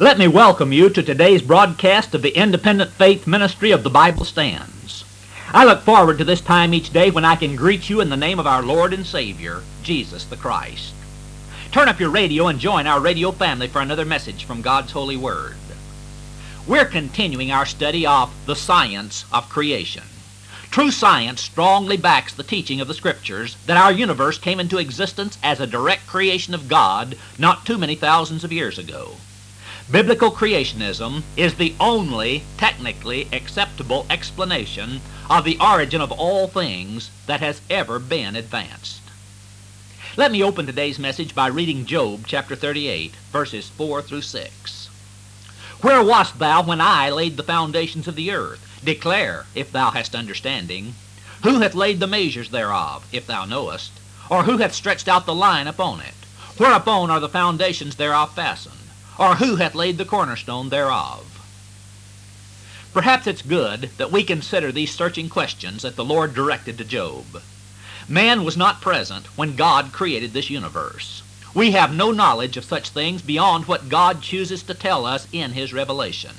Let 0.00 0.16
me 0.16 0.28
welcome 0.28 0.72
you 0.72 0.88
to 0.88 1.02
today's 1.02 1.42
broadcast 1.42 2.14
of 2.14 2.22
the 2.22 2.34
Independent 2.34 2.90
Faith 2.92 3.26
Ministry 3.26 3.70
of 3.70 3.82
the 3.82 3.90
Bible 3.90 4.24
Stands. 4.24 5.04
I 5.52 5.66
look 5.66 5.82
forward 5.82 6.16
to 6.16 6.24
this 6.24 6.40
time 6.40 6.72
each 6.72 6.90
day 6.90 7.10
when 7.10 7.26
I 7.26 7.36
can 7.36 7.54
greet 7.54 7.90
you 7.90 8.00
in 8.00 8.08
the 8.08 8.16
name 8.16 8.38
of 8.38 8.46
our 8.46 8.62
Lord 8.62 8.94
and 8.94 9.06
Savior, 9.06 9.60
Jesus 9.82 10.24
the 10.24 10.38
Christ. 10.38 10.94
Turn 11.70 11.86
up 11.86 12.00
your 12.00 12.08
radio 12.08 12.46
and 12.46 12.58
join 12.58 12.86
our 12.86 12.98
radio 12.98 13.30
family 13.30 13.68
for 13.68 13.82
another 13.82 14.06
message 14.06 14.44
from 14.44 14.62
God's 14.62 14.92
holy 14.92 15.18
word. 15.18 15.56
We're 16.66 16.86
continuing 16.86 17.52
our 17.52 17.66
study 17.66 18.06
of 18.06 18.32
the 18.46 18.56
science 18.56 19.26
of 19.30 19.50
creation. 19.50 20.04
True 20.70 20.90
science 20.90 21.42
strongly 21.42 21.98
backs 21.98 22.32
the 22.32 22.42
teaching 22.42 22.80
of 22.80 22.88
the 22.88 22.94
Scriptures 22.94 23.58
that 23.66 23.76
our 23.76 23.92
universe 23.92 24.38
came 24.38 24.60
into 24.60 24.78
existence 24.78 25.36
as 25.42 25.60
a 25.60 25.66
direct 25.66 26.06
creation 26.06 26.54
of 26.54 26.68
God 26.68 27.18
not 27.38 27.66
too 27.66 27.76
many 27.76 27.96
thousands 27.96 28.44
of 28.44 28.50
years 28.50 28.78
ago. 28.78 29.16
Biblical 29.90 30.30
creationism 30.30 31.24
is 31.36 31.54
the 31.54 31.74
only 31.80 32.44
technically 32.56 33.26
acceptable 33.32 34.06
explanation 34.08 35.00
of 35.28 35.42
the 35.42 35.58
origin 35.58 36.00
of 36.00 36.12
all 36.12 36.46
things 36.46 37.10
that 37.26 37.40
has 37.40 37.60
ever 37.68 37.98
been 37.98 38.36
advanced. 38.36 39.00
Let 40.16 40.30
me 40.30 40.44
open 40.44 40.66
today's 40.66 41.00
message 41.00 41.34
by 41.34 41.48
reading 41.48 41.86
Job 41.86 42.24
chapter 42.28 42.54
38, 42.54 43.16
verses 43.32 43.68
4 43.70 44.00
through 44.02 44.22
6. 44.22 44.88
Where 45.80 46.04
wast 46.04 46.38
thou 46.38 46.62
when 46.62 46.80
I 46.80 47.10
laid 47.10 47.36
the 47.36 47.42
foundations 47.42 48.06
of 48.06 48.14
the 48.14 48.30
earth? 48.30 48.80
Declare, 48.84 49.46
if 49.56 49.72
thou 49.72 49.90
hast 49.90 50.14
understanding. 50.14 50.94
Who 51.42 51.58
hath 51.58 51.74
laid 51.74 51.98
the 51.98 52.06
measures 52.06 52.50
thereof, 52.50 53.04
if 53.10 53.26
thou 53.26 53.44
knowest? 53.44 53.90
Or 54.28 54.44
who 54.44 54.58
hath 54.58 54.72
stretched 54.72 55.08
out 55.08 55.26
the 55.26 55.34
line 55.34 55.66
upon 55.66 56.00
it? 56.00 56.14
Whereupon 56.58 57.10
are 57.10 57.18
the 57.18 57.28
foundations 57.28 57.96
thereof 57.96 58.36
fastened? 58.36 58.76
Or 59.20 59.34
who 59.36 59.56
hath 59.56 59.74
laid 59.74 59.98
the 59.98 60.04
cornerstone 60.06 60.70
thereof? 60.70 61.26
Perhaps 62.94 63.26
it's 63.26 63.42
good 63.42 63.90
that 63.98 64.10
we 64.10 64.24
consider 64.24 64.72
these 64.72 64.94
searching 64.94 65.28
questions 65.28 65.82
that 65.82 65.94
the 65.94 66.04
Lord 66.04 66.34
directed 66.34 66.78
to 66.78 66.84
Job. 66.84 67.42
Man 68.08 68.44
was 68.44 68.56
not 68.56 68.80
present 68.80 69.26
when 69.36 69.56
God 69.56 69.92
created 69.92 70.32
this 70.32 70.48
universe. 70.48 71.22
We 71.54 71.72
have 71.72 71.94
no 71.94 72.10
knowledge 72.10 72.56
of 72.56 72.64
such 72.64 72.88
things 72.88 73.20
beyond 73.20 73.66
what 73.66 73.90
God 73.90 74.22
chooses 74.22 74.62
to 74.64 74.74
tell 74.74 75.04
us 75.04 75.28
in 75.32 75.52
His 75.52 75.74
revelation. 75.74 76.34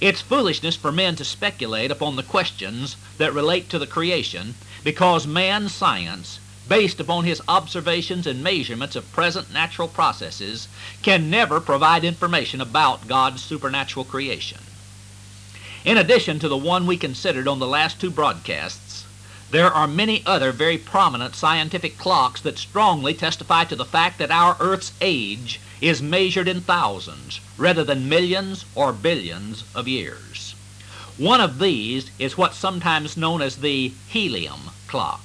It's 0.00 0.20
foolishness 0.20 0.74
for 0.74 0.90
men 0.90 1.14
to 1.16 1.24
speculate 1.24 1.92
upon 1.92 2.16
the 2.16 2.24
questions 2.24 2.96
that 3.18 3.32
relate 3.32 3.70
to 3.70 3.78
the 3.78 3.86
creation 3.86 4.54
because 4.82 5.26
man's 5.26 5.72
science 5.72 6.40
based 6.72 7.00
upon 7.00 7.24
his 7.24 7.42
observations 7.48 8.26
and 8.26 8.42
measurements 8.42 8.96
of 8.96 9.12
present 9.12 9.52
natural 9.52 9.86
processes, 9.86 10.68
can 11.02 11.28
never 11.28 11.60
provide 11.60 12.02
information 12.02 12.62
about 12.62 13.06
God's 13.06 13.44
supernatural 13.44 14.06
creation. 14.06 14.56
In 15.84 15.98
addition 15.98 16.38
to 16.38 16.48
the 16.48 16.56
one 16.56 16.86
we 16.86 16.96
considered 16.96 17.46
on 17.46 17.58
the 17.58 17.66
last 17.66 18.00
two 18.00 18.10
broadcasts, 18.10 19.04
there 19.50 19.70
are 19.70 19.86
many 19.86 20.22
other 20.24 20.50
very 20.50 20.78
prominent 20.78 21.34
scientific 21.34 21.98
clocks 21.98 22.40
that 22.40 22.56
strongly 22.56 23.12
testify 23.12 23.64
to 23.64 23.76
the 23.76 23.84
fact 23.84 24.16
that 24.16 24.30
our 24.30 24.56
Earth's 24.58 24.92
age 25.02 25.60
is 25.82 26.00
measured 26.00 26.48
in 26.48 26.62
thousands 26.62 27.40
rather 27.58 27.84
than 27.84 28.08
millions 28.08 28.64
or 28.74 28.94
billions 28.94 29.64
of 29.74 29.86
years. 29.86 30.54
One 31.18 31.42
of 31.42 31.58
these 31.58 32.10
is 32.18 32.38
what's 32.38 32.56
sometimes 32.56 33.14
known 33.14 33.42
as 33.42 33.56
the 33.56 33.92
helium 34.08 34.70
clock. 34.86 35.20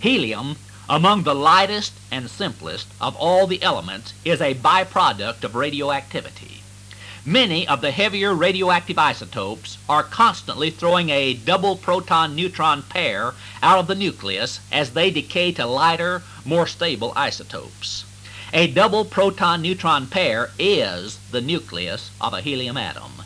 Helium, 0.00 0.56
among 0.88 1.24
the 1.24 1.34
lightest 1.34 1.92
and 2.10 2.30
simplest 2.30 2.86
of 3.02 3.14
all 3.16 3.46
the 3.46 3.62
elements, 3.62 4.14
is 4.24 4.40
a 4.40 4.54
byproduct 4.54 5.44
of 5.44 5.54
radioactivity. 5.54 6.62
Many 7.26 7.68
of 7.68 7.82
the 7.82 7.90
heavier 7.90 8.32
radioactive 8.32 8.98
isotopes 8.98 9.76
are 9.90 10.02
constantly 10.02 10.70
throwing 10.70 11.10
a 11.10 11.34
double 11.34 11.76
proton-neutron 11.76 12.84
pair 12.84 13.34
out 13.62 13.78
of 13.78 13.88
the 13.88 13.94
nucleus 13.94 14.60
as 14.72 14.92
they 14.92 15.10
decay 15.10 15.52
to 15.52 15.66
lighter, 15.66 16.22
more 16.46 16.66
stable 16.66 17.12
isotopes. 17.14 18.06
A 18.54 18.68
double 18.68 19.04
proton-neutron 19.04 20.06
pair 20.06 20.50
is 20.58 21.18
the 21.30 21.42
nucleus 21.42 22.10
of 22.22 22.32
a 22.32 22.40
helium 22.40 22.78
atom. 22.78 23.22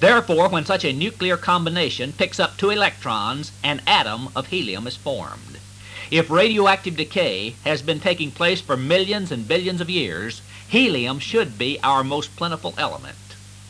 Therefore, 0.00 0.50
when 0.50 0.66
such 0.66 0.84
a 0.84 0.92
nuclear 0.92 1.38
combination 1.38 2.12
picks 2.12 2.38
up 2.38 2.58
two 2.58 2.68
electrons, 2.68 3.52
an 3.64 3.80
atom 3.86 4.28
of 4.36 4.48
helium 4.48 4.86
is 4.86 4.96
formed. 4.96 5.58
If 6.10 6.30
radioactive 6.30 6.96
decay 6.96 7.54
has 7.64 7.82
been 7.82 8.00
taking 8.00 8.30
place 8.30 8.62
for 8.62 8.78
millions 8.78 9.30
and 9.30 9.46
billions 9.46 9.82
of 9.82 9.90
years, 9.90 10.40
helium 10.66 11.18
should 11.18 11.58
be 11.58 11.78
our 11.82 12.02
most 12.02 12.34
plentiful 12.34 12.74
element. 12.78 13.16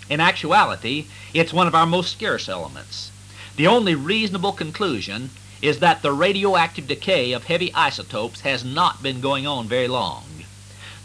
In 0.09 0.21
actuality, 0.21 1.06
it's 1.34 1.53
one 1.53 1.66
of 1.66 1.75
our 1.75 1.87
most 1.87 2.12
scarce 2.12 2.48
elements. 2.48 3.10
The 3.56 3.66
only 3.66 3.97
reasonable 3.97 4.53
conclusion 4.53 5.31
is 5.60 5.81
that 5.81 6.03
the 6.03 6.12
radioactive 6.12 6.87
decay 6.87 7.32
of 7.32 7.44
heavy 7.44 7.75
isotopes 7.75 8.43
has 8.43 8.65
not 8.65 9.03
been 9.03 9.21
going 9.21 9.44
on 9.44 9.66
very 9.66 9.88
long. 9.88 10.44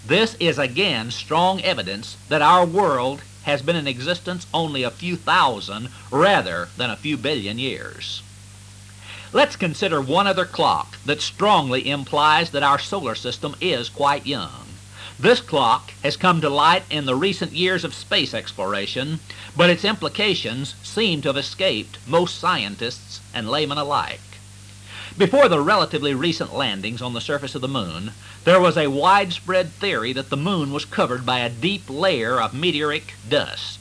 This 0.06 0.36
is 0.36 0.60
again 0.60 1.10
strong 1.10 1.62
evidence 1.62 2.16
that 2.30 2.44
our 2.44 2.64
world 2.64 3.24
has 3.44 3.64
been 3.64 3.76
in 3.76 3.88
existence 3.88 4.46
only 4.54 4.84
a 4.84 4.92
few 4.92 5.16
thousand 5.16 5.90
rather 6.12 6.70
than 6.78 6.92
a 6.92 6.96
few 6.96 7.18
billion 7.18 7.58
years. 7.58 8.22
Let's 9.34 9.56
consider 9.56 10.00
one 10.00 10.28
other 10.28 10.46
clock 10.46 10.96
that 11.08 11.20
strongly 11.20 11.90
implies 11.90 12.52
that 12.52 12.62
our 12.62 12.78
solar 12.78 13.16
system 13.16 13.56
is 13.60 13.90
quite 13.90 14.28
young. 14.28 14.68
This 15.20 15.42
clock 15.42 15.92
has 16.04 16.16
come 16.16 16.40
to 16.42 16.50
light 16.50 16.84
in 16.92 17.08
the 17.08 17.16
recent 17.16 17.52
years 17.52 17.84
of 17.84 17.96
space 17.96 18.36
exploration, 18.36 19.22
but 19.58 19.72
its 19.72 19.84
implications 19.84 20.76
seem 20.84 21.24
to 21.24 21.30
have 21.30 21.38
escaped 21.38 21.98
most 22.06 22.38
scientists 22.38 23.22
and 23.34 23.50
laymen 23.50 23.80
alike. 23.80 24.22
Before 25.18 25.50
the 25.50 25.62
relatively 25.62 26.14
recent 26.14 26.54
landings 26.54 27.02
on 27.02 27.14
the 27.14 27.22
surface 27.22 27.56
of 27.56 27.62
the 27.62 27.68
moon, 27.68 28.12
there 28.44 28.62
was 28.62 28.78
a 28.78 28.92
widespread 28.92 29.72
theory 29.72 30.14
that 30.14 30.30
the 30.30 30.38
moon 30.38 30.72
was 30.72 30.86
covered 30.86 31.26
by 31.26 31.40
a 31.40 31.50
deep 31.50 31.90
layer 31.90 32.40
of 32.40 32.54
meteoric 32.54 33.16
dust. 33.28 33.80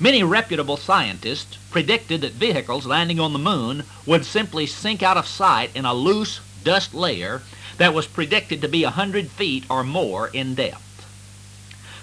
Many 0.00 0.22
reputable 0.22 0.76
scientists 0.76 1.58
predicted 1.70 2.20
that 2.20 2.34
vehicles 2.34 2.86
landing 2.86 3.18
on 3.18 3.32
the 3.32 3.38
moon 3.38 3.82
would 4.06 4.24
simply 4.24 4.64
sink 4.64 5.02
out 5.02 5.16
of 5.16 5.26
sight 5.26 5.70
in 5.74 5.84
a 5.84 5.92
loose 5.92 6.40
dust 6.62 6.94
layer 6.94 7.42
that 7.78 7.92
was 7.92 8.06
predicted 8.06 8.60
to 8.62 8.68
be 8.68 8.84
a 8.84 8.90
100 8.90 9.28
feet 9.28 9.64
or 9.68 9.82
more 9.82 10.28
in 10.28 10.54
depth. 10.54 11.06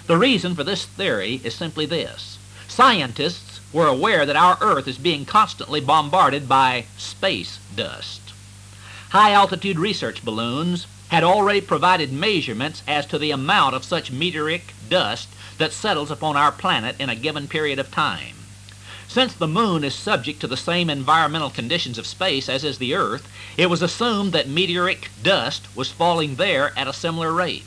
The 0.06 0.18
reason 0.18 0.54
for 0.54 0.62
this 0.62 0.84
theory 0.84 1.40
is 1.42 1.54
simply 1.54 1.86
this. 1.86 2.38
Scientists 2.68 3.60
were 3.72 3.86
aware 3.86 4.26
that 4.26 4.36
our 4.36 4.58
Earth 4.60 4.86
is 4.86 4.98
being 4.98 5.24
constantly 5.24 5.80
bombarded 5.80 6.46
by 6.46 6.84
space 6.98 7.58
dust. 7.74 8.20
High-altitude 9.10 9.78
research 9.78 10.22
balloons 10.22 10.86
had 11.08 11.24
already 11.24 11.62
provided 11.62 12.12
measurements 12.12 12.82
as 12.86 13.06
to 13.06 13.18
the 13.18 13.30
amount 13.30 13.74
of 13.74 13.84
such 13.84 14.10
meteoric 14.10 14.74
dust 14.90 15.28
that 15.58 15.72
settles 15.72 16.10
upon 16.10 16.36
our 16.36 16.52
planet 16.52 16.96
in 16.98 17.08
a 17.08 17.14
given 17.14 17.48
period 17.48 17.78
of 17.78 17.90
time. 17.90 18.36
Since 19.08 19.34
the 19.34 19.46
moon 19.46 19.84
is 19.84 19.94
subject 19.94 20.40
to 20.40 20.46
the 20.46 20.56
same 20.56 20.90
environmental 20.90 21.48
conditions 21.48 21.96
of 21.96 22.06
space 22.06 22.48
as 22.48 22.64
is 22.64 22.78
the 22.78 22.94
Earth, 22.94 23.26
it 23.56 23.70
was 23.70 23.80
assumed 23.80 24.32
that 24.32 24.48
meteoric 24.48 25.10
dust 25.22 25.66
was 25.74 25.90
falling 25.90 26.36
there 26.36 26.76
at 26.76 26.88
a 26.88 26.92
similar 26.92 27.32
rate. 27.32 27.64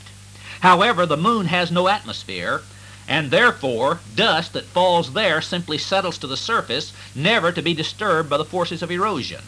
However, 0.60 1.06
the 1.06 1.16
moon 1.16 1.46
has 1.46 1.70
no 1.70 1.88
atmosphere, 1.88 2.62
and 3.08 3.30
therefore 3.30 4.00
dust 4.14 4.52
that 4.52 4.66
falls 4.66 5.14
there 5.14 5.40
simply 5.40 5.78
settles 5.78 6.18
to 6.18 6.26
the 6.26 6.36
surface, 6.36 6.92
never 7.14 7.50
to 7.50 7.62
be 7.62 7.74
disturbed 7.74 8.30
by 8.30 8.36
the 8.36 8.44
forces 8.44 8.82
of 8.82 8.90
erosion. 8.90 9.42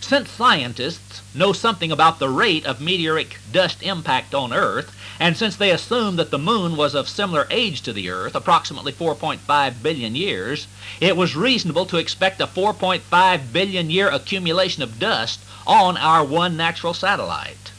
Since 0.00 0.30
scientists 0.30 1.22
know 1.34 1.52
something 1.52 1.90
about 1.90 2.20
the 2.20 2.28
rate 2.28 2.64
of 2.66 2.80
meteoric 2.80 3.38
dust 3.50 3.82
impact 3.82 4.34
on 4.34 4.52
Earth, 4.52 4.94
and 5.18 5.36
since 5.36 5.56
they 5.56 5.70
assumed 5.70 6.18
that 6.18 6.30
the 6.30 6.38
moon 6.38 6.76
was 6.76 6.94
of 6.94 7.08
similar 7.08 7.46
age 7.50 7.80
to 7.82 7.92
the 7.92 8.10
Earth, 8.10 8.34
approximately 8.34 8.92
4.5 8.92 9.82
billion 9.82 10.14
years, 10.14 10.66
it 11.00 11.16
was 11.16 11.34
reasonable 11.34 11.86
to 11.86 11.96
expect 11.96 12.40
a 12.40 12.46
4.5 12.46 13.52
billion 13.52 13.90
year 13.90 14.08
accumulation 14.08 14.82
of 14.82 14.98
dust 14.98 15.40
on 15.66 15.96
our 15.96 16.24
one 16.24 16.56
natural 16.56 16.92
satellite. 16.92 17.72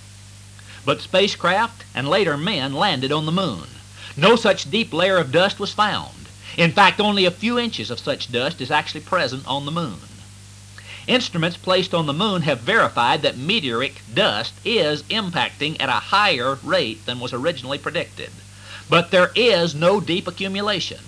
But 0.84 1.02
spacecraft 1.02 1.84
and 1.94 2.10
later 2.10 2.38
men 2.38 2.74
landed 2.74 3.12
on 3.12 3.26
the 3.26 3.32
moon. 3.32 3.68
No 4.16 4.36
such 4.36 4.72
deep 4.72 4.92
layer 4.92 5.18
of 5.18 5.32
dust 5.32 5.60
was 5.60 5.74
found. 5.74 6.14
In 6.58 6.72
fact, 6.72 7.00
only 7.00 7.26
a 7.26 7.32
few 7.32 7.60
inches 7.60 7.92
of 7.92 8.00
such 8.00 8.32
dust 8.32 8.62
is 8.62 8.72
actually 8.72 9.02
present 9.02 9.46
on 9.46 9.66
the 9.66 9.72
moon. 9.72 10.00
Instruments 11.08 11.56
placed 11.56 11.94
on 11.94 12.06
the 12.06 12.12
moon 12.12 12.42
have 12.42 12.60
verified 12.60 13.22
that 13.22 13.38
meteoric 13.38 14.02
dust 14.14 14.54
is 14.66 15.04
impacting 15.04 15.78
at 15.80 15.88
a 15.88 16.04
higher 16.12 16.56
rate 16.62 17.06
than 17.06 17.22
was 17.22 17.32
originally 17.32 17.78
predicted. 17.78 18.30
But 18.90 19.10
there 19.10 19.32
is 19.34 19.74
no 19.74 20.02
deep 20.02 20.28
accumulation. 20.28 21.00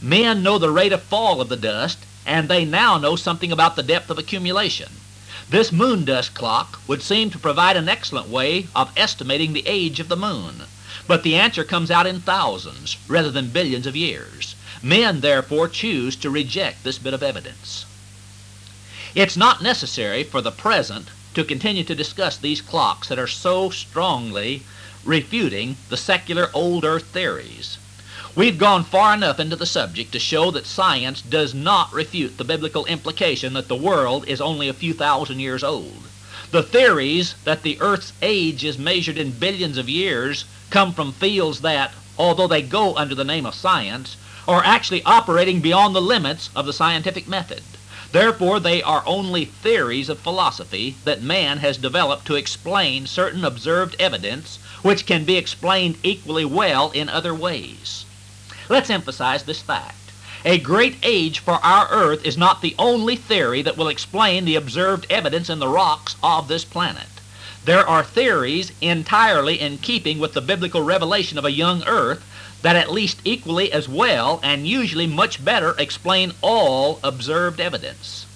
Men 0.00 0.44
know 0.44 0.56
the 0.56 0.70
rate 0.70 0.92
of 0.92 1.02
fall 1.02 1.40
of 1.40 1.48
the 1.48 1.56
dust, 1.56 1.98
and 2.24 2.48
they 2.48 2.64
now 2.64 2.96
know 2.96 3.16
something 3.16 3.50
about 3.50 3.74
the 3.74 3.82
depth 3.82 4.08
of 4.08 4.18
accumulation. 4.18 4.92
This 5.48 5.72
moon 5.72 6.04
dust 6.04 6.32
clock 6.32 6.80
would 6.86 7.02
seem 7.02 7.28
to 7.30 7.38
provide 7.38 7.76
an 7.76 7.88
excellent 7.88 8.28
way 8.28 8.68
of 8.76 8.92
estimating 8.96 9.52
the 9.52 9.66
age 9.66 9.98
of 9.98 10.08
the 10.08 10.16
moon. 10.16 10.62
but 11.08 11.24
the 11.24 11.34
answer 11.34 11.64
comes 11.64 11.90
out 11.90 12.06
in 12.06 12.20
thousands 12.20 12.96
rather 13.08 13.32
than 13.32 13.50
billions 13.50 13.84
of 13.84 13.96
years. 13.96 14.54
Men, 14.80 15.22
therefore, 15.22 15.66
choose 15.66 16.14
to 16.16 16.30
reject 16.30 16.84
this 16.84 16.98
bit 16.98 17.14
of 17.14 17.22
evidence. 17.22 17.84
It's 19.12 19.36
not 19.36 19.60
necessary 19.60 20.22
for 20.22 20.40
the 20.40 20.52
present 20.52 21.08
to 21.34 21.42
continue 21.42 21.82
to 21.82 21.96
discuss 21.96 22.36
these 22.36 22.60
clocks 22.60 23.08
that 23.08 23.18
are 23.18 23.26
so 23.26 23.68
strongly 23.68 24.62
refuting 25.04 25.76
the 25.88 25.96
secular 25.96 26.48
old 26.54 26.84
earth 26.84 27.06
theories. 27.06 27.78
We've 28.36 28.56
gone 28.56 28.84
far 28.84 29.14
enough 29.14 29.40
into 29.40 29.56
the 29.56 29.66
subject 29.66 30.12
to 30.12 30.20
show 30.20 30.52
that 30.52 30.64
science 30.64 31.22
does 31.22 31.52
not 31.52 31.92
refute 31.92 32.38
the 32.38 32.44
biblical 32.44 32.84
implication 32.84 33.54
that 33.54 33.66
the 33.66 33.74
world 33.74 34.28
is 34.28 34.40
only 34.40 34.68
a 34.68 34.72
few 34.72 34.94
thousand 34.94 35.40
years 35.40 35.64
old. 35.64 36.04
The 36.52 36.62
theories 36.62 37.34
that 37.42 37.64
the 37.64 37.80
Earth's 37.80 38.12
age 38.22 38.64
is 38.64 38.78
measured 38.78 39.18
in 39.18 39.32
billions 39.32 39.76
of 39.76 39.88
years 39.88 40.44
come 40.70 40.94
from 40.94 41.10
fields 41.12 41.62
that, 41.62 41.94
although 42.16 42.46
they 42.46 42.62
go 42.62 42.94
under 42.96 43.16
the 43.16 43.24
name 43.24 43.44
of 43.44 43.56
science, 43.56 44.16
are 44.46 44.64
actually 44.64 45.02
operating 45.02 45.60
beyond 45.60 45.96
the 45.96 46.00
limits 46.00 46.48
of 46.54 46.66
the 46.66 46.72
scientific 46.72 47.26
method. 47.26 47.62
Therefore, 48.12 48.58
they 48.58 48.82
are 48.82 49.04
only 49.06 49.44
theories 49.44 50.08
of 50.08 50.18
philosophy 50.18 50.96
that 51.04 51.22
man 51.22 51.58
has 51.58 51.76
developed 51.76 52.26
to 52.26 52.34
explain 52.34 53.06
certain 53.06 53.44
observed 53.44 53.94
evidence 54.00 54.58
which 54.82 55.06
can 55.06 55.24
be 55.24 55.36
explained 55.36 55.96
equally 56.02 56.44
well 56.44 56.90
in 56.90 57.08
other 57.08 57.32
ways. 57.34 58.04
Let's 58.68 58.90
emphasize 58.90 59.44
this 59.44 59.62
fact. 59.62 59.96
A 60.44 60.58
great 60.58 60.96
age 61.02 61.38
for 61.38 61.64
our 61.64 61.88
earth 61.90 62.24
is 62.24 62.36
not 62.36 62.62
the 62.62 62.74
only 62.78 63.14
theory 63.14 63.62
that 63.62 63.76
will 63.76 63.88
explain 63.88 64.44
the 64.44 64.56
observed 64.56 65.06
evidence 65.10 65.50
in 65.50 65.58
the 65.58 65.68
rocks 65.68 66.16
of 66.22 66.48
this 66.48 66.64
planet. 66.64 67.06
There 67.64 67.86
are 67.86 68.02
theories 68.02 68.72
entirely 68.80 69.60
in 69.60 69.78
keeping 69.78 70.18
with 70.18 70.32
the 70.32 70.40
biblical 70.40 70.82
revelation 70.82 71.36
of 71.36 71.44
a 71.44 71.52
young 71.52 71.84
earth 71.86 72.24
that 72.62 72.76
at 72.76 72.92
least 72.92 73.18
equally 73.24 73.72
as 73.72 73.88
well 73.88 74.40
and 74.42 74.66
usually 74.66 75.06
much 75.06 75.44
better 75.44 75.74
explain 75.78 76.32
all 76.42 77.00
observed 77.02 77.60
evidence. 77.60 78.26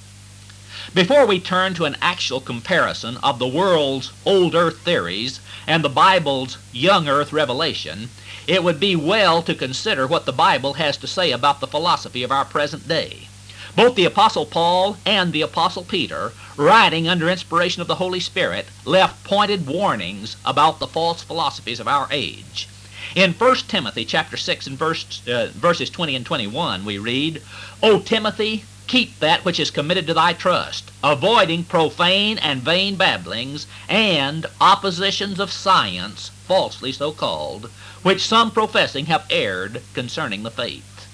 Before 0.94 1.26
we 1.26 1.40
turn 1.40 1.74
to 1.74 1.86
an 1.86 1.96
actual 2.00 2.40
comparison 2.40 3.16
of 3.16 3.38
the 3.38 3.48
world's 3.48 4.12
old 4.24 4.54
earth 4.54 4.78
theories 4.78 5.40
and 5.66 5.82
the 5.82 5.88
Bible's 5.88 6.58
young 6.72 7.08
earth 7.08 7.32
revelation, 7.32 8.10
it 8.46 8.62
would 8.62 8.78
be 8.78 8.94
well 8.94 9.42
to 9.42 9.54
consider 9.54 10.06
what 10.06 10.26
the 10.26 10.32
Bible 10.32 10.74
has 10.74 10.96
to 10.98 11.06
say 11.06 11.32
about 11.32 11.60
the 11.60 11.66
philosophy 11.66 12.22
of 12.22 12.30
our 12.30 12.44
present 12.44 12.86
day. 12.86 13.28
Both 13.74 13.96
the 13.96 14.04
Apostle 14.04 14.46
Paul 14.46 14.98
and 15.04 15.32
the 15.32 15.42
Apostle 15.42 15.82
Peter, 15.82 16.32
writing 16.56 17.08
under 17.08 17.28
inspiration 17.28 17.82
of 17.82 17.88
the 17.88 17.96
Holy 17.96 18.20
Spirit, 18.20 18.68
left 18.84 19.24
pointed 19.24 19.66
warnings 19.66 20.36
about 20.44 20.78
the 20.78 20.86
false 20.86 21.24
philosophies 21.24 21.80
of 21.80 21.88
our 21.88 22.06
age. 22.12 22.68
In 23.14 23.32
1 23.34 23.56
Timothy 23.68 24.04
chapter 24.04 24.36
6 24.36 24.66
and 24.66 24.76
verse, 24.76 25.22
uh, 25.28 25.46
verses 25.54 25.88
20 25.88 26.16
and 26.16 26.26
21, 26.26 26.84
we 26.84 26.98
read, 26.98 27.40
O 27.80 28.00
Timothy, 28.00 28.64
keep 28.88 29.20
that 29.20 29.44
which 29.44 29.60
is 29.60 29.70
committed 29.70 30.08
to 30.08 30.14
thy 30.14 30.32
trust, 30.32 30.90
avoiding 31.00 31.62
profane 31.62 32.38
and 32.38 32.60
vain 32.60 32.96
babblings, 32.96 33.68
and 33.88 34.46
oppositions 34.60 35.38
of 35.38 35.52
science, 35.52 36.32
falsely 36.48 36.90
so 36.90 37.12
called, 37.12 37.70
which 38.02 38.20
some 38.20 38.50
professing 38.50 39.06
have 39.06 39.26
erred 39.30 39.82
concerning 39.94 40.42
the 40.42 40.50
faith. 40.50 41.06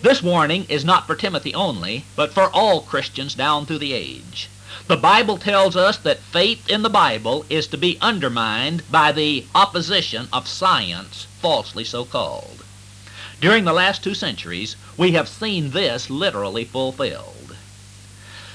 This 0.00 0.24
warning 0.24 0.64
is 0.68 0.84
not 0.84 1.06
for 1.06 1.14
Timothy 1.14 1.54
only, 1.54 2.04
but 2.16 2.34
for 2.34 2.50
all 2.50 2.80
Christians 2.80 3.36
down 3.36 3.64
through 3.64 3.78
the 3.78 3.92
age. 3.92 4.48
The 4.88 4.96
Bible 4.96 5.38
tells 5.38 5.76
us 5.76 5.96
that 5.98 6.18
faith 6.18 6.68
in 6.68 6.82
the 6.82 6.90
Bible 6.90 7.46
is 7.48 7.68
to 7.68 7.78
be 7.78 7.98
undermined 8.00 8.82
by 8.90 9.12
the 9.12 9.46
opposition 9.54 10.28
of 10.32 10.48
science, 10.48 11.28
falsely 11.40 11.84
so 11.84 12.04
called. 12.04 12.64
During 13.40 13.64
the 13.64 13.72
last 13.72 14.02
two 14.02 14.14
centuries, 14.14 14.74
we 14.96 15.12
have 15.12 15.28
seen 15.28 15.70
this 15.70 16.10
literally 16.10 16.64
fulfilled. 16.64 17.56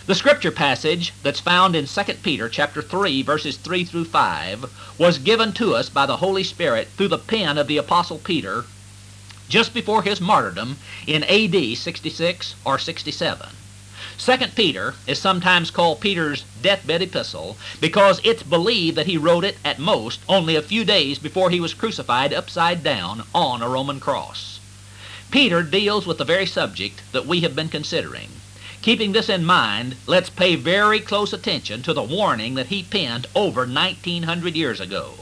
The 0.05 0.15
scripture 0.15 0.51
passage 0.51 1.13
that's 1.23 1.39
found 1.39 1.77
in 1.77 1.87
2 1.87 2.03
Peter 2.21 2.49
chapter 2.49 2.81
3 2.81 3.21
verses 3.21 3.55
3 3.55 3.85
through 3.85 4.05
5 4.05 4.97
was 4.97 5.19
given 5.19 5.53
to 5.53 5.75
us 5.75 5.87
by 5.87 6.05
the 6.05 6.17
Holy 6.17 6.43
Spirit 6.43 6.89
through 6.97 7.07
the 7.07 7.17
pen 7.17 7.57
of 7.57 7.67
the 7.67 7.77
apostle 7.77 8.17
Peter 8.17 8.65
just 9.47 9.73
before 9.73 10.03
his 10.03 10.19
martyrdom 10.19 10.77
in 11.05 11.23
AD 11.23 11.77
66 11.77 12.55
or 12.65 12.77
67. 12.77 13.49
Second 14.19 14.55
Peter 14.55 14.95
is 15.05 15.19
sometimes 15.19 15.69
called 15.69 16.01
Peter's 16.01 16.43
deathbed 16.63 17.03
epistle 17.03 17.55
because 17.79 18.19
it's 18.23 18.41
believed 18.41 18.97
that 18.97 19.05
he 19.05 19.15
wrote 19.15 19.43
it 19.43 19.57
at 19.63 19.77
most 19.77 20.21
only 20.27 20.55
a 20.55 20.61
few 20.63 20.83
days 20.83 21.19
before 21.19 21.51
he 21.51 21.59
was 21.59 21.75
crucified 21.75 22.33
upside 22.33 22.83
down 22.83 23.23
on 23.35 23.61
a 23.61 23.69
Roman 23.69 23.99
cross. 23.99 24.59
Peter 25.29 25.61
deals 25.61 26.07
with 26.07 26.17
the 26.17 26.25
very 26.25 26.47
subject 26.47 27.03
that 27.11 27.27
we 27.27 27.41
have 27.41 27.55
been 27.55 27.69
considering. 27.69 28.29
Keeping 28.81 29.11
this 29.11 29.29
in 29.29 29.45
mind, 29.45 29.95
let's 30.07 30.31
pay 30.31 30.55
very 30.55 30.99
close 30.99 31.31
attention 31.31 31.83
to 31.83 31.93
the 31.93 32.01
warning 32.01 32.55
that 32.55 32.67
he 32.67 32.81
penned 32.81 33.27
over 33.35 33.67
1900 33.67 34.55
years 34.55 34.79
ago. 34.79 35.13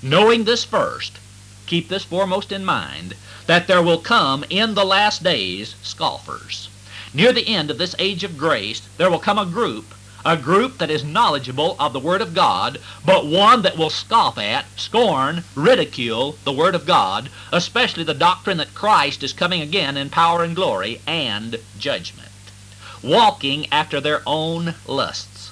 Knowing 0.00 0.44
this 0.44 0.64
first, 0.64 1.18
keep 1.66 1.88
this 1.88 2.04
foremost 2.04 2.52
in 2.52 2.64
mind, 2.64 3.14
that 3.46 3.66
there 3.66 3.82
will 3.82 3.98
come 3.98 4.44
in 4.48 4.74
the 4.74 4.84
last 4.84 5.22
days 5.22 5.74
scoffers. 5.82 6.67
Near 7.14 7.32
the 7.32 7.48
end 7.48 7.70
of 7.70 7.78
this 7.78 7.94
age 7.98 8.22
of 8.22 8.36
grace, 8.36 8.82
there 8.98 9.10
will 9.10 9.18
come 9.18 9.38
a 9.38 9.46
group, 9.46 9.94
a 10.26 10.36
group 10.36 10.76
that 10.76 10.90
is 10.90 11.02
knowledgeable 11.02 11.74
of 11.80 11.94
the 11.94 12.00
Word 12.00 12.20
of 12.20 12.34
God, 12.34 12.78
but 13.02 13.24
one 13.24 13.62
that 13.62 13.78
will 13.78 13.88
scoff 13.88 14.36
at, 14.36 14.66
scorn, 14.76 15.44
ridicule 15.54 16.36
the 16.44 16.52
Word 16.52 16.74
of 16.74 16.84
God, 16.84 17.30
especially 17.50 18.04
the 18.04 18.12
doctrine 18.12 18.58
that 18.58 18.74
Christ 18.74 19.22
is 19.22 19.32
coming 19.32 19.62
again 19.62 19.96
in 19.96 20.10
power 20.10 20.44
and 20.44 20.54
glory 20.54 21.00
and 21.06 21.58
judgment, 21.78 22.28
walking 23.02 23.72
after 23.72 24.02
their 24.02 24.22
own 24.26 24.74
lusts. 24.86 25.50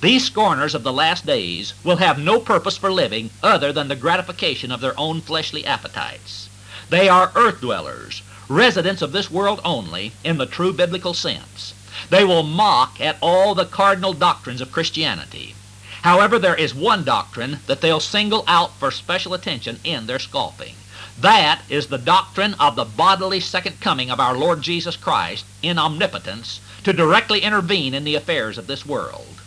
These 0.00 0.26
scorners 0.26 0.76
of 0.76 0.84
the 0.84 0.92
last 0.92 1.26
days 1.26 1.74
will 1.82 1.96
have 1.96 2.18
no 2.18 2.38
purpose 2.38 2.76
for 2.76 2.92
living 2.92 3.30
other 3.42 3.72
than 3.72 3.88
the 3.88 3.96
gratification 3.96 4.70
of 4.70 4.80
their 4.80 4.98
own 4.98 5.22
fleshly 5.22 5.66
appetites. 5.66 6.48
They 6.88 7.08
are 7.08 7.32
earth 7.34 7.60
dwellers, 7.60 8.22
residents 8.48 9.02
of 9.02 9.12
this 9.12 9.30
world 9.30 9.60
only 9.64 10.12
in 10.22 10.38
the 10.38 10.46
true 10.46 10.72
biblical 10.72 11.14
sense. 11.14 11.74
They 12.10 12.24
will 12.24 12.42
mock 12.42 13.00
at 13.00 13.16
all 13.20 13.54
the 13.54 13.64
cardinal 13.64 14.12
doctrines 14.12 14.60
of 14.60 14.72
Christianity. 14.72 15.54
However, 16.02 16.38
there 16.38 16.54
is 16.54 16.74
one 16.74 17.04
doctrine 17.04 17.60
that 17.66 17.80
they'll 17.80 18.00
single 18.00 18.44
out 18.46 18.78
for 18.78 18.90
special 18.90 19.32
attention 19.32 19.80
in 19.84 20.06
their 20.06 20.18
scoffing. 20.18 20.74
That 21.18 21.62
is 21.68 21.86
the 21.86 21.96
doctrine 21.96 22.54
of 22.54 22.76
the 22.76 22.84
bodily 22.84 23.40
second 23.40 23.80
coming 23.80 24.10
of 24.10 24.20
our 24.20 24.36
Lord 24.36 24.62
Jesus 24.62 24.96
Christ 24.96 25.44
in 25.62 25.78
omnipotence 25.78 26.60
to 26.82 26.92
directly 26.92 27.40
intervene 27.40 27.94
in 27.94 28.04
the 28.04 28.16
affairs 28.16 28.58
of 28.58 28.66
this 28.66 28.84
world. 28.84 29.40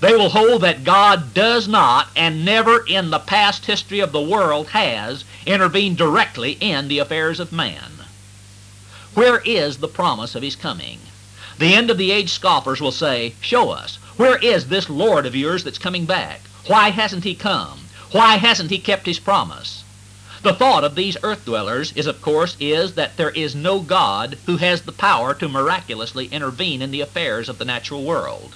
They 0.00 0.14
will 0.14 0.30
hold 0.30 0.62
that 0.62 0.84
God 0.84 1.34
does 1.34 1.66
not 1.66 2.08
and 2.14 2.44
never 2.44 2.86
in 2.86 3.10
the 3.10 3.18
past 3.18 3.66
history 3.66 3.98
of 3.98 4.12
the 4.12 4.20
world 4.20 4.68
has 4.68 5.24
intervened 5.44 5.98
directly 5.98 6.52
in 6.60 6.86
the 6.86 7.00
affairs 7.00 7.40
of 7.40 7.52
man. 7.52 7.97
Where 9.14 9.40
is 9.44 9.78
the 9.78 9.88
promise 9.88 10.34
of 10.34 10.42
his 10.42 10.56
coming? 10.56 11.00
The 11.58 11.74
end 11.74 11.90
of 11.90 11.98
the 11.98 12.10
age 12.10 12.30
scoffers 12.30 12.80
will 12.80 12.92
say, 12.92 13.34
Show 13.40 13.70
us. 13.70 13.96
Where 14.16 14.36
is 14.38 14.66
this 14.66 14.88
Lord 14.88 15.26
of 15.26 15.34
yours 15.34 15.64
that's 15.64 15.78
coming 15.78 16.04
back? 16.04 16.40
Why 16.66 16.90
hasn't 16.90 17.24
he 17.24 17.34
come? 17.34 17.86
Why 18.12 18.36
hasn't 18.36 18.70
he 18.70 18.78
kept 18.78 19.06
his 19.06 19.18
promise? 19.18 19.82
The 20.42 20.54
thought 20.54 20.84
of 20.84 20.94
these 20.94 21.16
earth 21.22 21.44
dwellers 21.44 21.92
is, 21.96 22.06
of 22.06 22.22
course, 22.22 22.56
is 22.60 22.94
that 22.94 23.16
there 23.16 23.30
is 23.30 23.54
no 23.54 23.80
God 23.80 24.38
who 24.46 24.58
has 24.58 24.82
the 24.82 24.92
power 24.92 25.34
to 25.34 25.48
miraculously 25.48 26.26
intervene 26.26 26.80
in 26.80 26.90
the 26.90 27.00
affairs 27.00 27.48
of 27.48 27.58
the 27.58 27.64
natural 27.64 28.04
world. 28.04 28.54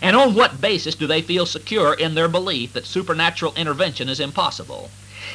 And 0.00 0.14
on 0.14 0.34
what 0.34 0.60
basis 0.60 0.94
do 0.94 1.06
they 1.06 1.22
feel 1.22 1.46
secure 1.46 1.92
in 1.92 2.14
their 2.14 2.28
belief 2.28 2.72
that 2.74 2.86
supernatural 2.86 3.54
intervention 3.56 4.08
is 4.08 4.20
impossible? 4.20 4.90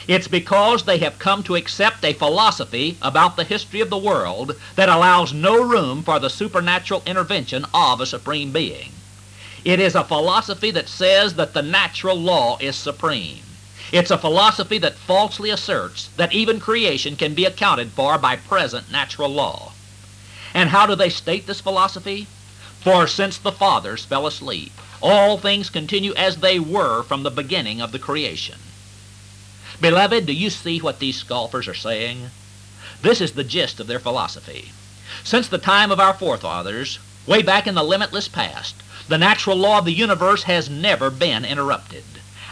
It's 0.08 0.28
because 0.28 0.84
they 0.84 0.98
have 0.98 1.20
come 1.20 1.44
to 1.44 1.56
accept 1.56 2.04
a 2.04 2.14
philosophy 2.14 2.98
about 3.02 3.36
the 3.36 3.44
history 3.44 3.82
of 3.82 3.92
the 3.92 3.98
world 3.98 4.60
that 4.76 4.90
allows 4.90 5.32
no 5.32 5.62
room 5.62 6.02
for 6.02 6.20
the 6.20 6.30
supernatural 6.30 7.04
intervention 7.06 7.66
of 7.74 8.02
a 8.02 8.08
supreme 8.08 8.52
being. 8.52 8.92
It 9.64 9.80
is 9.80 9.94
a 9.94 10.04
philosophy 10.04 10.72
that 10.72 10.90
says 10.90 11.36
that 11.36 11.54
the 11.54 11.62
natural 11.62 12.20
law 12.20 12.58
is 12.60 12.76
supreme. 12.76 13.44
It's 13.92 14.10
a 14.10 14.18
philosophy 14.18 14.80
that 14.80 14.98
falsely 14.98 15.52
asserts 15.52 16.10
that 16.18 16.34
even 16.34 16.60
creation 16.60 17.16
can 17.16 17.36
be 17.36 17.46
accounted 17.46 17.92
for 17.92 18.18
by 18.18 18.38
present 18.38 18.92
natural 18.92 19.30
law. 19.30 19.74
And 20.54 20.70
how 20.70 20.88
do 20.88 20.96
they 20.96 21.10
state 21.10 21.46
this 21.46 21.62
philosophy? 21.62 22.26
For 22.80 23.06
since 23.06 23.38
the 23.38 23.52
fathers 23.52 24.06
fell 24.06 24.26
asleep, 24.26 24.72
all 25.00 25.38
things 25.38 25.70
continue 25.70 26.14
as 26.16 26.38
they 26.38 26.58
were 26.58 27.04
from 27.04 27.22
the 27.22 27.30
beginning 27.30 27.82
of 27.82 27.92
the 27.92 28.00
creation. 28.00 28.58
Beloved, 29.82 30.28
do 30.28 30.34
you 30.34 30.52
see 30.52 30.80
what 30.80 31.00
these 31.00 31.18
scoffers 31.18 31.68
are 31.68 31.74
saying? 31.74 32.30
This 33.02 33.20
is 33.20 33.32
the 33.32 33.44
gist 33.44 33.80
of 33.80 33.88
their 33.88 33.98
philosophy. 33.98 34.74
Since 35.24 35.48
the 35.48 35.58
time 35.58 35.90
of 35.90 36.00
our 36.00 36.14
forefathers, 36.14 37.00
way 37.26 37.42
back 37.42 37.66
in 37.66 37.74
the 37.74 37.84
limitless 37.84 38.28
past, 38.28 38.76
the 39.08 39.18
natural 39.18 39.58
law 39.58 39.80
of 39.80 39.86
the 39.86 39.92
universe 39.92 40.44
has 40.44 40.70
never 40.70 41.10
been 41.10 41.44
interrupted. 41.44 42.04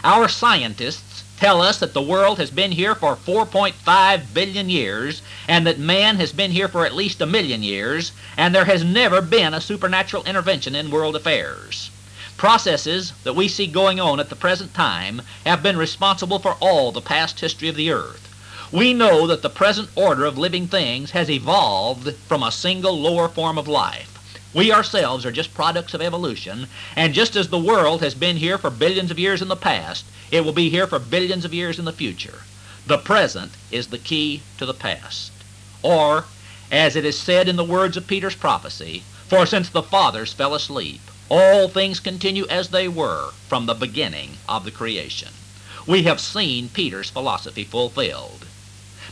Our 0.02 0.26
scientists 0.26 1.22
tell 1.38 1.62
us 1.62 1.78
that 1.78 1.94
the 1.94 2.02
world 2.02 2.38
has 2.38 2.50
been 2.50 2.72
here 2.72 2.96
for 2.96 3.14
4.5 3.14 4.34
billion 4.34 4.68
years 4.68 5.22
and 5.46 5.64
that 5.68 5.78
man 5.78 6.16
has 6.16 6.32
been 6.32 6.50
here 6.50 6.66
for 6.66 6.84
at 6.84 6.96
least 6.96 7.20
a 7.20 7.26
million 7.26 7.62
years 7.62 8.10
and 8.36 8.52
there 8.52 8.64
has 8.64 8.82
never 8.82 9.22
been 9.22 9.54
a 9.54 9.60
supernatural 9.60 10.24
intervention 10.24 10.74
in 10.74 10.90
world 10.90 11.14
affairs. 11.14 11.92
Processes 12.40 13.12
that 13.24 13.36
we 13.36 13.48
see 13.48 13.66
going 13.66 14.00
on 14.00 14.18
at 14.18 14.30
the 14.30 14.34
present 14.34 14.72
time 14.72 15.20
have 15.44 15.62
been 15.62 15.76
responsible 15.76 16.38
for 16.38 16.56
all 16.58 16.90
the 16.90 17.02
past 17.02 17.40
history 17.40 17.68
of 17.68 17.76
the 17.76 17.90
earth. 17.90 18.30
We 18.72 18.94
know 18.94 19.26
that 19.26 19.42
the 19.42 19.50
present 19.50 19.90
order 19.94 20.24
of 20.24 20.38
living 20.38 20.66
things 20.66 21.10
has 21.10 21.28
evolved 21.28 22.16
from 22.26 22.42
a 22.42 22.50
single 22.50 22.98
lower 22.98 23.28
form 23.28 23.58
of 23.58 23.68
life. 23.68 24.18
We 24.54 24.72
ourselves 24.72 25.26
are 25.26 25.30
just 25.30 25.52
products 25.52 25.92
of 25.92 26.00
evolution, 26.00 26.68
and 26.96 27.12
just 27.12 27.36
as 27.36 27.50
the 27.50 27.58
world 27.58 28.00
has 28.00 28.14
been 28.14 28.38
here 28.38 28.56
for 28.56 28.70
billions 28.70 29.10
of 29.10 29.18
years 29.18 29.42
in 29.42 29.48
the 29.48 29.54
past, 29.54 30.06
it 30.30 30.42
will 30.42 30.54
be 30.54 30.70
here 30.70 30.86
for 30.86 30.98
billions 30.98 31.44
of 31.44 31.52
years 31.52 31.78
in 31.78 31.84
the 31.84 31.92
future. 31.92 32.44
The 32.86 32.96
present 32.96 33.52
is 33.70 33.88
the 33.88 33.98
key 33.98 34.40
to 34.56 34.64
the 34.64 34.72
past. 34.72 35.30
Or, 35.82 36.24
as 36.72 36.96
it 36.96 37.04
is 37.04 37.18
said 37.18 37.50
in 37.50 37.56
the 37.56 37.64
words 37.64 37.98
of 37.98 38.06
Peter's 38.06 38.34
prophecy, 38.34 39.02
For 39.28 39.44
since 39.44 39.68
the 39.68 39.82
fathers 39.82 40.32
fell 40.32 40.54
asleep, 40.54 41.02
all 41.30 41.68
things 41.68 42.00
continue 42.00 42.46
as 42.48 42.68
they 42.68 42.88
were 42.88 43.30
from 43.48 43.66
the 43.66 43.74
beginning 43.74 44.36
of 44.48 44.64
the 44.64 44.70
creation. 44.70 45.28
We 45.86 46.02
have 46.02 46.20
seen 46.20 46.68
Peter's 46.68 47.08
philosophy 47.08 47.64
fulfilled. 47.64 48.44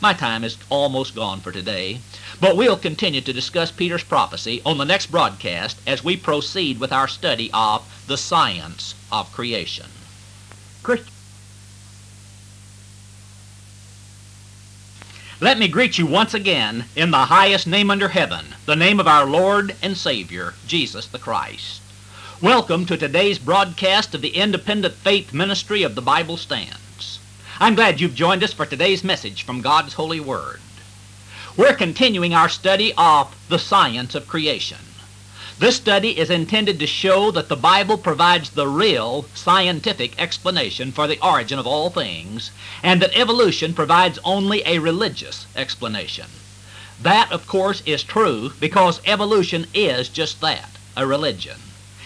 My 0.00 0.12
time 0.12 0.44
is 0.44 0.58
almost 0.68 1.14
gone 1.14 1.40
for 1.40 1.52
today, 1.52 2.00
but 2.40 2.56
we'll 2.56 2.76
continue 2.76 3.20
to 3.20 3.32
discuss 3.32 3.70
Peter's 3.70 4.04
prophecy 4.04 4.60
on 4.66 4.78
the 4.78 4.84
next 4.84 5.06
broadcast 5.06 5.78
as 5.86 6.04
we 6.04 6.16
proceed 6.16 6.78
with 6.78 6.92
our 6.92 7.08
study 7.08 7.50
of 7.54 7.84
the 8.06 8.16
science 8.16 8.94
of 9.10 9.32
creation. 9.32 9.86
Christian. 10.82 11.12
Let 15.40 15.58
me 15.58 15.68
greet 15.68 15.98
you 15.98 16.06
once 16.06 16.34
again 16.34 16.86
in 16.96 17.12
the 17.12 17.26
highest 17.26 17.66
name 17.66 17.90
under 17.90 18.08
heaven, 18.08 18.56
the 18.66 18.74
name 18.74 18.98
of 18.98 19.06
our 19.06 19.24
Lord 19.24 19.76
and 19.80 19.96
Savior, 19.96 20.54
Jesus 20.66 21.06
the 21.06 21.18
Christ. 21.18 21.80
Welcome 22.42 22.86
to 22.86 22.96
today's 22.96 23.36
broadcast 23.36 24.14
of 24.14 24.20
the 24.20 24.36
Independent 24.36 24.94
Faith 24.94 25.34
Ministry 25.34 25.82
of 25.82 25.96
the 25.96 26.00
Bible 26.00 26.36
Stands. 26.36 27.18
I'm 27.58 27.74
glad 27.74 28.00
you've 28.00 28.14
joined 28.14 28.44
us 28.44 28.52
for 28.52 28.64
today's 28.64 29.02
message 29.02 29.42
from 29.42 29.60
God's 29.60 29.94
Holy 29.94 30.20
Word. 30.20 30.60
We're 31.56 31.74
continuing 31.74 32.34
our 32.34 32.48
study 32.48 32.94
of 32.96 33.34
the 33.48 33.58
science 33.58 34.14
of 34.14 34.28
creation. 34.28 34.78
This 35.58 35.74
study 35.74 36.16
is 36.16 36.30
intended 36.30 36.78
to 36.78 36.86
show 36.86 37.32
that 37.32 37.48
the 37.48 37.56
Bible 37.56 37.98
provides 37.98 38.50
the 38.50 38.68
real 38.68 39.24
scientific 39.34 40.16
explanation 40.16 40.92
for 40.92 41.08
the 41.08 41.18
origin 41.20 41.58
of 41.58 41.66
all 41.66 41.90
things, 41.90 42.52
and 42.84 43.02
that 43.02 43.18
evolution 43.18 43.74
provides 43.74 44.20
only 44.22 44.62
a 44.64 44.78
religious 44.78 45.48
explanation. 45.56 46.26
That, 47.02 47.32
of 47.32 47.48
course, 47.48 47.82
is 47.84 48.04
true 48.04 48.52
because 48.60 49.00
evolution 49.04 49.66
is 49.74 50.08
just 50.08 50.40
that, 50.42 50.70
a 50.96 51.04
religion. 51.04 51.56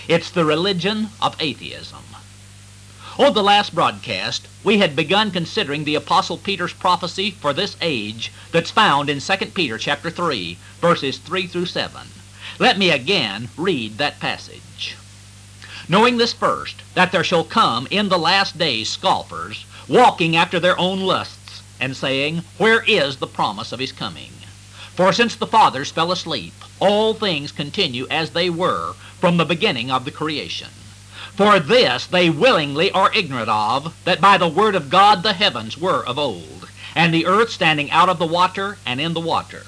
It's 0.09 0.31
the 0.31 0.45
religion 0.45 1.11
of 1.21 1.37
atheism. 1.39 2.17
On 3.19 3.33
the 3.35 3.43
last 3.43 3.73
broadcast, 3.73 4.49
we 4.65 4.79
had 4.79 4.97
begun 4.97 5.31
considering 5.31 5.85
the 5.85 5.95
Apostle 5.95 6.39
Peter's 6.39 6.73
prophecy 6.73 7.31
for 7.31 7.53
this 7.53 7.77
age 7.81 8.33
that's 8.51 8.73
found 8.73 9.09
in 9.09 9.21
2 9.21 9.37
Peter 9.55 9.79
chapter 9.79 10.11
3, 10.11 10.59
verses 10.81 11.19
3 11.19 11.47
through 11.47 11.67
7. 11.67 12.09
Let 12.59 12.79
me 12.79 12.91
again 12.91 13.51
read 13.57 13.99
that 13.99 14.19
passage. 14.19 14.97
Knowing 15.89 16.17
this 16.17 16.33
first, 16.33 16.83
that 16.95 17.13
there 17.13 17.23
shall 17.23 17.45
come 17.45 17.87
in 17.89 18.09
the 18.09 18.19
last 18.19 18.59
days 18.59 18.89
scoffers, 18.89 19.67
walking 19.87 20.35
after 20.35 20.59
their 20.59 20.79
own 20.81 21.01
lusts, 21.01 21.63
and 21.79 21.97
saying, 21.97 22.43
Where 22.59 22.83
is 22.89 23.19
the 23.19 23.29
promise 23.29 23.71
of 23.71 23.79
his 23.79 23.93
coming? 23.93 24.33
For 24.97 25.13
since 25.13 25.37
the 25.37 25.47
fathers 25.47 25.93
fell 25.93 26.11
asleep, 26.11 26.55
all 26.81 27.15
things 27.15 27.53
continue 27.53 28.07
as 28.11 28.31
they 28.31 28.51
were 28.51 28.95
from 29.23 29.37
the 29.37 29.45
beginning 29.45 29.89
of 29.89 30.05
the 30.05 30.11
creation. 30.11 30.67
For 31.37 31.61
this 31.61 32.07
they 32.07 32.29
willingly 32.29 32.91
are 32.91 33.15
ignorant 33.15 33.49
of, 33.49 33.95
that 34.05 34.21
by 34.21 34.37
the 34.37 34.49
word 34.49 34.75
of 34.75 34.91
God 34.91 35.23
the 35.23 35.35
heavens 35.35 35.79
were 35.79 36.05
of 36.05 36.19
old, 36.19 36.67
and 36.97 37.15
the 37.15 37.25
earth 37.25 37.51
standing 37.51 37.89
out 37.93 38.09
of 38.09 38.19
the 38.19 38.27
water 38.27 38.79
and 38.85 39.01
in 39.01 39.15
the 39.15 39.21
water, 39.21 39.65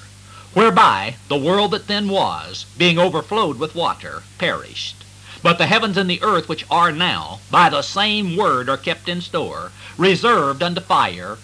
whereby 0.53 1.15
the 1.29 1.37
world 1.37 1.71
that 1.71 1.87
then 1.87 2.09
was, 2.09 2.65
being 2.77 2.99
overflowed 2.99 3.57
with 3.57 3.75
water, 3.75 4.23
perished. 4.37 5.05
But 5.41 5.57
the 5.57 5.67
heavens 5.67 5.95
and 5.95 6.09
the 6.09 6.21
earth 6.21 6.49
which 6.49 6.65
are 6.69 6.91
now, 6.91 7.39
by 7.49 7.69
the 7.69 7.81
same 7.81 8.35
word 8.35 8.67
are 8.67 8.75
kept 8.75 9.07
in 9.07 9.21
store, 9.21 9.71
reserved 9.97 10.61
unto 10.63 10.81
fire, 10.81 11.37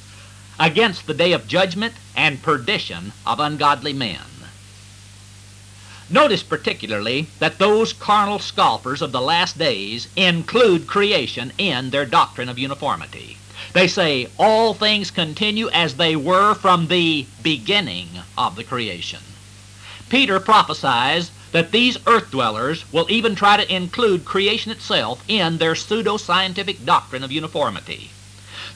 against 0.60 1.08
the 1.08 1.14
day 1.14 1.32
of 1.32 1.48
judgment 1.48 1.94
and 2.14 2.44
perdition 2.44 3.14
of 3.26 3.40
ungodly 3.40 3.94
men. 3.94 4.31
Notice 6.12 6.44
particularly 6.44 7.28
that 7.40 7.58
those 7.58 7.94
carnal 7.94 8.40
scoffers 8.40 9.02
of 9.02 9.14
the 9.14 9.22
last 9.22 9.58
days 9.58 10.10
include 10.18 10.86
creation 10.86 11.54
in 11.58 11.90
their 11.90 12.06
doctrine 12.06 12.50
of 12.50 12.60
uniformity. 12.60 13.38
They 13.74 13.88
say 13.88 14.28
all 14.38 14.74
things 14.74 15.10
continue 15.10 15.70
as 15.70 15.96
they 15.96 16.18
were 16.18 16.54
from 16.54 16.88
the 16.88 17.26
beginning 17.42 18.10
of 18.38 18.58
the 18.58 18.64
creation. 18.66 19.22
Peter 20.10 20.42
prophesies 20.42 21.32
that 21.54 21.72
these 21.72 21.98
earth 22.06 22.30
dwellers 22.30 22.84
will 22.92 23.08
even 23.10 23.34
try 23.34 23.56
to 23.56 23.74
include 23.74 24.26
creation 24.26 24.72
itself 24.72 25.24
in 25.30 25.58
their 25.58 25.76
pseudo-scientific 25.76 26.86
doctrine 26.86 27.24
of 27.24 27.32
uniformity. 27.32 28.10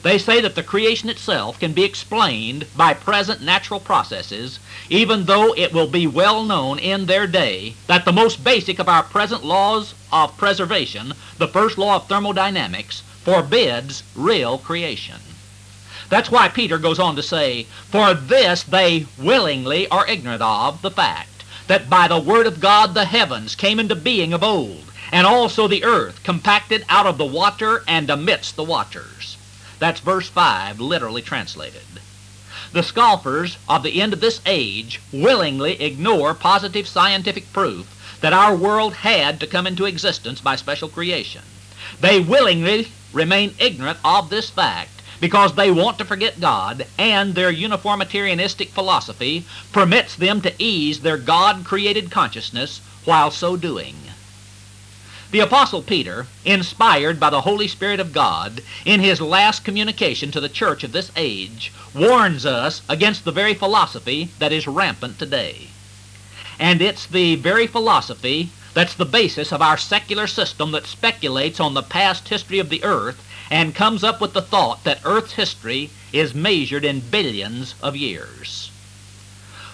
They 0.06 0.18
say 0.18 0.40
that 0.40 0.54
the 0.54 0.62
creation 0.62 1.08
itself 1.08 1.58
can 1.58 1.72
be 1.72 1.82
explained 1.82 2.68
by 2.76 2.94
present 2.94 3.42
natural 3.42 3.80
processes, 3.80 4.60
even 4.88 5.24
though 5.24 5.52
it 5.54 5.72
will 5.72 5.88
be 5.88 6.06
well 6.06 6.44
known 6.44 6.78
in 6.78 7.06
their 7.06 7.26
day 7.26 7.74
that 7.88 8.04
the 8.04 8.12
most 8.12 8.44
basic 8.44 8.78
of 8.78 8.88
our 8.88 9.02
present 9.02 9.44
laws 9.44 9.94
of 10.12 10.36
preservation, 10.36 11.14
the 11.38 11.48
first 11.48 11.76
law 11.76 11.96
of 11.96 12.06
thermodynamics, 12.06 13.02
forbids 13.24 14.04
real 14.14 14.58
creation. 14.58 15.16
That's 16.08 16.30
why 16.30 16.50
Peter 16.50 16.78
goes 16.78 17.00
on 17.00 17.16
to 17.16 17.22
say, 17.24 17.66
For 17.90 18.14
this 18.14 18.62
they 18.62 19.06
willingly 19.18 19.88
are 19.88 20.06
ignorant 20.06 20.40
of 20.40 20.82
the 20.82 20.92
fact 20.92 21.42
that 21.66 21.90
by 21.90 22.06
the 22.06 22.20
word 22.20 22.46
of 22.46 22.60
God 22.60 22.94
the 22.94 23.06
heavens 23.06 23.56
came 23.56 23.80
into 23.80 23.96
being 23.96 24.32
of 24.32 24.44
old, 24.44 24.84
and 25.10 25.26
also 25.26 25.66
the 25.66 25.82
earth 25.82 26.22
compacted 26.22 26.84
out 26.88 27.06
of 27.06 27.18
the 27.18 27.26
water 27.26 27.82
and 27.88 28.08
amidst 28.08 28.54
the 28.54 28.62
waters. 28.62 29.15
That's 29.78 30.00
verse 30.00 30.28
5, 30.28 30.80
literally 30.80 31.22
translated. 31.22 31.82
The 32.72 32.82
scoffers 32.82 33.58
of 33.68 33.82
the 33.82 34.00
end 34.00 34.12
of 34.12 34.20
this 34.20 34.40
age 34.46 35.00
willingly 35.12 35.80
ignore 35.80 36.34
positive 36.34 36.88
scientific 36.88 37.52
proof 37.52 38.18
that 38.20 38.32
our 38.32 38.56
world 38.56 38.94
had 38.94 39.38
to 39.40 39.46
come 39.46 39.66
into 39.66 39.84
existence 39.84 40.40
by 40.40 40.56
special 40.56 40.88
creation. 40.88 41.42
They 42.00 42.20
willingly 42.20 42.88
remain 43.12 43.54
ignorant 43.58 43.98
of 44.04 44.30
this 44.30 44.50
fact 44.50 44.90
because 45.20 45.54
they 45.54 45.70
want 45.70 45.98
to 45.98 46.04
forget 46.04 46.40
God, 46.40 46.86
and 46.98 47.34
their 47.34 47.52
uniformitarianistic 47.52 48.68
philosophy 48.68 49.46
permits 49.72 50.16
them 50.16 50.40
to 50.42 50.52
ease 50.58 51.00
their 51.00 51.16
God-created 51.16 52.10
consciousness 52.10 52.80
while 53.04 53.30
so 53.30 53.56
doing. 53.56 53.94
The 55.36 55.42
Apostle 55.42 55.82
Peter, 55.82 56.28
inspired 56.46 57.20
by 57.20 57.28
the 57.28 57.42
Holy 57.42 57.68
Spirit 57.68 58.00
of 58.00 58.14
God, 58.14 58.62
in 58.86 59.00
his 59.00 59.20
last 59.20 59.66
communication 59.66 60.30
to 60.30 60.40
the 60.40 60.48
church 60.48 60.82
of 60.82 60.92
this 60.92 61.12
age, 61.14 61.74
warns 61.94 62.46
us 62.46 62.80
against 62.88 63.26
the 63.26 63.32
very 63.32 63.52
philosophy 63.52 64.30
that 64.38 64.50
is 64.50 64.66
rampant 64.66 65.18
today. 65.18 65.68
And 66.58 66.80
it's 66.80 67.04
the 67.04 67.34
very 67.34 67.66
philosophy 67.66 68.48
that's 68.72 68.94
the 68.94 69.04
basis 69.04 69.52
of 69.52 69.60
our 69.60 69.76
secular 69.76 70.26
system 70.26 70.70
that 70.70 70.86
speculates 70.86 71.60
on 71.60 71.74
the 71.74 71.82
past 71.82 72.30
history 72.30 72.58
of 72.58 72.70
the 72.70 72.82
earth 72.82 73.22
and 73.50 73.74
comes 73.74 74.02
up 74.02 74.22
with 74.22 74.32
the 74.32 74.40
thought 74.40 74.84
that 74.84 75.00
Earth's 75.04 75.34
history 75.34 75.90
is 76.14 76.34
measured 76.34 76.82
in 76.82 77.00
billions 77.00 77.74
of 77.82 77.94
years. 77.94 78.70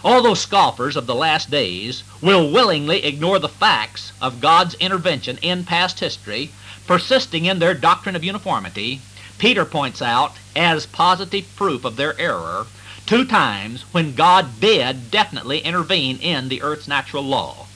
All 0.05 0.21
those 0.21 0.41
scoffers 0.41 0.97
of 0.97 1.07
the 1.07 1.15
last 1.15 1.49
days 1.49 2.03
will 2.21 2.51
willingly 2.51 3.05
ignore 3.05 3.39
the 3.39 3.49
facts 3.49 4.13
of 4.21 4.41
God's 4.41 4.75
intervention 4.75 5.39
in 5.43 5.65
past 5.65 6.01
history, 6.01 6.51
persisting 6.89 7.45
in 7.45 7.61
their 7.61 7.75
doctrine 7.75 8.17
of 8.17 8.25
uniformity, 8.25 9.01
Peter 9.39 9.65
points 9.65 10.03
out 10.03 10.35
as 10.57 10.87
positive 10.87 11.47
proof 11.55 11.85
of 11.85 11.95
their 11.95 12.19
error 12.19 12.67
two 13.07 13.25
times 13.25 13.83
when 13.93 14.15
God 14.15 14.61
did 14.61 15.11
definitely 15.11 15.61
intervene 15.61 16.19
in 16.19 16.49
the 16.49 16.63
earth's 16.63 16.89
natural 16.89 17.23
law. 17.23 17.67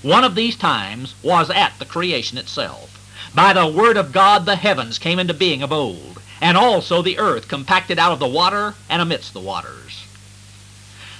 One 0.00 0.24
of 0.24 0.34
these 0.34 0.56
times 0.56 1.14
was 1.22 1.50
at 1.50 1.78
the 1.78 1.84
creation 1.84 2.38
itself. 2.38 2.98
By 3.34 3.52
the 3.52 3.66
word 3.66 3.98
of 3.98 4.12
God 4.12 4.46
the 4.46 4.56
heavens 4.56 4.98
came 4.98 5.18
into 5.18 5.34
being 5.34 5.62
of 5.62 5.72
old, 5.72 6.20
and 6.40 6.56
also 6.56 7.02
the 7.02 7.18
earth 7.18 7.46
compacted 7.46 7.98
out 7.98 8.12
of 8.12 8.20
the 8.20 8.26
water 8.26 8.74
and 8.88 9.02
amidst 9.02 9.34
the 9.34 9.40
waters. 9.40 9.83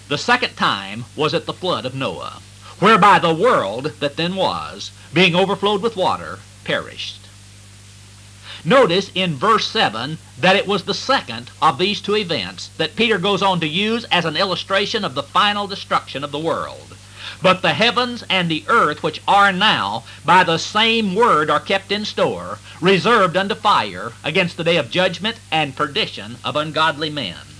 The 0.07 0.19
second 0.19 0.55
time 0.57 1.07
was 1.17 1.33
at 1.33 1.47
the 1.47 1.55
flood 1.55 1.87
of 1.87 1.95
Noah, 1.95 2.43
whereby 2.79 3.19
the 3.19 3.33
world 3.33 3.93
that 4.01 4.17
then 4.19 4.37
was, 4.37 4.91
being 5.15 5.35
overflowed 5.35 5.81
with 5.81 5.97
water, 5.97 6.41
perished. 6.63 7.21
Notice 8.67 9.11
in 9.15 9.37
verse 9.37 9.67
7 9.67 10.19
that 10.39 10.57
it 10.57 10.67
was 10.67 10.85
the 10.85 10.93
second 10.93 11.51
of 11.63 11.79
these 11.79 12.03
two 12.03 12.17
events 12.17 12.69
that 12.77 12.97
Peter 12.97 13.19
goes 13.19 13.43
on 13.43 13.61
to 13.61 13.67
use 13.67 14.05
as 14.11 14.27
an 14.27 14.37
illustration 14.37 15.07
of 15.07 15.15
the 15.15 15.23
final 15.23 15.67
destruction 15.67 16.23
of 16.23 16.33
the 16.33 16.39
world. 16.39 16.97
But 17.41 17.63
the 17.63 17.73
heavens 17.73 18.25
and 18.29 18.51
the 18.51 18.65
earth 18.69 19.03
which 19.03 19.23
are 19.27 19.53
now 19.53 20.05
by 20.23 20.45
the 20.45 20.59
same 20.59 21.15
word 21.15 21.49
are 21.49 21.61
kept 21.61 21.91
in 21.91 22.05
store, 22.05 22.59
reserved 22.81 23.39
unto 23.39 23.55
fire 23.55 24.13
against 24.23 24.59
the 24.59 24.65
day 24.65 24.77
of 24.77 24.91
judgment 24.91 25.39
and 25.51 25.75
perdition 25.75 26.37
of 26.45 26.57
ungodly 26.57 27.09
men. 27.09 27.54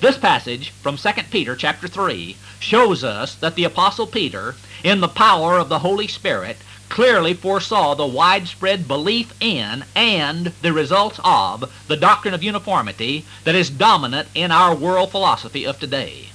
This 0.00 0.16
passage 0.16 0.70
from 0.70 0.96
2 0.96 1.10
Peter 1.28 1.56
chapter 1.56 1.88
3 1.88 2.36
shows 2.60 3.02
us 3.02 3.34
that 3.34 3.56
the 3.56 3.64
apostle 3.64 4.06
Peter, 4.06 4.54
in 4.84 5.00
the 5.00 5.08
power 5.08 5.58
of 5.58 5.68
the 5.68 5.80
Holy 5.80 6.06
Spirit, 6.06 6.58
clearly 6.88 7.34
foresaw 7.34 7.96
the 7.96 8.06
widespread 8.06 8.86
belief 8.86 9.34
in 9.40 9.84
and 9.96 10.52
the 10.62 10.72
results 10.72 11.18
of 11.24 11.72
the 11.88 11.96
doctrine 11.96 12.32
of 12.32 12.44
uniformity 12.44 13.24
that 13.42 13.56
is 13.56 13.70
dominant 13.70 14.28
in 14.36 14.52
our 14.52 14.72
world 14.72 15.10
philosophy 15.10 15.66
of 15.66 15.80
today. 15.80 16.28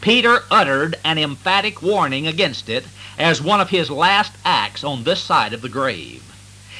Peter 0.00 0.44
uttered 0.48 0.96
an 1.02 1.18
emphatic 1.18 1.82
warning 1.82 2.28
against 2.28 2.68
it 2.68 2.84
as 3.18 3.42
one 3.42 3.60
of 3.60 3.70
his 3.70 3.90
last 3.90 4.32
acts 4.44 4.84
on 4.84 5.02
this 5.02 5.20
side 5.20 5.52
of 5.52 5.62
the 5.62 5.68
grave. 5.68 6.22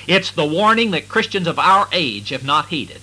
It's 0.07 0.31
the 0.31 0.47
warning 0.47 0.93
that 0.93 1.09
Christians 1.09 1.49
of 1.49 1.59
our 1.59 1.89
age 1.91 2.29
have 2.29 2.45
not 2.45 2.69
heeded. 2.69 3.01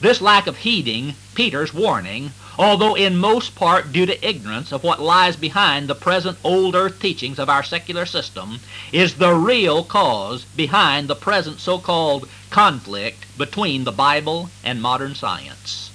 This 0.00 0.20
lack 0.20 0.48
of 0.48 0.58
heeding 0.58 1.14
Peter's 1.34 1.72
warning 1.72 2.32
although 2.58 2.96
in 2.96 3.16
most 3.16 3.54
part 3.54 3.92
due 3.92 4.04
to 4.04 4.28
ignorance 4.28 4.72
of 4.72 4.82
what 4.82 5.00
lies 5.00 5.36
behind 5.36 5.86
the 5.86 5.94
present 5.94 6.36
old 6.42 6.74
earth 6.74 7.00
teachings 7.00 7.38
of 7.38 7.48
our 7.48 7.62
secular 7.62 8.04
system, 8.04 8.58
is 8.90 9.14
the 9.14 9.32
real 9.32 9.84
cause 9.84 10.44
behind 10.56 11.06
the 11.06 11.14
present 11.14 11.60
so-called 11.60 12.28
conflict 12.50 13.24
between 13.38 13.84
the 13.84 13.92
Bible 13.92 14.50
and 14.64 14.82
modern 14.82 15.14
science. 15.14 15.92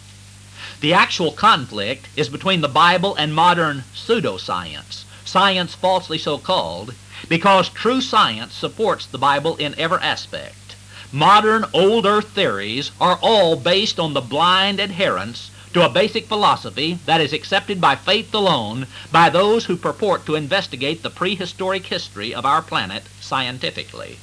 The 0.79 0.93
actual 0.93 1.31
conflict 1.31 2.07
is 2.15 2.29
between 2.29 2.61
the 2.61 2.69
Bible 2.69 3.13
and 3.15 3.35
modern 3.35 3.83
pseudoscience, 3.93 5.03
science 5.25 5.75
falsely 5.75 6.17
so 6.17 6.37
called, 6.37 6.93
because 7.27 7.67
true 7.67 7.99
science 7.99 8.53
supports 8.53 9.05
the 9.05 9.17
Bible 9.17 9.57
in 9.57 9.77
every 9.77 9.99
aspect. 9.99 10.75
Modern 11.11 11.65
old 11.73 12.05
earth 12.05 12.29
theories 12.29 12.91
are 13.01 13.19
all 13.21 13.57
based 13.57 13.99
on 13.99 14.13
the 14.13 14.21
blind 14.21 14.79
adherence 14.79 15.51
to 15.73 15.85
a 15.85 15.89
basic 15.89 16.27
philosophy 16.27 16.99
that 17.05 17.19
is 17.19 17.33
accepted 17.33 17.81
by 17.81 17.95
faith 17.95 18.33
alone 18.33 18.87
by 19.11 19.29
those 19.29 19.65
who 19.65 19.75
purport 19.75 20.25
to 20.25 20.35
investigate 20.35 21.01
the 21.01 21.09
prehistoric 21.09 21.87
history 21.87 22.33
of 22.33 22.45
our 22.45 22.61
planet 22.61 23.03
scientifically. 23.19 24.17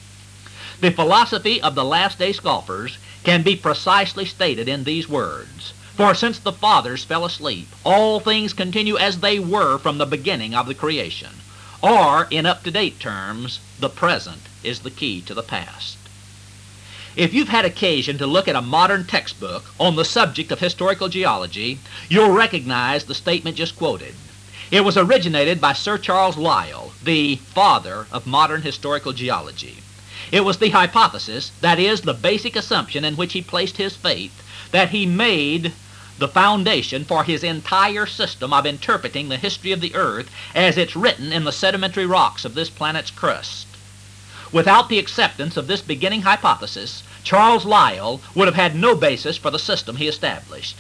The 0.81 0.91
philosophy 0.91 1.61
of 1.61 1.75
the 1.75 1.85
last 1.85 2.19
day 2.19 2.33
scoffers 2.33 2.99
can 3.25 3.43
be 3.43 3.57
precisely 3.57 4.25
stated 4.25 4.69
in 4.69 4.85
these 4.85 5.09
words. 5.09 5.73
For 5.95 6.15
since 6.15 6.39
the 6.39 6.53
fathers 6.53 7.05
fell 7.05 7.27
asleep, 7.27 7.69
all 7.85 8.21
things 8.21 8.55
continue 8.55 8.97
as 8.97 9.21
they 9.21 9.39
were 9.39 9.77
from 9.77 9.99
the 9.99 10.07
beginning 10.07 10.55
of 10.55 10.67
the 10.67 10.75
creation. 10.75 11.33
Or, 11.83 12.29
in 12.31 12.47
up-to-date 12.47 13.01
terms, 13.01 13.61
the 13.79 13.91
present 13.91 14.43
is 14.63 14.81
the 14.81 14.91
key 14.91 15.21
to 15.23 15.35
the 15.35 15.43
past. 15.43 15.99
If 17.17 17.35
you've 17.35 17.49
had 17.49 17.65
occasion 17.65 18.19
to 18.19 18.27
look 18.27 18.47
at 18.47 18.55
a 18.55 18.63
modern 18.63 19.05
textbook 19.05 19.65
on 19.81 19.97
the 19.97 20.05
subject 20.05 20.53
of 20.53 20.61
historical 20.61 21.09
geology, 21.09 21.81
you'll 22.09 22.31
recognize 22.31 23.05
the 23.05 23.15
statement 23.15 23.57
just 23.57 23.77
quoted. 23.77 24.15
It 24.71 24.85
was 24.85 24.97
originated 24.97 25.61
by 25.61 25.73
Sir 25.73 25.99
Charles 25.99 26.37
Lyell, 26.37 26.93
the 27.03 27.37
father 27.37 28.07
of 28.13 28.29
modern 28.29 28.63
historical 28.63 29.13
geology. 29.13 29.79
It 30.31 30.45
was 30.45 30.59
the 30.59 30.69
hypothesis, 30.69 31.51
that 31.61 31.81
is, 31.81 32.03
the 32.03 32.15
basic 32.15 32.55
assumption 32.55 33.05
in 33.05 33.17
which 33.17 33.33
he 33.33 33.43
placed 33.43 33.79
his 33.79 33.97
faith, 33.97 34.45
that 34.71 34.91
he 34.91 35.05
made 35.05 35.73
the 36.19 36.29
foundation 36.29 37.05
for 37.05 37.25
his 37.25 37.43
entire 37.43 38.07
system 38.07 38.53
of 38.53 38.67
interpreting 38.67 39.29
the 39.29 39.37
history 39.37 39.73
of 39.73 39.81
the 39.81 39.97
earth 39.97 40.31
as 40.55 40.79
it's 40.79 40.95
written 40.95 41.33
in 41.33 41.43
the 41.43 41.51
sedimentary 41.51 42.07
rocks 42.07 42.45
of 42.45 42.55
this 42.55 42.71
planet's 42.71 43.11
crust. 43.11 43.67
Without 44.53 44.89
the 44.89 44.99
acceptance 44.99 45.57
of 45.57 45.69
this 45.69 45.81
beginning 45.81 46.23
hypothesis, 46.23 47.05
Charles 47.23 47.65
Lyell 47.65 48.21
would 48.35 48.49
have 48.49 48.57
had 48.57 48.75
no 48.75 48.97
basis 48.97 49.37
for 49.37 49.51
the 49.51 49.59
system 49.59 49.97
he 49.97 50.09
established. 50.09 50.77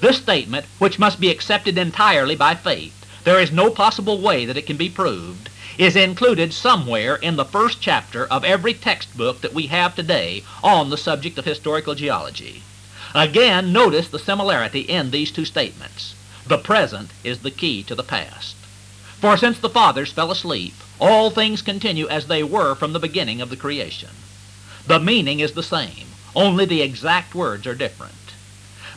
This 0.00 0.16
statement, 0.16 0.64
which 0.78 0.98
must 0.98 1.20
be 1.20 1.28
accepted 1.28 1.76
entirely 1.76 2.34
by 2.34 2.54
faith, 2.54 2.94
there 3.24 3.38
is 3.38 3.52
no 3.52 3.70
possible 3.70 4.18
way 4.18 4.46
that 4.46 4.56
it 4.56 4.66
can 4.66 4.78
be 4.78 4.88
proved, 4.88 5.50
is 5.76 5.96
included 5.96 6.54
somewhere 6.54 7.16
in 7.16 7.36
the 7.36 7.44
first 7.44 7.82
chapter 7.82 8.26
of 8.26 8.44
every 8.44 8.72
textbook 8.72 9.42
that 9.42 9.52
we 9.52 9.66
have 9.66 9.94
today 9.94 10.42
on 10.64 10.88
the 10.88 10.96
subject 10.96 11.36
of 11.36 11.44
historical 11.44 11.94
geology. 11.94 12.62
Again, 13.14 13.72
notice 13.72 14.08
the 14.08 14.18
similarity 14.18 14.80
in 14.80 15.10
these 15.10 15.30
two 15.30 15.44
statements. 15.44 16.14
The 16.46 16.58
present 16.58 17.10
is 17.22 17.40
the 17.40 17.50
key 17.50 17.82
to 17.82 17.94
the 17.94 18.02
past. 18.02 18.56
For 19.20 19.36
since 19.36 19.58
the 19.58 19.68
fathers 19.68 20.10
fell 20.10 20.30
asleep, 20.30 20.72
all 20.98 21.28
things 21.28 21.60
continue 21.60 22.08
as 22.08 22.26
they 22.26 22.42
were 22.42 22.74
from 22.74 22.94
the 22.94 22.98
beginning 22.98 23.42
of 23.42 23.50
the 23.50 23.56
creation. 23.56 24.08
The 24.86 24.98
meaning 24.98 25.40
is 25.40 25.52
the 25.52 25.62
same, 25.62 26.06
only 26.34 26.64
the 26.64 26.80
exact 26.80 27.34
words 27.34 27.66
are 27.66 27.74
different. 27.74 28.14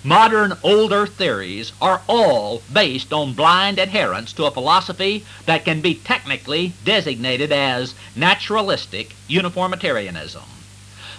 Modern 0.01 0.57
old 0.63 0.93
earth 0.93 1.15
theories 1.15 1.73
are 1.81 2.03
all 2.07 2.63
based 2.71 3.11
on 3.11 3.33
blind 3.33 3.77
adherence 3.79 4.31
to 4.33 4.45
a 4.45 4.51
philosophy 4.51 5.25
that 5.45 5.65
can 5.65 5.81
be 5.81 5.95
technically 5.95 6.71
designated 6.85 7.51
as 7.51 7.93
naturalistic 8.15 9.15
uniformitarianism. 9.27 10.43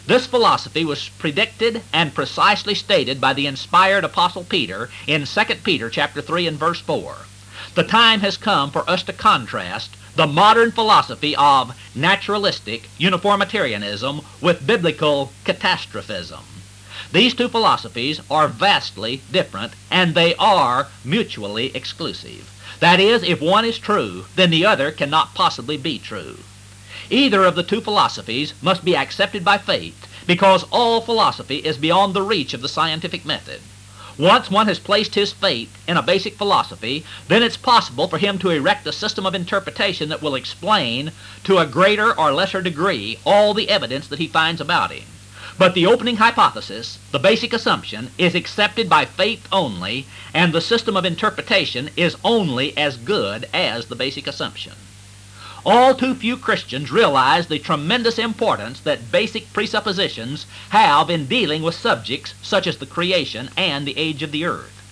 This 0.06 0.26
philosophy 0.26 0.84
was 0.84 1.10
predicted 1.18 1.82
and 1.92 2.14
precisely 2.14 2.74
stated 2.74 3.20
by 3.20 3.34
the 3.34 3.46
inspired 3.46 4.04
apostle 4.04 4.44
Peter 4.44 4.88
in 5.06 5.26
2 5.26 5.40
Peter 5.62 5.90
chapter 5.90 6.22
3 6.22 6.46
and 6.46 6.58
verse 6.58 6.80
4. 6.80 7.16
The 7.74 7.82
time 7.82 8.20
has 8.20 8.36
come 8.36 8.70
for 8.70 8.88
us 8.88 9.02
to 9.02 9.12
contrast 9.12 9.90
the 10.14 10.28
modern 10.28 10.70
philosophy 10.70 11.34
of 11.34 11.76
naturalistic 11.92 12.88
uniformitarianism 12.98 14.20
with 14.40 14.64
biblical 14.64 15.32
catastrophism. 15.44 16.44
These 17.10 17.34
two 17.34 17.48
philosophies 17.48 18.20
are 18.30 18.46
vastly 18.46 19.22
different, 19.32 19.72
and 19.90 20.14
they 20.14 20.36
are 20.36 20.86
mutually 21.04 21.74
exclusive. 21.74 22.48
That 22.78 23.00
is, 23.00 23.24
if 23.24 23.40
one 23.40 23.64
is 23.64 23.78
true, 23.78 24.26
then 24.36 24.50
the 24.50 24.64
other 24.64 24.92
cannot 24.92 25.34
possibly 25.34 25.76
be 25.76 25.98
true. 25.98 26.38
Either 27.10 27.44
of 27.44 27.56
the 27.56 27.64
two 27.64 27.80
philosophies 27.80 28.54
must 28.62 28.84
be 28.84 28.96
accepted 28.96 29.44
by 29.44 29.58
faith, 29.58 30.06
because 30.28 30.64
all 30.70 31.00
philosophy 31.00 31.56
is 31.56 31.76
beyond 31.76 32.14
the 32.14 32.22
reach 32.22 32.54
of 32.54 32.62
the 32.62 32.68
scientific 32.68 33.24
method. 33.24 33.60
Once 34.18 34.48
one 34.48 34.68
has 34.68 34.78
placed 34.78 35.16
his 35.16 35.32
faith 35.32 35.76
in 35.88 35.96
a 35.96 36.02
basic 36.02 36.36
philosophy, 36.36 37.04
then 37.26 37.42
it's 37.42 37.56
possible 37.56 38.06
for 38.06 38.18
him 38.18 38.38
to 38.38 38.50
erect 38.50 38.86
a 38.86 38.92
system 38.92 39.26
of 39.26 39.34
interpretation 39.34 40.08
that 40.08 40.22
will 40.22 40.36
explain, 40.36 41.10
to 41.42 41.58
a 41.58 41.66
greater 41.66 42.16
or 42.16 42.30
lesser 42.30 42.62
degree, 42.62 43.18
all 43.24 43.54
the 43.54 43.68
evidence 43.68 44.06
that 44.06 44.20
he 44.20 44.28
finds 44.28 44.60
about 44.60 44.92
him. 44.92 45.04
But 45.58 45.74
the 45.74 45.86
opening 45.86 46.16
hypothesis, 46.16 46.98
the 47.10 47.18
basic 47.18 47.52
assumption, 47.52 48.10
is 48.16 48.36
accepted 48.36 48.88
by 48.88 49.04
faith 49.04 49.48
only, 49.50 50.06
and 50.32 50.52
the 50.52 50.60
system 50.60 50.96
of 50.96 51.04
interpretation 51.04 51.90
is 51.96 52.16
only 52.22 52.76
as 52.76 52.96
good 52.96 53.48
as 53.52 53.86
the 53.86 53.96
basic 53.96 54.26
assumption. 54.28 54.74
All 55.66 55.94
too 55.94 56.14
few 56.14 56.36
Christians 56.36 56.90
realize 56.90 57.46
the 57.46 57.58
tremendous 57.58 58.18
importance 58.18 58.80
that 58.80 59.10
basic 59.10 59.50
presuppositions 59.54 60.44
have 60.68 61.08
in 61.08 61.24
dealing 61.24 61.62
with 61.62 61.74
subjects 61.74 62.34
such 62.42 62.66
as 62.66 62.76
the 62.76 62.86
creation 62.86 63.48
and 63.56 63.86
the 63.86 63.96
age 63.96 64.22
of 64.22 64.30
the 64.30 64.44
earth. 64.44 64.82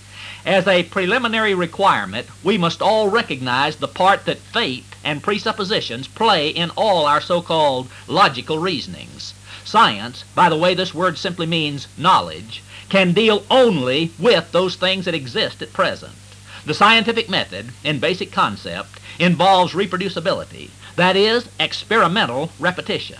As 0.46 0.66
a 0.66 0.84
preliminary 0.84 1.52
requirement, 1.52 2.26
we 2.42 2.56
must 2.56 2.80
all 2.80 3.10
recognize 3.10 3.76
the 3.76 3.86
part 3.86 4.24
that 4.24 4.38
faith 4.38 4.96
and 5.04 5.22
presuppositions 5.22 6.08
play 6.08 6.48
in 6.48 6.70
all 6.70 7.04
our 7.04 7.20
so-called 7.20 7.88
logical 8.08 8.58
reasonings. 8.58 9.34
Science, 9.64 10.24
by 10.34 10.48
the 10.48 10.56
way 10.56 10.72
this 10.72 10.94
word 10.94 11.18
simply 11.18 11.44
means 11.44 11.86
knowledge, 11.98 12.62
can 12.88 13.12
deal 13.12 13.44
only 13.50 14.10
with 14.18 14.50
those 14.52 14.76
things 14.76 15.04
that 15.04 15.14
exist 15.14 15.60
at 15.60 15.74
present. 15.74 16.14
The 16.64 16.74
scientific 16.74 17.28
method, 17.28 17.72
in 17.82 17.98
basic 17.98 18.30
concept, 18.30 19.00
involves 19.18 19.72
reproducibility, 19.72 20.70
that 20.94 21.16
is, 21.16 21.48
experimental 21.58 22.52
repetition. 22.60 23.18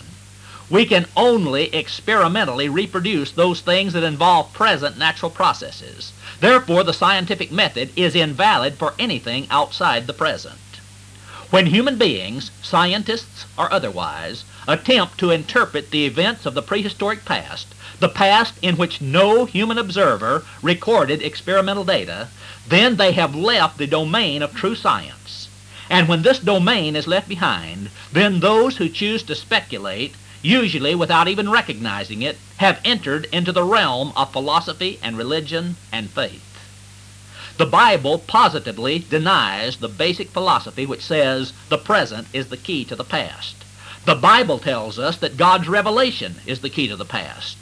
We 0.71 0.87
can 0.87 1.07
only 1.17 1.65
experimentally 1.75 2.69
reproduce 2.69 3.33
those 3.33 3.61
things 3.61 3.95
that 3.95 4.05
involve 4.05 4.53
present 4.53 4.97
natural 4.97 5.31
processes. 5.31 6.13
Therefore, 6.41 6.85
the 6.85 6.93
scientific 6.93 7.51
method 7.51 7.91
is 7.97 8.15
invalid 8.15 8.77
for 8.79 8.95
anything 8.99 9.49
outside 9.51 10.07
the 10.07 10.13
present. 10.13 10.59
When 11.51 11.67
human 11.67 11.99
beings, 11.99 12.51
scientists 12.63 13.45
or 13.59 13.71
otherwise, 13.73 14.45
attempt 14.67 15.19
to 15.19 15.31
interpret 15.31 15.91
the 15.91 16.07
events 16.07 16.47
of 16.47 16.55
the 16.55 16.63
prehistoric 16.63 17.25
past, 17.25 17.67
the 17.99 18.09
past 18.09 18.55
in 18.63 18.77
which 18.77 19.01
no 19.01 19.45
human 19.45 19.79
observer 19.79 20.45
recorded 20.63 21.21
experimental 21.21 21.85
data, 21.85 22.29
then 22.69 22.97
they 22.97 23.13
have 23.13 23.35
left 23.35 23.79
the 23.79 23.87
domain 23.87 24.43
of 24.43 24.55
true 24.55 24.75
science. 24.75 25.49
And 25.91 26.09
when 26.09 26.23
this 26.23 26.39
domain 26.39 26.97
is 26.97 27.07
left 27.07 27.29
behind, 27.29 27.91
then 28.13 28.41
those 28.41 28.77
who 28.77 28.89
choose 28.89 29.23
to 29.25 29.35
speculate 29.35 30.15
usually 30.43 30.95
without 30.95 31.29
even 31.29 31.51
recognizing 31.51 32.23
it, 32.23 32.37
have 32.57 32.81
entered 32.85 33.27
into 33.33 33.53
the 33.53 33.63
realm 33.63 34.13
of 34.17 34.33
philosophy 34.33 34.99
and 35.03 35.17
religion 35.17 35.77
and 35.93 36.11
faith. 36.11 36.43
The 37.59 37.67
Bible 37.67 38.19
positively 38.19 38.99
denies 38.99 39.77
the 39.77 39.89
basic 39.89 40.31
philosophy 40.31 40.85
which 40.85 41.03
says 41.03 41.53
the 41.69 41.79
present 41.79 42.27
is 42.33 42.49
the 42.49 42.57
key 42.57 42.85
to 42.87 42.97
the 42.97 43.05
past. 43.05 43.57
The 44.05 44.17
Bible 44.17 44.59
tells 44.59 44.99
us 44.99 45.17
that 45.19 45.37
God's 45.37 45.69
revelation 45.69 46.37
is 46.45 46.61
the 46.61 46.71
key 46.71 46.89
to 46.89 46.97
the 46.97 47.05
past. 47.05 47.59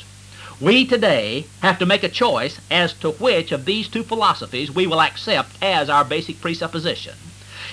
We 0.61 0.85
today 0.85 1.47
have 1.63 1.79
to 1.79 1.87
make 1.87 2.05
a 2.05 2.09
choice 2.11 2.61
as 2.71 2.93
to 2.95 3.13
which 3.13 3.51
of 3.51 3.65
these 3.65 3.89
two 3.89 4.03
philosophies 4.03 4.71
we 4.71 4.87
will 4.87 5.01
accept 5.01 5.57
as 5.63 5.89
our 5.89 6.05
basic 6.05 6.39
presupposition. 6.43 7.15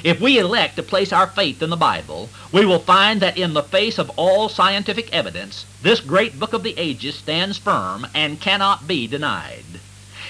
If 0.05 0.21
we 0.21 0.39
elect 0.39 0.77
to 0.77 0.83
place 0.83 1.11
our 1.11 1.27
faith 1.27 1.61
in 1.61 1.69
the 1.69 1.75
Bible, 1.75 2.29
we 2.53 2.65
will 2.65 2.79
find 2.79 3.19
that 3.19 3.37
in 3.37 3.53
the 3.53 3.63
face 3.63 3.97
of 3.97 4.09
all 4.11 4.47
scientific 4.47 5.11
evidence, 5.11 5.65
this 5.81 5.99
great 5.99 6.39
book 6.39 6.53
of 6.53 6.63
the 6.63 6.75
ages 6.77 7.15
stands 7.15 7.57
firm 7.57 8.07
and 8.13 8.39
cannot 8.39 8.87
be 8.87 9.05
denied. 9.05 9.65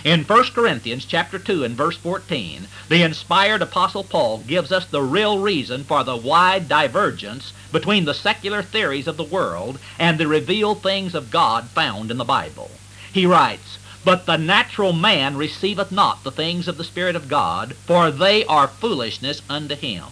In 0.04 0.24
1 0.24 0.44
Corinthians 0.56 1.06
chapter 1.06 1.38
2 1.38 1.64
and 1.64 1.76
verse 1.76 1.98
14, 1.98 2.68
the 2.90 3.04
inspired 3.04 3.62
apostle 3.62 4.04
Paul 4.04 4.40
gives 4.40 4.72
us 4.72 4.88
the 4.88 5.04
real 5.04 5.38
reason 5.38 5.84
for 5.84 6.04
the 6.04 6.16
wide 6.16 6.68
divergence 6.68 7.54
between 7.72 8.06
the 8.06 8.14
secular 8.14 8.62
theories 8.62 9.08
of 9.08 9.18
the 9.18 9.24
world 9.24 9.80
and 10.00 10.18
the 10.18 10.28
revealed 10.28 10.84
things 10.84 11.14
of 11.14 11.32
God 11.32 11.70
found 11.70 12.12
in 12.12 12.18
the 12.18 12.26
Bible. 12.26 12.72
He 13.12 13.26
writes, 13.26 13.78
But 14.04 14.26
the 14.26 14.38
natural 14.38 14.94
man 14.94 15.38
receiveth 15.38 15.92
not 15.92 16.24
the 16.24 16.32
things 16.32 16.68
of 16.68 16.78
the 16.78 16.84
Spirit 16.84 17.16
of 17.16 17.28
God, 17.28 17.76
for 17.86 18.12
they 18.12 18.46
are 18.46 18.68
foolishness 18.68 19.42
unto 19.50 19.76
him. 19.76 20.06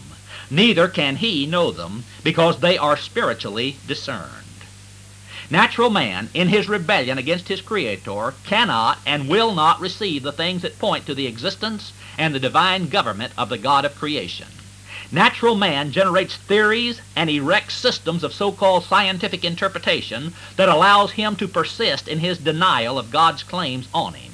Neither 0.49 0.87
can 0.87 1.17
he 1.17 1.45
know 1.45 1.71
them, 1.71 2.03
because 2.23 2.59
they 2.59 2.77
are 2.77 2.97
spiritually 2.97 3.77
discerned. 3.87 4.45
Natural 5.49 5.91
man, 5.91 6.29
in 6.33 6.49
his 6.49 6.67
rebellion 6.67 7.19
against 7.19 7.47
his 7.47 7.61
Creator, 7.61 8.33
cannot 8.45 8.99
and 9.05 9.29
will 9.29 9.53
not 9.53 9.79
receive 9.79 10.23
the 10.23 10.31
things 10.31 10.63
that 10.63 10.79
point 10.79 11.05
to 11.05 11.13
the 11.13 11.27
existence 11.27 11.93
and 12.17 12.33
the 12.33 12.39
divine 12.39 12.89
government 12.89 13.31
of 13.37 13.49
the 13.49 13.57
God 13.57 13.85
of 13.85 13.95
creation. 13.95 14.47
Natural 15.15 15.55
man 15.55 15.93
generates 15.93 16.35
theories 16.35 16.99
and 17.15 17.29
erects 17.29 17.73
systems 17.73 18.21
of 18.21 18.33
so-called 18.33 18.83
scientific 18.83 19.45
interpretation 19.45 20.33
that 20.57 20.67
allows 20.67 21.11
him 21.11 21.37
to 21.37 21.47
persist 21.47 22.09
in 22.09 22.19
his 22.19 22.37
denial 22.37 22.99
of 22.99 23.11
God's 23.11 23.41
claims 23.41 23.87
on 23.93 24.15
him 24.15 24.33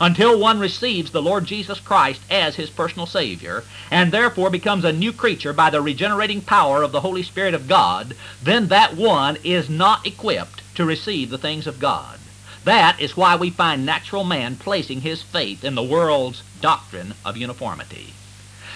until 0.00 0.38
one 0.38 0.58
receives 0.58 1.10
the 1.10 1.20
Lord 1.20 1.44
Jesus 1.44 1.78
Christ 1.78 2.22
as 2.30 2.56
his 2.56 2.70
personal 2.70 3.04
Savior, 3.04 3.64
and 3.90 4.10
therefore 4.10 4.48
becomes 4.48 4.82
a 4.82 4.94
new 4.94 5.12
creature 5.12 5.52
by 5.52 5.68
the 5.68 5.82
regenerating 5.82 6.40
power 6.40 6.82
of 6.82 6.90
the 6.90 7.02
Holy 7.02 7.22
Spirit 7.22 7.52
of 7.52 7.68
God, 7.68 8.16
then 8.42 8.68
that 8.68 8.96
one 8.96 9.36
is 9.44 9.68
not 9.68 10.06
equipped 10.06 10.62
to 10.76 10.86
receive 10.86 11.28
the 11.28 11.36
things 11.36 11.66
of 11.66 11.78
God. 11.78 12.18
That 12.64 12.98
is 12.98 13.14
why 13.14 13.36
we 13.36 13.50
find 13.50 13.84
natural 13.84 14.24
man 14.24 14.56
placing 14.56 15.02
his 15.02 15.22
faith 15.22 15.62
in 15.62 15.74
the 15.74 15.82
world's 15.82 16.42
doctrine 16.62 17.12
of 17.26 17.36
uniformity. 17.36 18.14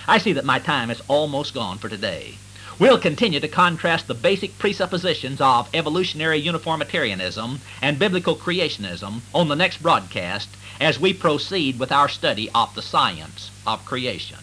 I 0.08 0.16
see 0.16 0.32
that 0.32 0.44
my 0.46 0.58
time 0.58 0.90
is 0.90 1.02
almost 1.06 1.52
gone 1.52 1.76
for 1.76 1.90
today. 1.90 2.36
We'll 2.78 2.98
continue 2.98 3.40
to 3.40 3.48
contrast 3.48 4.06
the 4.06 4.14
basic 4.14 4.58
presuppositions 4.58 5.38
of 5.38 5.68
evolutionary 5.74 6.38
uniformitarianism 6.38 7.60
and 7.82 7.98
biblical 7.98 8.34
creationism 8.34 9.20
on 9.34 9.48
the 9.48 9.56
next 9.56 9.82
broadcast 9.82 10.48
as 10.80 10.98
we 10.98 11.12
proceed 11.12 11.78
with 11.78 11.92
our 11.92 12.08
study 12.08 12.48
of 12.54 12.74
the 12.74 12.80
science 12.80 13.50
of 13.66 13.84
creation. 13.84 14.38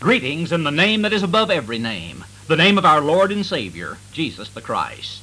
Greetings 0.00 0.52
in 0.52 0.64
the 0.64 0.70
name 0.70 1.00
that 1.02 1.14
is 1.14 1.22
above 1.22 1.50
every 1.50 1.78
name, 1.78 2.24
the 2.46 2.56
name 2.56 2.76
of 2.76 2.84
our 2.84 3.00
Lord 3.00 3.32
and 3.32 3.46
Savior, 3.46 3.96
Jesus 4.12 4.50
the 4.50 4.60
Christ. 4.60 5.22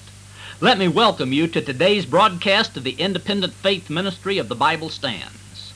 Let 0.64 0.78
me 0.78 0.88
welcome 0.88 1.34
you 1.34 1.48
to 1.48 1.60
today's 1.60 2.06
broadcast 2.06 2.78
of 2.78 2.86
the 2.86 2.94
Independent 2.94 3.52
Faith 3.52 3.90
Ministry 3.90 4.38
of 4.38 4.48
the 4.48 4.56
Bible 4.56 4.88
Stands. 4.88 5.74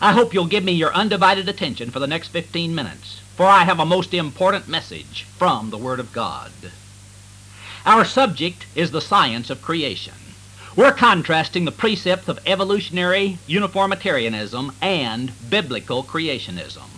I 0.00 0.12
hope 0.12 0.32
you'll 0.32 0.46
give 0.46 0.62
me 0.62 0.70
your 0.70 0.94
undivided 0.94 1.48
attention 1.48 1.90
for 1.90 1.98
the 1.98 2.06
next 2.06 2.28
15 2.28 2.72
minutes, 2.72 3.22
for 3.34 3.46
I 3.46 3.64
have 3.64 3.80
a 3.80 3.84
most 3.84 4.14
important 4.14 4.68
message 4.68 5.26
from 5.36 5.70
the 5.70 5.78
Word 5.78 5.98
of 5.98 6.12
God. 6.12 6.52
Our 7.84 8.04
subject 8.04 8.66
is 8.76 8.92
the 8.92 9.00
science 9.00 9.50
of 9.50 9.62
creation. 9.62 10.14
We're 10.76 10.92
contrasting 10.92 11.64
the 11.64 11.72
precepts 11.72 12.28
of 12.28 12.38
evolutionary 12.46 13.38
uniformitarianism 13.48 14.76
and 14.80 15.32
biblical 15.50 16.04
creationism. 16.04 16.89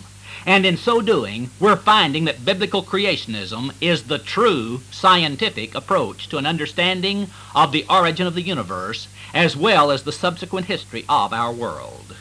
And 0.45 0.65
in 0.65 0.75
so 0.75 1.01
doing, 1.01 1.51
we're 1.59 1.77
finding 1.77 2.25
that 2.25 2.43
biblical 2.43 2.83
creationism 2.83 3.73
is 3.79 4.03
the 4.03 4.19
true 4.19 4.81
scientific 4.91 5.73
approach 5.73 6.27
to 6.29 6.37
an 6.37 6.45
understanding 6.45 7.27
of 7.55 7.71
the 7.71 7.85
origin 7.89 8.27
of 8.27 8.35
the 8.35 8.41
universe 8.41 9.07
as 9.33 9.55
well 9.55 9.89
as 9.89 10.03
the 10.03 10.11
subsequent 10.11 10.67
history 10.67 11.05
of 11.07 11.31
our 11.31 11.51
world. 11.51 12.15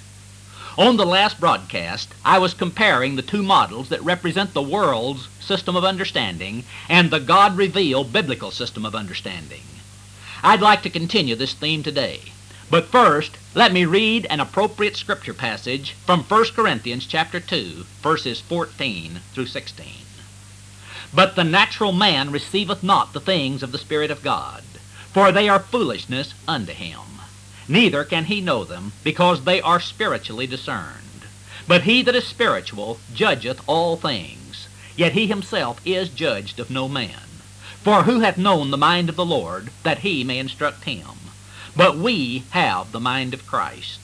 On 0.78 0.96
the 0.96 1.04
last 1.04 1.38
broadcast, 1.38 2.14
I 2.24 2.38
was 2.38 2.54
comparing 2.54 3.16
the 3.16 3.22
two 3.22 3.42
models 3.42 3.90
that 3.90 4.02
represent 4.02 4.54
the 4.54 4.62
world's 4.62 5.28
system 5.40 5.76
of 5.76 5.84
understanding 5.84 6.64
and 6.88 7.10
the 7.10 7.20
God-revealed 7.20 8.12
biblical 8.12 8.50
system 8.50 8.86
of 8.86 8.94
understanding. 8.94 9.62
I'd 10.42 10.62
like 10.62 10.82
to 10.84 10.90
continue 10.90 11.36
this 11.36 11.52
theme 11.52 11.82
today. 11.82 12.20
But 12.70 12.86
first, 12.86 13.32
let 13.54 13.72
me 13.72 13.84
read 13.84 14.26
an 14.30 14.40
appropriate 14.40 14.96
scripture 14.96 15.34
passage 15.34 15.92
from 16.06 16.24
1 16.24 16.44
Corinthians 16.54 17.06
chapter 17.06 17.40
2, 17.40 17.86
verses 18.02 18.40
14 18.40 19.20
through 19.34 19.46
16. 19.46 19.86
But 21.14 21.36
the 21.36 21.44
natural 21.44 21.92
man 21.92 22.30
receiveth 22.30 22.82
not 22.82 23.12
the 23.12 23.20
things 23.20 23.62
of 23.62 23.72
the 23.72 23.78
Spirit 23.78 24.10
of 24.10 24.22
God, 24.22 24.62
for 25.12 25.30
they 25.30 25.48
are 25.48 25.60
foolishness 25.60 26.34
unto 26.48 26.72
him 26.72 26.98
neither 27.68 28.04
can 28.04 28.24
he 28.24 28.40
know 28.40 28.64
them, 28.64 28.92
because 29.02 29.44
they 29.44 29.60
are 29.60 29.80
spiritually 29.80 30.46
discerned. 30.46 31.26
But 31.66 31.82
he 31.82 32.02
that 32.02 32.14
is 32.14 32.26
spiritual 32.26 32.98
judgeth 33.14 33.62
all 33.66 33.96
things, 33.96 34.68
yet 34.96 35.12
he 35.12 35.26
himself 35.26 35.80
is 35.84 36.08
judged 36.08 36.58
of 36.58 36.70
no 36.70 36.88
man. 36.88 37.28
For 37.82 38.02
who 38.02 38.20
hath 38.20 38.36
known 38.36 38.70
the 38.70 38.76
mind 38.76 39.08
of 39.08 39.16
the 39.16 39.24
Lord, 39.24 39.70
that 39.82 40.00
he 40.00 40.24
may 40.24 40.38
instruct 40.38 40.84
him? 40.84 41.31
But 41.74 41.96
we 41.96 42.44
have 42.50 42.92
the 42.92 43.00
mind 43.00 43.32
of 43.34 43.46
Christ. 43.46 43.98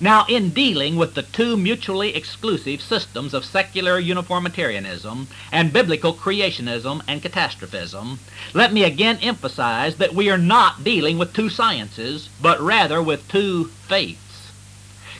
Now, 0.00 0.26
in 0.28 0.50
dealing 0.50 0.96
with 0.96 1.14
the 1.14 1.22
two 1.22 1.56
mutually 1.56 2.16
exclusive 2.16 2.82
systems 2.82 3.32
of 3.32 3.44
secular 3.44 4.00
uniformitarianism 4.00 5.28
and 5.52 5.72
biblical 5.72 6.12
creationism 6.12 7.02
and 7.06 7.22
catastrophism, 7.22 8.18
let 8.52 8.72
me 8.72 8.82
again 8.82 9.18
emphasize 9.22 9.98
that 9.98 10.12
we 10.12 10.28
are 10.28 10.38
not 10.38 10.82
dealing 10.82 11.18
with 11.18 11.32
two 11.32 11.48
sciences, 11.48 12.28
but 12.40 12.60
rather 12.60 13.00
with 13.00 13.28
two 13.28 13.66
faiths. 13.86 14.50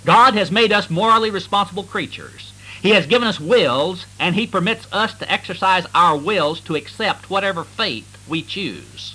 God 0.04 0.34
has 0.34 0.50
made 0.50 0.72
us 0.72 0.90
morally 0.90 1.30
responsible 1.30 1.84
creatures. 1.84 2.52
He 2.80 2.90
has 2.90 3.06
given 3.06 3.28
us 3.28 3.38
wills, 3.38 4.06
and 4.18 4.34
He 4.34 4.48
permits 4.48 4.88
us 4.90 5.14
to 5.14 5.32
exercise 5.32 5.86
our 5.94 6.16
wills 6.16 6.60
to 6.62 6.74
accept 6.74 7.30
whatever 7.30 7.62
faith 7.62 8.18
we 8.26 8.42
choose. 8.42 9.14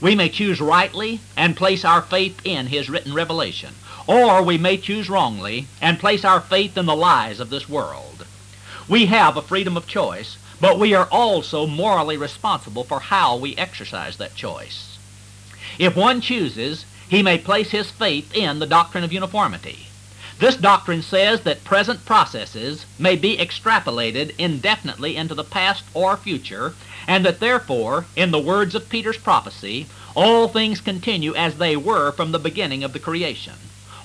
We 0.00 0.14
may 0.14 0.28
choose 0.28 0.60
rightly 0.60 1.20
and 1.36 1.56
place 1.56 1.84
our 1.84 2.02
faith 2.02 2.40
in 2.44 2.66
His 2.66 2.88
written 2.88 3.14
revelation 3.14 3.74
or 4.08 4.42
we 4.42 4.56
may 4.56 4.78
choose 4.78 5.10
wrongly 5.10 5.66
and 5.82 6.00
place 6.00 6.24
our 6.24 6.40
faith 6.40 6.78
in 6.78 6.86
the 6.86 6.96
lies 6.96 7.38
of 7.38 7.50
this 7.50 7.68
world. 7.68 8.24
We 8.88 9.06
have 9.06 9.36
a 9.36 9.42
freedom 9.42 9.76
of 9.76 9.86
choice, 9.86 10.38
but 10.60 10.78
we 10.78 10.94
are 10.94 11.06
also 11.12 11.66
morally 11.66 12.16
responsible 12.16 12.84
for 12.84 13.00
how 13.00 13.36
we 13.36 13.54
exercise 13.56 14.16
that 14.16 14.34
choice. 14.34 14.98
If 15.78 15.94
one 15.94 16.22
chooses, 16.22 16.86
he 17.06 17.22
may 17.22 17.36
place 17.36 17.70
his 17.70 17.90
faith 17.90 18.34
in 18.34 18.60
the 18.60 18.66
doctrine 18.66 19.04
of 19.04 19.12
uniformity. 19.12 19.88
This 20.38 20.56
doctrine 20.56 21.02
says 21.02 21.42
that 21.42 21.64
present 21.64 22.06
processes 22.06 22.86
may 22.98 23.14
be 23.14 23.36
extrapolated 23.36 24.34
indefinitely 24.38 25.16
into 25.16 25.34
the 25.34 25.44
past 25.44 25.84
or 25.92 26.16
future, 26.16 26.74
and 27.08 27.24
that 27.24 27.40
therefore, 27.40 28.04
in 28.14 28.30
the 28.30 28.38
words 28.38 28.74
of 28.74 28.90
Peter's 28.90 29.16
prophecy, 29.16 29.86
all 30.14 30.46
things 30.46 30.82
continue 30.82 31.34
as 31.34 31.56
they 31.56 31.74
were 31.74 32.12
from 32.12 32.32
the 32.32 32.38
beginning 32.38 32.84
of 32.84 32.92
the 32.92 33.00
creation. 33.00 33.54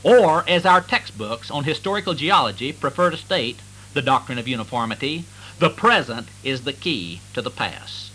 Or, 0.03 0.45
as 0.47 0.65
our 0.65 0.79
textbooks 0.79 1.51
on 1.51 1.65
historical 1.65 2.13
geology 2.13 2.71
prefer 2.71 3.09
to 3.09 3.17
state, 3.17 3.59
the 3.93 4.01
doctrine 4.01 4.37
of 4.37 4.47
uniformity, 4.47 5.25
the 5.59 5.69
present 5.69 6.29
is 6.43 6.63
the 6.63 6.73
key 6.73 7.19
to 7.33 7.41
the 7.41 7.51
past. 7.51 8.11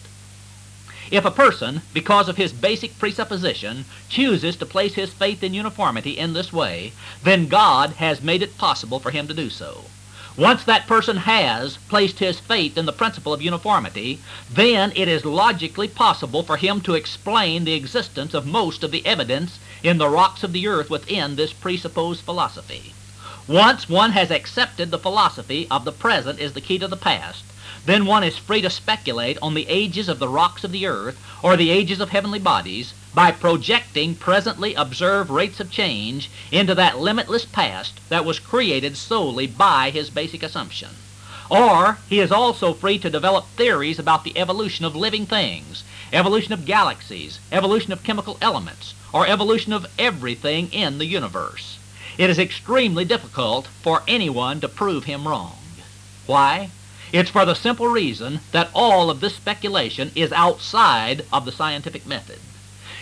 If 1.10 1.24
a 1.24 1.30
person, 1.30 1.82
because 1.92 2.28
of 2.28 2.36
his 2.36 2.52
basic 2.52 2.98
presupposition, 2.98 3.84
chooses 4.08 4.56
to 4.56 4.66
place 4.66 4.94
his 4.94 5.12
faith 5.12 5.42
in 5.42 5.54
uniformity 5.54 6.18
in 6.18 6.32
this 6.32 6.52
way, 6.52 6.92
then 7.22 7.48
God 7.48 7.90
has 7.94 8.22
made 8.22 8.42
it 8.42 8.58
possible 8.58 9.00
for 9.00 9.10
him 9.10 9.28
to 9.28 9.34
do 9.34 9.50
so. 9.50 9.84
Once 10.38 10.62
that 10.62 10.86
person 10.86 11.16
has 11.16 11.78
placed 11.88 12.20
his 12.20 12.38
faith 12.38 12.78
in 12.78 12.86
the 12.86 12.92
principle 12.92 13.32
of 13.32 13.42
uniformity, 13.42 14.20
then 14.54 14.92
it 14.94 15.08
is 15.08 15.24
logically 15.24 15.88
possible 15.88 16.44
for 16.44 16.56
him 16.56 16.80
to 16.80 16.94
explain 16.94 17.64
the 17.64 17.72
existence 17.72 18.34
of 18.34 18.46
most 18.46 18.84
of 18.84 18.92
the 18.92 19.04
evidence 19.04 19.58
in 19.82 19.98
the 19.98 20.08
rocks 20.08 20.44
of 20.44 20.52
the 20.52 20.68
earth 20.68 20.88
within 20.90 21.34
this 21.34 21.52
presupposed 21.52 22.20
philosophy. 22.20 22.94
Once 23.48 23.88
one 23.88 24.12
has 24.12 24.30
accepted 24.30 24.92
the 24.92 24.98
philosophy 24.98 25.66
of 25.72 25.84
the 25.84 25.90
present 25.90 26.38
is 26.38 26.52
the 26.52 26.60
key 26.60 26.78
to 26.78 26.86
the 26.86 26.96
past, 26.96 27.42
then 27.84 28.06
one 28.06 28.22
is 28.22 28.38
free 28.38 28.62
to 28.62 28.70
speculate 28.70 29.38
on 29.42 29.54
the 29.54 29.66
ages 29.68 30.08
of 30.08 30.20
the 30.20 30.28
rocks 30.28 30.62
of 30.62 30.70
the 30.70 30.86
earth 30.86 31.18
or 31.42 31.56
the 31.56 31.70
ages 31.70 31.98
of 31.98 32.10
heavenly 32.10 32.38
bodies 32.38 32.92
by 33.18 33.32
projecting 33.32 34.14
presently 34.14 34.74
observed 34.74 35.28
rates 35.28 35.58
of 35.58 35.72
change 35.72 36.30
into 36.52 36.72
that 36.72 37.00
limitless 37.00 37.44
past 37.44 37.98
that 38.08 38.24
was 38.24 38.38
created 38.38 38.96
solely 38.96 39.44
by 39.44 39.90
his 39.90 40.08
basic 40.08 40.40
assumption. 40.40 40.90
Or 41.50 41.98
he 42.08 42.20
is 42.20 42.30
also 42.30 42.72
free 42.72 42.96
to 43.00 43.10
develop 43.10 43.48
theories 43.56 43.98
about 43.98 44.22
the 44.22 44.38
evolution 44.38 44.84
of 44.84 44.94
living 44.94 45.26
things, 45.26 45.82
evolution 46.12 46.52
of 46.52 46.64
galaxies, 46.64 47.40
evolution 47.50 47.92
of 47.92 48.04
chemical 48.04 48.38
elements, 48.40 48.94
or 49.12 49.26
evolution 49.26 49.72
of 49.72 49.88
everything 49.98 50.72
in 50.72 50.98
the 50.98 51.06
universe. 51.06 51.80
It 52.18 52.30
is 52.30 52.38
extremely 52.38 53.04
difficult 53.04 53.66
for 53.82 54.04
anyone 54.06 54.60
to 54.60 54.68
prove 54.68 55.06
him 55.06 55.26
wrong. 55.26 55.58
Why? 56.26 56.70
It's 57.10 57.30
for 57.30 57.44
the 57.44 57.54
simple 57.54 57.88
reason 57.88 58.42
that 58.52 58.70
all 58.72 59.10
of 59.10 59.18
this 59.18 59.34
speculation 59.34 60.12
is 60.14 60.30
outside 60.30 61.24
of 61.32 61.46
the 61.46 61.50
scientific 61.50 62.06
method. 62.06 62.38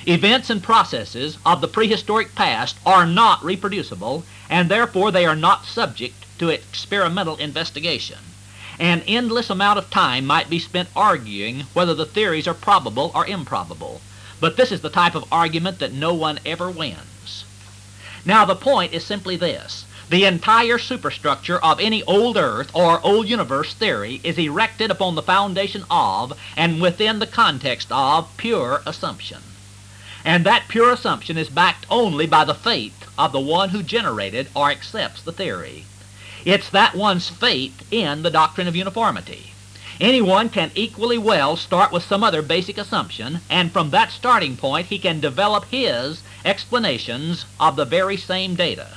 Events 0.08 0.50
and 0.50 0.62
processes 0.62 1.36
of 1.44 1.60
the 1.60 1.66
prehistoric 1.66 2.36
past 2.36 2.76
are 2.86 3.04
not 3.04 3.44
reproducible, 3.44 4.22
and 4.48 4.68
therefore 4.68 5.10
they 5.10 5.26
are 5.26 5.34
not 5.34 5.66
subject 5.66 6.24
to 6.38 6.48
experimental 6.48 7.34
investigation. 7.38 8.18
An 8.78 9.02
endless 9.08 9.50
amount 9.50 9.80
of 9.80 9.90
time 9.90 10.24
might 10.24 10.48
be 10.48 10.60
spent 10.60 10.90
arguing 10.94 11.62
whether 11.72 11.92
the 11.92 12.06
theories 12.06 12.46
are 12.46 12.54
probable 12.54 13.10
or 13.16 13.26
improbable, 13.26 14.00
but 14.38 14.56
this 14.56 14.70
is 14.70 14.80
the 14.80 14.90
type 14.90 15.16
of 15.16 15.24
argument 15.32 15.80
that 15.80 15.92
no 15.92 16.14
one 16.14 16.38
ever 16.46 16.70
wins. 16.70 17.44
Now 18.24 18.44
the 18.44 18.54
point 18.54 18.92
is 18.92 19.04
simply 19.04 19.34
this. 19.34 19.86
The 20.08 20.24
entire 20.24 20.78
superstructure 20.78 21.58
of 21.58 21.80
any 21.80 22.04
old 22.04 22.36
earth 22.36 22.70
or 22.72 23.04
old 23.04 23.28
universe 23.28 23.74
theory 23.74 24.20
is 24.22 24.38
erected 24.38 24.92
upon 24.92 25.16
the 25.16 25.22
foundation 25.22 25.84
of 25.90 26.38
and 26.56 26.80
within 26.80 27.18
the 27.18 27.26
context 27.26 27.88
of 27.90 28.28
pure 28.36 28.82
assumption. 28.86 29.42
And 30.26 30.44
that 30.44 30.66
pure 30.66 30.90
assumption 30.90 31.38
is 31.38 31.48
backed 31.48 31.86
only 31.88 32.26
by 32.26 32.44
the 32.44 32.52
faith 32.52 33.06
of 33.16 33.30
the 33.30 33.38
one 33.38 33.68
who 33.68 33.84
generated 33.84 34.48
or 34.56 34.72
accepts 34.72 35.22
the 35.22 35.30
theory. 35.30 35.84
It's 36.44 36.68
that 36.70 36.96
one's 36.96 37.28
faith 37.28 37.86
in 37.92 38.24
the 38.24 38.30
doctrine 38.30 38.66
of 38.66 38.74
uniformity. 38.74 39.52
Anyone 40.00 40.48
can 40.48 40.72
equally 40.74 41.16
well 41.16 41.56
start 41.56 41.92
with 41.92 42.02
some 42.02 42.24
other 42.24 42.42
basic 42.42 42.76
assumption, 42.76 43.40
and 43.48 43.70
from 43.70 43.90
that 43.90 44.10
starting 44.10 44.56
point 44.56 44.88
he 44.88 44.98
can 44.98 45.20
develop 45.20 45.66
his 45.66 46.22
explanations 46.44 47.44
of 47.60 47.76
the 47.76 47.84
very 47.84 48.16
same 48.16 48.56
data. 48.56 48.88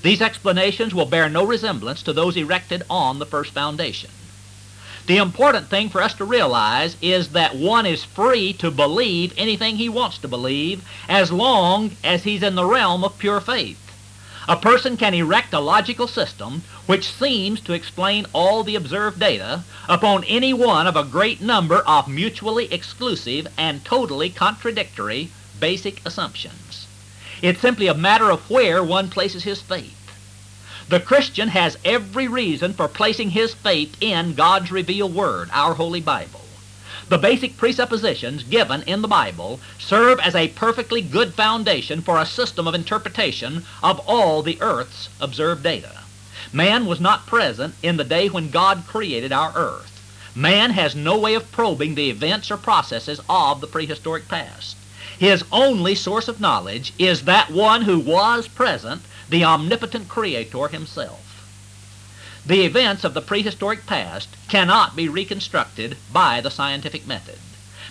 These 0.00 0.22
explanations 0.22 0.94
will 0.94 1.04
bear 1.04 1.28
no 1.28 1.44
resemblance 1.44 2.02
to 2.04 2.14
those 2.14 2.38
erected 2.38 2.84
on 2.88 3.18
the 3.18 3.26
first 3.26 3.52
foundation. 3.52 4.10
The 5.06 5.16
important 5.16 5.68
thing 5.68 5.88
for 5.88 6.02
us 6.02 6.14
to 6.14 6.24
realize 6.24 6.96
is 7.00 7.30
that 7.30 7.56
one 7.56 7.86
is 7.86 8.04
free 8.04 8.52
to 8.54 8.70
believe 8.70 9.34
anything 9.36 9.76
he 9.76 9.88
wants 9.88 10.18
to 10.18 10.28
believe 10.28 10.82
as 11.08 11.32
long 11.32 11.96
as 12.04 12.24
he's 12.24 12.42
in 12.42 12.54
the 12.54 12.64
realm 12.64 13.02
of 13.02 13.18
pure 13.18 13.40
faith. 13.40 13.78
A 14.48 14.56
person 14.56 14.96
can 14.96 15.14
erect 15.14 15.52
a 15.54 15.60
logical 15.60 16.08
system 16.08 16.62
which 16.86 17.08
seems 17.08 17.60
to 17.60 17.72
explain 17.72 18.26
all 18.32 18.64
the 18.64 18.74
observed 18.74 19.20
data 19.20 19.62
upon 19.88 20.24
any 20.24 20.52
one 20.52 20.86
of 20.86 20.96
a 20.96 21.04
great 21.04 21.40
number 21.40 21.78
of 21.86 22.08
mutually 22.08 22.72
exclusive 22.72 23.46
and 23.56 23.84
totally 23.84 24.30
contradictory 24.30 25.30
basic 25.60 26.00
assumptions. 26.04 26.86
It's 27.42 27.60
simply 27.60 27.86
a 27.86 27.94
matter 27.94 28.30
of 28.30 28.50
where 28.50 28.82
one 28.82 29.08
places 29.08 29.44
his 29.44 29.60
faith. 29.62 29.99
The 30.90 30.98
Christian 30.98 31.50
has 31.50 31.78
every 31.84 32.26
reason 32.26 32.74
for 32.74 32.88
placing 32.88 33.30
his 33.30 33.54
faith 33.54 33.96
in 34.00 34.34
God's 34.34 34.72
revealed 34.72 35.14
Word, 35.14 35.48
our 35.52 35.74
Holy 35.74 36.00
Bible. 36.00 36.40
The 37.08 37.16
basic 37.16 37.56
presuppositions 37.56 38.42
given 38.42 38.82
in 38.82 39.00
the 39.00 39.06
Bible 39.06 39.60
serve 39.78 40.18
as 40.18 40.34
a 40.34 40.48
perfectly 40.48 41.00
good 41.00 41.32
foundation 41.32 42.02
for 42.02 42.18
a 42.18 42.26
system 42.26 42.66
of 42.66 42.74
interpretation 42.74 43.64
of 43.84 44.00
all 44.00 44.42
the 44.42 44.60
earth's 44.60 45.08
observed 45.20 45.62
data. 45.62 46.00
Man 46.52 46.86
was 46.86 47.00
not 47.00 47.24
present 47.24 47.76
in 47.84 47.96
the 47.96 48.02
day 48.02 48.28
when 48.28 48.50
God 48.50 48.82
created 48.88 49.30
our 49.30 49.52
earth. 49.54 50.02
Man 50.34 50.72
has 50.72 50.96
no 50.96 51.16
way 51.16 51.34
of 51.34 51.52
probing 51.52 51.94
the 51.94 52.10
events 52.10 52.50
or 52.50 52.56
processes 52.56 53.20
of 53.28 53.60
the 53.60 53.68
prehistoric 53.68 54.26
past. 54.26 54.74
His 55.20 55.44
only 55.52 55.94
source 55.94 56.26
of 56.26 56.40
knowledge 56.40 56.92
is 56.98 57.26
that 57.26 57.52
one 57.52 57.82
who 57.82 58.00
was 58.00 58.48
present, 58.48 59.02
the 59.30 59.44
omnipotent 59.44 60.08
Creator 60.08 60.68
himself. 60.68 61.20
The 62.44 62.64
events 62.64 63.04
of 63.04 63.14
the 63.14 63.22
prehistoric 63.22 63.86
past 63.86 64.28
cannot 64.48 64.96
be 64.96 65.08
reconstructed 65.08 65.96
by 66.12 66.40
the 66.40 66.50
scientific 66.50 67.06
method. 67.06 67.38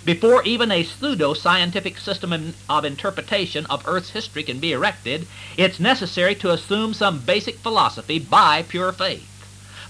Before 0.03 0.43
even 0.43 0.71
a 0.71 0.83
pseudo-scientific 0.83 1.97
system 1.97 2.53
of 2.67 2.85
interpretation 2.85 3.65
of 3.67 3.87
Earth's 3.87 4.11
history 4.11 4.43
can 4.43 4.59
be 4.59 4.73
erected, 4.73 5.27
it's 5.55 5.79
necessary 5.79 6.35
to 6.35 6.51
assume 6.51 6.93
some 6.93 7.19
basic 7.19 7.55
philosophy 7.59 8.19
by 8.19 8.63
pure 8.63 8.91
faith. 8.91 9.25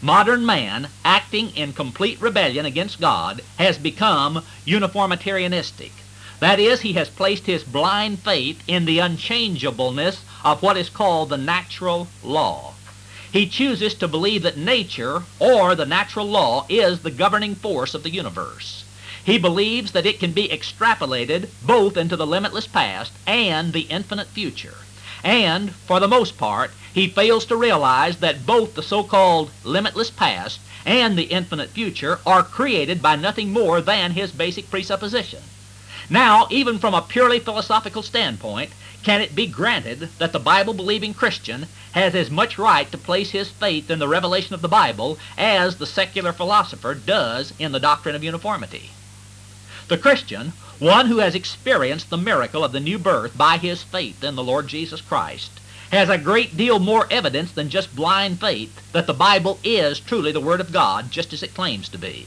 Modern 0.02 0.46
man, 0.46 0.90
acting 1.04 1.50
in 1.56 1.74
complete 1.74 2.22
rebellion 2.22 2.66
against 2.66 3.02
God, 3.02 3.42
has 3.58 3.78
become 3.78 4.44
uniformitarianistic. 4.66 5.92
That 6.40 6.60
is, 6.60 6.82
he 6.82 6.94
has 6.94 7.10
placed 7.10 7.46
his 7.46 7.64
blind 7.64 8.20
faith 8.20 8.64
in 8.68 8.86
the 8.86 9.00
unchangeableness 9.00 10.24
of 10.44 10.62
what 10.62 10.78
is 10.78 10.90
called 10.90 11.30
the 11.30 11.38
natural 11.38 12.08
law. 12.24 12.74
He 13.32 13.48
chooses 13.48 13.94
to 13.96 14.08
believe 14.08 14.44
that 14.44 14.58
nature, 14.58 15.24
or 15.38 15.76
the 15.76 15.86
natural 15.86 16.26
law, 16.26 16.66
is 16.70 17.02
the 17.02 17.12
governing 17.12 17.56
force 17.56 17.94
of 17.94 18.04
the 18.04 18.10
universe. 18.10 18.86
He 19.24 19.38
believes 19.38 19.92
that 19.92 20.06
it 20.06 20.20
can 20.20 20.32
be 20.32 20.48
extrapolated 20.48 21.50
both 21.62 21.98
into 21.98 22.16
the 22.16 22.26
limitless 22.26 22.68
past 22.68 23.12
and 23.28 23.74
the 23.74 23.82
infinite 23.82 24.28
future. 24.28 24.78
And, 25.24 25.76
for 25.76 26.00
the 26.00 26.08
most 26.08 26.38
part, 26.38 26.72
he 26.94 27.10
fails 27.10 27.46
to 27.48 27.56
realize 27.58 28.18
that 28.18 28.46
both 28.46 28.74
the 28.74 28.82
so-called 28.82 29.52
limitless 29.64 30.10
past 30.10 30.60
and 30.86 31.18
the 31.18 31.24
infinite 31.24 31.70
future 31.70 32.20
are 32.26 32.42
created 32.42 33.02
by 33.02 33.18
nothing 33.18 33.52
more 33.52 33.82
than 33.82 34.12
his 34.12 34.32
basic 34.32 34.72
presupposition. 34.72 35.42
Now, 36.10 36.48
even 36.50 36.80
from 36.80 36.96
a 36.96 37.04
purely 37.04 37.40
philosophical 37.40 38.02
standpoint, 38.02 38.72
can 39.04 39.22
it 39.22 39.36
be 39.36 39.46
granted 39.46 40.10
that 40.18 40.34
the 40.34 40.40
Bible-believing 40.40 41.14
Christian 41.14 41.68
has 41.92 42.16
as 42.16 42.32
much 42.32 42.58
right 42.58 42.92
to 42.92 42.98
place 42.98 43.30
his 43.30 43.50
faith 43.50 43.92
in 43.92 44.00
the 44.00 44.08
revelation 44.08 44.56
of 44.56 44.62
the 44.62 44.68
Bible 44.68 45.20
as 45.38 45.78
the 45.78 45.86
secular 45.86 46.34
philosopher 46.34 46.96
does 46.96 47.54
in 47.60 47.72
the 47.72 47.80
doctrine 47.80 48.16
of 48.16 48.24
uniformity? 48.24 48.90
The 49.88 49.98
Christian, 49.98 50.54
one 50.80 51.08
who 51.08 51.18
has 51.18 51.36
experienced 51.36 52.10
the 52.10 52.18
miracle 52.18 52.64
of 52.64 52.72
the 52.72 52.80
new 52.80 52.98
birth 52.98 53.38
by 53.38 53.58
his 53.58 53.84
faith 53.84 54.24
in 54.24 54.36
the 54.36 54.44
Lord 54.44 54.68
Jesus 54.68 55.02
Christ, 55.02 55.52
has 55.92 56.10
a 56.10 56.18
great 56.18 56.58
deal 56.58 56.80
more 56.80 57.08
evidence 57.12 57.52
than 57.52 57.70
just 57.70 57.96
blind 57.96 58.40
faith 58.40 58.82
that 58.94 59.08
the 59.08 59.14
Bible 59.14 59.60
is 59.64 60.00
truly 60.00 60.32
the 60.32 60.40
Word 60.40 60.62
of 60.62 60.72
God, 60.72 61.12
just 61.12 61.34
as 61.34 61.44
it 61.44 61.54
claims 61.56 61.90
to 61.90 61.98
be. 61.98 62.26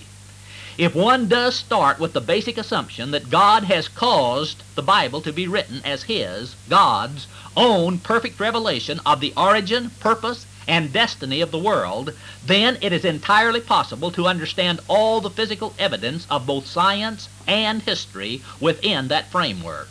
If 0.79 0.95
one 0.95 1.29
does 1.29 1.55
start 1.55 1.99
with 1.99 2.15
the 2.15 2.21
basic 2.23 2.57
assumption 2.57 3.11
that 3.11 3.29
God 3.29 3.65
has 3.65 3.89
caused 3.89 4.63
the 4.75 4.83
Bible 4.83 5.21
to 5.21 5.31
be 5.31 5.47
written 5.47 5.83
as 5.85 6.05
His, 6.05 6.55
God's, 6.71 7.27
own 7.55 7.99
perfect 7.99 8.41
revelation 8.41 8.99
of 9.05 9.21
the 9.21 9.35
origin, 9.37 9.91
purpose, 10.01 10.47
and 10.67 10.91
destiny 10.91 11.43
of 11.43 11.51
the 11.51 11.59
world, 11.59 12.15
then 12.47 12.79
it 12.81 12.91
is 12.91 13.05
entirely 13.05 13.61
possible 13.61 14.11
to 14.13 14.27
understand 14.27 14.81
all 14.89 15.21
the 15.21 15.29
physical 15.29 15.75
evidence 15.79 16.27
of 16.31 16.47
both 16.47 16.67
science 16.67 17.29
and 17.47 17.83
history 17.83 18.41
within 18.59 19.09
that 19.09 19.31
framework. 19.31 19.89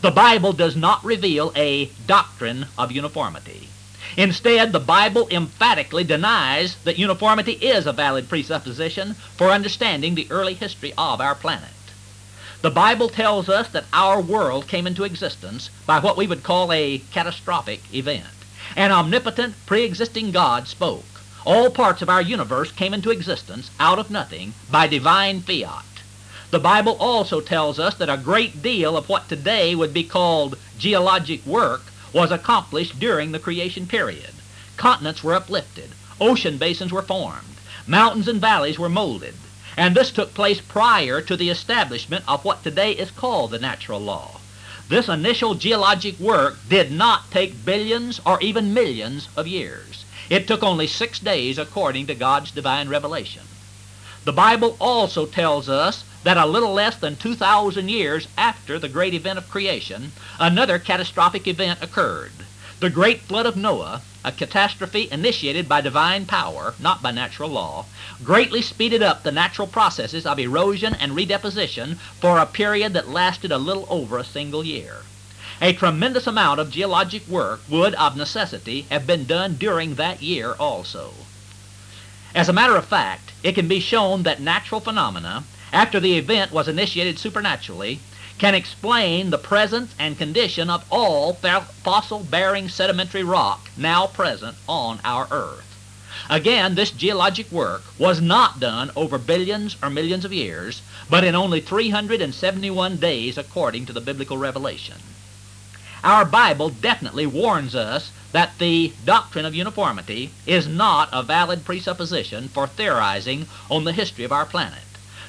The 0.00 0.10
Bible 0.10 0.52
does 0.52 0.74
not 0.74 1.04
reveal 1.04 1.52
a 1.54 1.86
doctrine 2.08 2.66
of 2.76 2.90
uniformity. 2.90 3.68
Instead, 4.16 4.72
the 4.72 4.80
Bible 4.80 5.26
emphatically 5.30 6.04
denies 6.04 6.76
that 6.84 6.98
uniformity 6.98 7.52
is 7.52 7.86
a 7.86 7.92
valid 7.92 8.28
presupposition 8.28 9.14
for 9.36 9.50
understanding 9.50 10.14
the 10.14 10.26
early 10.30 10.54
history 10.54 10.92
of 10.96 11.20
our 11.20 11.34
planet. 11.34 11.70
The 12.62 12.70
Bible 12.70 13.08
tells 13.08 13.48
us 13.48 13.68
that 13.68 13.84
our 13.92 14.20
world 14.20 14.68
came 14.68 14.86
into 14.86 15.04
existence 15.04 15.68
by 15.84 15.98
what 15.98 16.16
we 16.16 16.26
would 16.26 16.42
call 16.42 16.72
a 16.72 17.02
catastrophic 17.12 17.82
event. 17.94 18.26
An 18.76 18.90
omnipotent, 18.90 19.54
pre-existing 19.66 20.30
God 20.30 20.66
spoke. 20.66 21.04
All 21.44 21.68
parts 21.70 22.00
of 22.00 22.08
our 22.08 22.22
universe 22.22 22.72
came 22.72 22.94
into 22.94 23.10
existence 23.10 23.70
out 23.78 23.98
of 23.98 24.10
nothing 24.10 24.54
by 24.70 24.86
divine 24.86 25.42
fiat. 25.42 25.84
The 26.50 26.58
Bible 26.58 26.96
also 26.98 27.40
tells 27.40 27.78
us 27.78 27.96
that 27.96 28.08
a 28.08 28.16
great 28.16 28.62
deal 28.62 28.96
of 28.96 29.08
what 29.08 29.28
today 29.28 29.74
would 29.74 29.92
be 29.92 30.04
called 30.04 30.56
geologic 30.78 31.44
work 31.44 31.82
was 32.14 32.30
accomplished 32.30 32.98
during 32.98 33.32
the 33.32 33.38
creation 33.38 33.86
period. 33.86 34.30
Continents 34.78 35.22
were 35.22 35.34
uplifted, 35.34 35.90
ocean 36.20 36.56
basins 36.56 36.92
were 36.92 37.02
formed, 37.02 37.56
mountains 37.86 38.28
and 38.28 38.40
valleys 38.40 38.78
were 38.78 38.88
molded, 38.88 39.34
and 39.76 39.94
this 39.94 40.10
took 40.10 40.32
place 40.32 40.60
prior 40.60 41.20
to 41.20 41.36
the 41.36 41.50
establishment 41.50 42.24
of 42.26 42.44
what 42.44 42.62
today 42.62 42.92
is 42.92 43.10
called 43.10 43.50
the 43.50 43.58
natural 43.58 44.00
law. 44.00 44.40
This 44.88 45.08
initial 45.08 45.54
geologic 45.54 46.18
work 46.20 46.56
did 46.68 46.92
not 46.92 47.30
take 47.30 47.64
billions 47.64 48.20
or 48.24 48.40
even 48.40 48.74
millions 48.74 49.28
of 49.36 49.48
years. 49.48 50.04
It 50.30 50.46
took 50.46 50.62
only 50.62 50.86
six 50.86 51.18
days 51.18 51.58
according 51.58 52.06
to 52.06 52.14
God's 52.14 52.50
divine 52.50 52.88
revelation. 52.88 53.42
The 54.24 54.32
Bible 54.32 54.76
also 54.80 55.26
tells 55.26 55.68
us 55.68 56.04
that 56.24 56.36
a 56.36 56.46
little 56.46 56.72
less 56.72 56.96
than 56.96 57.16
2,000 57.16 57.88
years 57.88 58.26
after 58.36 58.78
the 58.78 58.88
great 58.88 59.14
event 59.14 59.38
of 59.38 59.48
creation, 59.48 60.12
another 60.38 60.78
catastrophic 60.78 61.46
event 61.46 61.80
occurred. 61.82 62.32
The 62.80 62.90
great 62.90 63.20
flood 63.20 63.46
of 63.46 63.56
Noah, 63.56 64.02
a 64.24 64.32
catastrophe 64.32 65.08
initiated 65.12 65.68
by 65.68 65.80
divine 65.80 66.26
power, 66.26 66.74
not 66.78 67.02
by 67.02 67.12
natural 67.12 67.50
law, 67.50 67.84
greatly 68.24 68.62
speeded 68.62 69.02
up 69.02 69.22
the 69.22 69.30
natural 69.30 69.68
processes 69.68 70.26
of 70.26 70.38
erosion 70.38 70.94
and 70.94 71.12
redeposition 71.12 71.98
for 72.20 72.38
a 72.38 72.46
period 72.46 72.94
that 72.94 73.08
lasted 73.08 73.52
a 73.52 73.58
little 73.58 73.86
over 73.88 74.18
a 74.18 74.24
single 74.24 74.64
year. 74.64 75.02
A 75.60 75.72
tremendous 75.72 76.26
amount 76.26 76.58
of 76.58 76.70
geologic 76.70 77.28
work 77.28 77.60
would, 77.68 77.94
of 77.94 78.16
necessity, 78.16 78.86
have 78.90 79.06
been 79.06 79.24
done 79.24 79.56
during 79.56 79.94
that 79.94 80.22
year 80.22 80.54
also. 80.58 81.12
As 82.34 82.48
a 82.48 82.52
matter 82.52 82.76
of 82.76 82.86
fact, 82.86 83.30
it 83.42 83.54
can 83.54 83.68
be 83.68 83.78
shown 83.78 84.24
that 84.24 84.40
natural 84.40 84.80
phenomena, 84.80 85.44
after 85.74 85.98
the 85.98 86.16
event 86.16 86.52
was 86.52 86.68
initiated 86.68 87.18
supernaturally, 87.18 87.98
can 88.38 88.54
explain 88.54 89.30
the 89.30 89.38
presence 89.38 89.92
and 89.98 90.16
condition 90.16 90.70
of 90.70 90.84
all 90.88 91.34
fossil-bearing 91.34 92.68
sedimentary 92.68 93.24
rock 93.24 93.68
now 93.76 94.06
present 94.06 94.56
on 94.68 95.00
our 95.04 95.26
earth. 95.32 95.76
Again, 96.30 96.76
this 96.76 96.90
geologic 96.92 97.50
work 97.50 97.82
was 97.98 98.20
not 98.20 98.60
done 98.60 98.92
over 98.94 99.18
billions 99.18 99.76
or 99.82 99.90
millions 99.90 100.24
of 100.24 100.32
years, 100.32 100.80
but 101.10 101.24
in 101.24 101.34
only 101.34 101.60
371 101.60 102.96
days 102.96 103.36
according 103.36 103.84
to 103.86 103.92
the 103.92 104.00
biblical 104.00 104.38
revelation. 104.38 104.96
Our 106.04 106.24
Bible 106.24 106.70
definitely 106.70 107.26
warns 107.26 107.74
us 107.74 108.12
that 108.30 108.58
the 108.58 108.92
doctrine 109.04 109.44
of 109.44 109.54
uniformity 109.54 110.30
is 110.46 110.68
not 110.68 111.08
a 111.12 111.22
valid 111.22 111.64
presupposition 111.64 112.48
for 112.48 112.66
theorizing 112.68 113.46
on 113.68 113.84
the 113.84 113.92
history 113.92 114.24
of 114.24 114.32
our 114.32 114.46
planet. 114.46 114.78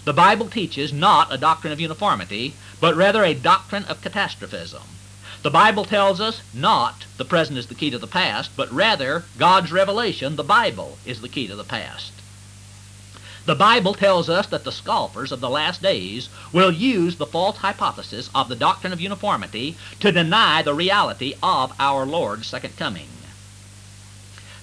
The 0.05 0.13
Bible 0.13 0.49
teaches 0.49 0.93
not 0.93 1.33
a 1.33 1.37
doctrine 1.37 1.73
of 1.73 1.79
uniformity, 1.81 2.53
but 2.79 2.95
rather 2.95 3.23
a 3.23 3.33
doctrine 3.33 3.85
of 3.85 4.01
catastrophism. 4.01 4.83
The 5.41 5.49
Bible 5.49 5.83
tells 5.83 6.21
us 6.21 6.41
not 6.53 7.05
the 7.17 7.25
present 7.25 7.57
is 7.57 7.65
the 7.67 7.73
key 7.73 7.89
to 7.89 7.97
the 7.97 8.05
past, 8.05 8.51
but 8.55 8.71
rather 8.71 9.25
God's 9.39 9.71
revelation, 9.71 10.35
the 10.35 10.43
Bible, 10.43 10.99
is 11.07 11.21
the 11.21 11.29
key 11.29 11.47
to 11.47 11.55
the 11.55 11.63
past. 11.63 12.11
The 13.45 13.55
Bible 13.55 13.95
tells 13.95 14.29
us 14.29 14.45
that 14.47 14.63
the 14.63 14.71
scoffers 14.71 15.31
of 15.31 15.39
the 15.41 15.49
last 15.49 15.81
days 15.81 16.29
will 16.53 16.71
use 16.71 17.15
the 17.15 17.25
false 17.25 17.57
hypothesis 17.57 18.29
of 18.35 18.47
the 18.47 18.55
doctrine 18.55 18.93
of 18.93 19.01
uniformity 19.01 19.75
to 20.01 20.11
deny 20.11 20.61
the 20.61 20.75
reality 20.75 21.33
of 21.41 21.73
our 21.79 22.05
Lord's 22.05 22.45
second 22.45 22.77
coming. 22.77 23.07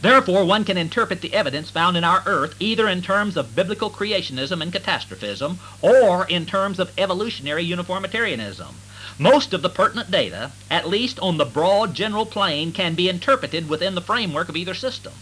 Therefore, 0.03 0.45
one 0.45 0.65
can 0.65 0.77
interpret 0.77 1.21
the 1.21 1.33
evidence 1.33 1.71
found 1.71 1.97
in 1.97 2.03
our 2.03 2.25
earth 2.27 2.57
either 2.59 2.89
in 2.89 3.03
terms 3.03 3.37
of 3.37 3.55
biblical 3.55 3.89
creationism 3.89 4.61
and 4.61 4.73
catastrophism 4.73 5.61
or 5.81 6.27
in 6.27 6.45
terms 6.45 6.81
of 6.81 6.91
evolutionary 6.99 7.63
uniformitarianism. 7.63 8.75
Most 9.17 9.55
of 9.55 9.63
the 9.63 9.71
pertinent 9.71 10.11
data, 10.11 10.51
at 10.69 10.89
least 10.89 11.21
on 11.21 11.37
the 11.37 11.45
broad 11.45 11.95
general 11.95 12.27
plane, 12.27 12.73
can 12.73 12.97
be 12.97 13.09
interpreted 13.09 13.69
within 13.69 13.95
the 13.95 14.01
framework 14.01 14.49
of 14.49 14.57
either 14.57 14.75
system. 14.75 15.13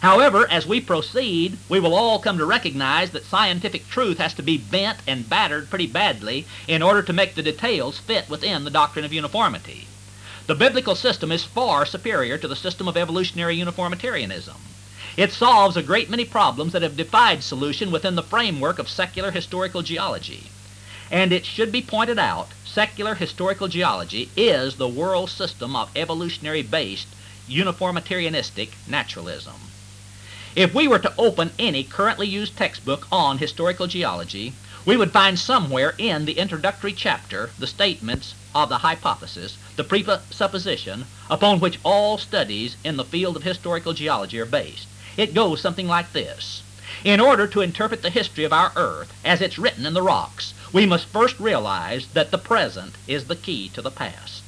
However, 0.00 0.46
as 0.50 0.66
we 0.66 0.82
proceed, 0.82 1.56
we 1.70 1.80
will 1.80 1.94
all 1.94 2.18
come 2.18 2.36
to 2.36 2.44
recognize 2.44 3.12
that 3.12 3.24
scientific 3.24 3.88
truth 3.88 4.18
has 4.18 4.34
to 4.34 4.42
be 4.42 4.58
bent 4.58 4.98
and 5.06 5.30
battered 5.30 5.70
pretty 5.70 5.86
badly 5.86 6.44
in 6.68 6.82
order 6.82 7.00
to 7.00 7.14
make 7.14 7.36
the 7.36 7.42
details 7.42 7.98
fit 8.00 8.28
within 8.28 8.64
the 8.64 8.70
doctrine 8.70 9.06
of 9.06 9.14
uniformity. 9.14 9.86
The 10.46 10.54
biblical 10.54 10.94
system 10.94 11.32
is 11.32 11.42
far 11.42 11.84
superior 11.84 12.38
to 12.38 12.46
the 12.46 12.54
system 12.54 12.86
of 12.86 12.96
evolutionary 12.96 13.56
uniformitarianism. 13.56 14.56
It 15.16 15.32
solves 15.32 15.76
a 15.76 15.82
great 15.82 16.08
many 16.08 16.24
problems 16.24 16.72
that 16.72 16.82
have 16.82 16.96
defied 16.96 17.42
solution 17.42 17.90
within 17.90 18.14
the 18.14 18.22
framework 18.22 18.78
of 18.78 18.88
secular 18.88 19.32
historical 19.32 19.82
geology. 19.82 20.44
And 21.10 21.32
it 21.32 21.44
should 21.44 21.72
be 21.72 21.82
pointed 21.82 22.18
out, 22.18 22.48
secular 22.64 23.16
historical 23.16 23.66
geology 23.66 24.30
is 24.36 24.76
the 24.76 24.86
world 24.86 25.30
system 25.30 25.74
of 25.74 25.90
evolutionary-based 25.96 27.08
uniformitarianistic 27.48 28.70
naturalism. 28.86 29.54
If 30.54 30.72
we 30.72 30.86
were 30.86 31.00
to 31.00 31.14
open 31.18 31.50
any 31.58 31.82
currently 31.82 32.28
used 32.28 32.56
textbook 32.56 33.08
on 33.10 33.38
historical 33.38 33.88
geology, 33.88 34.52
we 34.84 34.96
would 34.96 35.10
find 35.10 35.38
somewhere 35.38 35.94
in 35.98 36.24
the 36.24 36.38
introductory 36.38 36.92
chapter 36.92 37.50
the 37.58 37.66
statements 37.66 38.34
of 38.54 38.68
the 38.68 38.78
hypothesis, 38.78 39.58
the 39.76 39.84
presupposition 39.84 41.06
upon 41.30 41.60
which 41.60 41.78
all 41.84 42.18
studies 42.18 42.76
in 42.82 42.96
the 42.96 43.04
field 43.04 43.36
of 43.36 43.42
historical 43.42 43.92
geology 43.92 44.38
are 44.40 44.46
based. 44.46 44.88
It 45.16 45.34
goes 45.34 45.60
something 45.60 45.86
like 45.86 46.12
this. 46.12 46.62
In 47.04 47.20
order 47.20 47.46
to 47.46 47.60
interpret 47.60 48.02
the 48.02 48.10
history 48.10 48.44
of 48.44 48.52
our 48.52 48.72
earth 48.74 49.12
as 49.24 49.40
it's 49.40 49.58
written 49.58 49.86
in 49.86 49.94
the 49.94 50.02
rocks, 50.02 50.54
we 50.72 50.86
must 50.86 51.06
first 51.06 51.38
realize 51.38 52.06
that 52.14 52.30
the 52.30 52.38
present 52.38 52.94
is 53.06 53.24
the 53.24 53.36
key 53.36 53.68
to 53.70 53.82
the 53.82 53.90
past. 53.90 54.42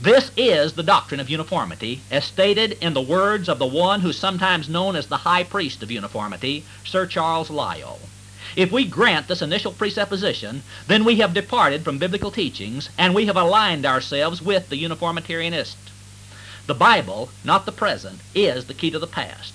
This 0.00 0.32
is 0.36 0.72
the 0.72 0.82
doctrine 0.82 1.20
of 1.20 1.30
uniformity, 1.30 2.00
as 2.10 2.24
stated 2.24 2.72
in 2.80 2.92
the 2.92 3.00
words 3.00 3.48
of 3.48 3.58
the 3.58 3.66
one 3.66 4.00
who's 4.00 4.18
sometimes 4.18 4.68
known 4.68 4.96
as 4.96 5.06
the 5.06 5.18
high 5.18 5.44
priest 5.44 5.82
of 5.82 5.90
uniformity, 5.90 6.64
Sir 6.84 7.06
Charles 7.06 7.50
Lyell. 7.50 8.00
If 8.54 8.70
we 8.70 8.84
grant 8.84 9.28
this 9.28 9.40
initial 9.40 9.72
presupposition, 9.72 10.62
then 10.86 11.04
we 11.04 11.16
have 11.16 11.32
departed 11.32 11.84
from 11.84 11.98
biblical 11.98 12.30
teachings, 12.30 12.90
and 12.98 13.14
we 13.14 13.26
have 13.26 13.36
aligned 13.36 13.86
ourselves 13.86 14.42
with 14.42 14.68
the 14.68 14.76
uniformitarianist. 14.76 15.76
The 16.66 16.74
Bible, 16.74 17.30
not 17.44 17.64
the 17.64 17.72
present, 17.72 18.20
is 18.34 18.66
the 18.66 18.74
key 18.74 18.90
to 18.90 18.98
the 18.98 19.06
past. 19.06 19.54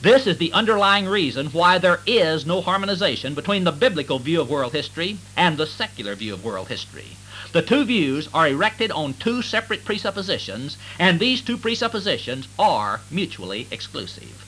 This 0.00 0.26
is 0.26 0.38
the 0.38 0.52
underlying 0.52 1.06
reason 1.06 1.48
why 1.48 1.78
there 1.78 2.00
is 2.06 2.46
no 2.46 2.60
harmonization 2.60 3.34
between 3.34 3.64
the 3.64 3.72
biblical 3.72 4.18
view 4.20 4.40
of 4.40 4.48
world 4.48 4.72
history 4.72 5.18
and 5.36 5.56
the 5.56 5.66
secular 5.66 6.14
view 6.14 6.34
of 6.34 6.44
world 6.44 6.68
history. 6.68 7.16
The 7.52 7.62
two 7.62 7.84
views 7.84 8.28
are 8.32 8.46
erected 8.46 8.90
on 8.92 9.14
two 9.14 9.42
separate 9.42 9.84
presuppositions, 9.84 10.76
and 10.98 11.18
these 11.18 11.40
two 11.40 11.56
presuppositions 11.56 12.46
are 12.58 13.00
mutually 13.10 13.66
exclusive. 13.70 14.44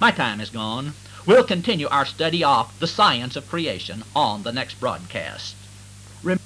My 0.00 0.10
time 0.10 0.40
is 0.40 0.50
gone. 0.50 0.94
We'll 1.26 1.42
continue 1.42 1.88
our 1.88 2.06
study 2.06 2.44
of 2.44 2.72
the 2.78 2.86
science 2.86 3.34
of 3.34 3.48
creation 3.48 4.04
on 4.14 4.44
the 4.44 4.52
next 4.52 4.78
broadcast. 4.78 5.56
Rem 6.22 6.38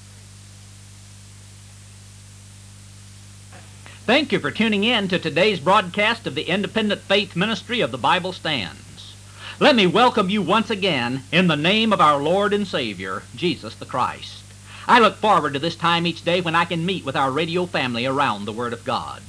Thank 4.06 4.32
you 4.32 4.38
for 4.38 4.50
tuning 4.50 4.84
in 4.84 5.08
to 5.08 5.18
today's 5.18 5.60
broadcast 5.60 6.26
of 6.26 6.34
the 6.34 6.48
Independent 6.48 7.02
Faith 7.02 7.36
Ministry 7.36 7.82
of 7.82 7.92
the 7.92 7.98
Bible 7.98 8.32
Stands. 8.32 9.14
Let 9.58 9.76
me 9.76 9.86
welcome 9.86 10.30
you 10.30 10.40
once 10.40 10.70
again 10.70 11.24
in 11.30 11.48
the 11.48 11.56
name 11.56 11.92
of 11.92 12.00
our 12.00 12.22
Lord 12.22 12.54
and 12.54 12.66
Savior, 12.66 13.22
Jesus 13.36 13.74
the 13.74 13.84
Christ. 13.84 14.44
I 14.88 14.98
look 14.98 15.18
forward 15.18 15.52
to 15.52 15.58
this 15.58 15.76
time 15.76 16.06
each 16.06 16.24
day 16.24 16.40
when 16.40 16.54
I 16.54 16.64
can 16.64 16.86
meet 16.86 17.04
with 17.04 17.16
our 17.16 17.30
radio 17.30 17.66
family 17.66 18.06
around 18.06 18.46
the 18.46 18.52
Word 18.52 18.72
of 18.72 18.84
God. 18.84 19.22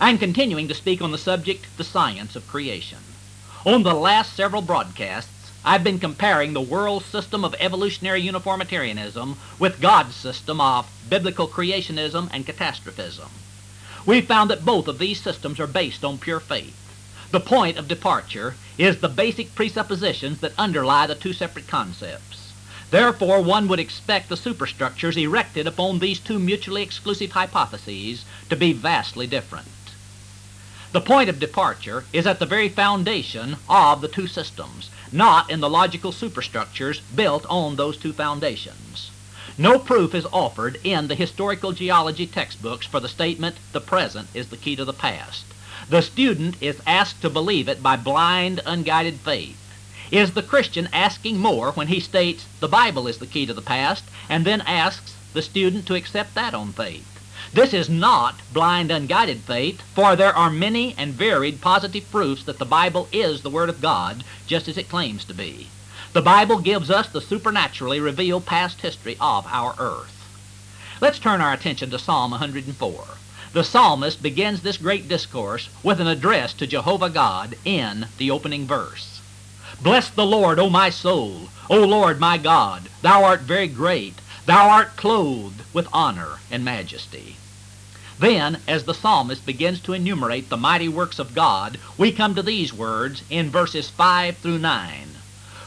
I'm 0.00 0.18
continuing 0.18 0.68
to 0.68 0.74
speak 0.74 1.02
on 1.02 1.10
the 1.10 1.18
subject, 1.18 1.66
the 1.76 1.82
science 1.82 2.36
of 2.36 2.46
creation. 2.46 2.98
On 3.66 3.82
the 3.82 3.94
last 3.94 4.36
several 4.36 4.62
broadcasts, 4.62 5.50
I've 5.64 5.82
been 5.82 5.98
comparing 5.98 6.52
the 6.52 6.60
world 6.60 7.02
system 7.02 7.44
of 7.44 7.56
evolutionary 7.58 8.20
uniformitarianism 8.20 9.38
with 9.58 9.80
God's 9.80 10.14
system 10.14 10.60
of 10.60 10.88
biblical 11.10 11.48
creationism 11.48 12.30
and 12.32 12.46
catastrophism. 12.46 13.28
We've 14.06 14.24
found 14.24 14.50
that 14.50 14.64
both 14.64 14.86
of 14.86 15.00
these 15.00 15.20
systems 15.20 15.58
are 15.58 15.66
based 15.66 16.04
on 16.04 16.18
pure 16.18 16.38
faith. 16.38 16.76
The 17.32 17.40
point 17.40 17.76
of 17.76 17.88
departure 17.88 18.54
is 18.78 19.00
the 19.00 19.08
basic 19.08 19.52
presuppositions 19.56 20.38
that 20.42 20.52
underlie 20.56 21.08
the 21.08 21.16
two 21.16 21.32
separate 21.32 21.66
concepts. 21.66 22.52
Therefore, 22.92 23.40
one 23.40 23.66
would 23.66 23.80
expect 23.80 24.28
the 24.28 24.36
superstructures 24.36 25.16
erected 25.16 25.66
upon 25.66 25.98
these 25.98 26.20
two 26.20 26.38
mutually 26.38 26.84
exclusive 26.84 27.32
hypotheses 27.32 28.24
to 28.48 28.54
be 28.54 28.72
vastly 28.72 29.26
different. 29.26 29.66
The 30.96 31.02
point 31.02 31.28
of 31.28 31.38
departure 31.38 32.04
is 32.14 32.26
at 32.26 32.38
the 32.38 32.46
very 32.46 32.70
foundation 32.70 33.58
of 33.68 34.00
the 34.00 34.08
two 34.08 34.26
systems, 34.26 34.88
not 35.12 35.50
in 35.50 35.60
the 35.60 35.68
logical 35.68 36.10
superstructures 36.10 37.02
built 37.14 37.44
on 37.50 37.76
those 37.76 37.98
two 37.98 38.14
foundations. 38.14 39.10
No 39.58 39.78
proof 39.78 40.14
is 40.14 40.24
offered 40.32 40.80
in 40.82 41.08
the 41.08 41.14
historical 41.14 41.72
geology 41.72 42.26
textbooks 42.26 42.86
for 42.86 42.98
the 42.98 43.10
statement, 43.10 43.56
the 43.72 43.80
present 43.82 44.28
is 44.32 44.48
the 44.48 44.56
key 44.56 44.74
to 44.74 44.86
the 44.86 44.94
past. 44.94 45.44
The 45.90 46.00
student 46.00 46.56
is 46.62 46.80
asked 46.86 47.20
to 47.20 47.28
believe 47.28 47.68
it 47.68 47.82
by 47.82 47.96
blind, 47.96 48.62
unguided 48.64 49.16
faith. 49.16 49.58
Is 50.10 50.32
the 50.32 50.42
Christian 50.42 50.88
asking 50.94 51.36
more 51.36 51.72
when 51.72 51.88
he 51.88 52.00
states 52.00 52.46
the 52.60 52.68
Bible 52.68 53.06
is 53.06 53.18
the 53.18 53.26
key 53.26 53.44
to 53.44 53.52
the 53.52 53.60
past 53.60 54.04
and 54.30 54.46
then 54.46 54.62
asks 54.62 55.14
the 55.34 55.42
student 55.42 55.84
to 55.88 55.94
accept 55.94 56.34
that 56.36 56.54
on 56.54 56.72
faith? 56.72 57.15
This 57.52 57.72
is 57.72 57.88
not 57.88 58.40
blind, 58.52 58.90
unguided 58.90 59.42
faith, 59.42 59.80
for 59.94 60.16
there 60.16 60.36
are 60.36 60.50
many 60.50 60.94
and 60.98 61.14
varied 61.14 61.60
positive 61.60 62.10
proofs 62.10 62.42
that 62.44 62.58
the 62.58 62.64
Bible 62.64 63.08
is 63.12 63.42
the 63.42 63.50
Word 63.50 63.68
of 63.68 63.80
God, 63.80 64.24
just 64.46 64.68
as 64.68 64.76
it 64.76 64.88
claims 64.88 65.24
to 65.24 65.34
be. 65.34 65.68
The 66.12 66.22
Bible 66.22 66.58
gives 66.58 66.90
us 66.90 67.08
the 67.08 67.20
supernaturally 67.20 68.00
revealed 68.00 68.46
past 68.46 68.80
history 68.80 69.16
of 69.20 69.46
our 69.48 69.74
earth. 69.78 70.26
Let's 71.00 71.18
turn 71.18 71.40
our 71.40 71.52
attention 71.52 71.90
to 71.90 71.98
Psalm 71.98 72.30
104. 72.30 73.04
The 73.52 73.64
psalmist 73.64 74.22
begins 74.22 74.62
this 74.62 74.76
great 74.76 75.08
discourse 75.08 75.68
with 75.82 76.00
an 76.00 76.06
address 76.06 76.52
to 76.54 76.66
Jehovah 76.66 77.10
God 77.10 77.56
in 77.64 78.06
the 78.18 78.30
opening 78.30 78.66
verse. 78.66 79.20
Bless 79.80 80.08
the 80.08 80.26
Lord, 80.26 80.58
O 80.58 80.70
my 80.70 80.90
soul. 80.90 81.50
O 81.68 81.84
Lord 81.84 82.18
my 82.18 82.38
God, 82.38 82.88
thou 83.02 83.24
art 83.24 83.42
very 83.42 83.68
great. 83.68 84.14
Thou 84.46 84.70
art 84.70 84.94
clothed 84.94 85.62
with 85.72 85.88
honor 85.92 86.38
and 86.52 86.64
majesty. 86.64 87.34
Then, 88.16 88.60
as 88.68 88.84
the 88.84 88.94
psalmist 88.94 89.44
begins 89.44 89.80
to 89.80 89.92
enumerate 89.92 90.50
the 90.50 90.56
mighty 90.56 90.88
works 90.88 91.18
of 91.18 91.34
God, 91.34 91.80
we 91.98 92.12
come 92.12 92.36
to 92.36 92.44
these 92.44 92.72
words 92.72 93.24
in 93.28 93.50
verses 93.50 93.90
5 93.90 94.36
through 94.36 94.60
9. 94.60 95.16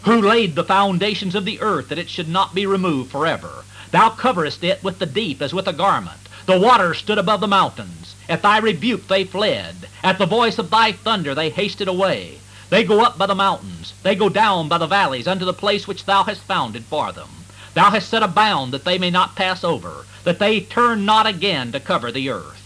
Who 0.03 0.21
laid 0.21 0.55
the 0.55 0.63
foundations 0.63 1.36
of 1.36 1.43
the 1.43 1.59
earth 1.59 1.89
that 1.89 1.97
it 1.97 2.09
should 2.09 2.30
not 2.30 2.55
be 2.55 2.65
removed 2.65 3.11
forever? 3.11 3.65
Thou 3.91 4.11
coverest 4.11 4.63
it 4.63 4.82
with 4.82 4.99
the 4.99 5.05
deep 5.05 5.41
as 5.41 5.53
with 5.53 5.67
a 5.67 5.73
garment. 5.73 6.30
The 6.45 6.57
waters 6.57 6.99
stood 6.99 7.17
above 7.17 7.41
the 7.41 7.47
mountains. 7.49 8.15
At 8.30 8.43
thy 8.43 8.59
rebuke 8.59 9.09
they 9.09 9.25
fled. 9.25 9.89
At 10.01 10.19
the 10.19 10.25
voice 10.25 10.57
of 10.57 10.69
thy 10.69 10.93
thunder 10.93 11.36
they 11.36 11.49
hasted 11.49 11.89
away. 11.89 12.39
They 12.69 12.86
go 12.86 13.01
up 13.01 13.17
by 13.17 13.25
the 13.25 13.36
mountains. 13.36 13.93
They 14.03 14.15
go 14.15 14.30
down 14.30 14.69
by 14.69 14.77
the 14.77 14.88
valleys 14.88 15.27
unto 15.27 15.43
the 15.43 15.53
place 15.53 15.86
which 15.86 16.05
thou 16.05 16.23
hast 16.23 16.43
founded 16.43 16.86
for 16.86 17.11
them. 17.11 17.27
Thou 17.74 17.91
hast 17.91 18.09
set 18.09 18.24
a 18.24 18.28
bound 18.28 18.74
that 18.74 18.86
they 18.86 18.97
may 18.97 19.09
not 19.09 19.36
pass 19.36 19.63
over, 19.63 20.05
that 20.24 20.39
they 20.39 20.59
turn 20.59 21.05
not 21.05 21.28
again 21.28 21.72
to 21.72 21.80
cover 21.80 22.11
the 22.11 22.30
earth. 22.30 22.61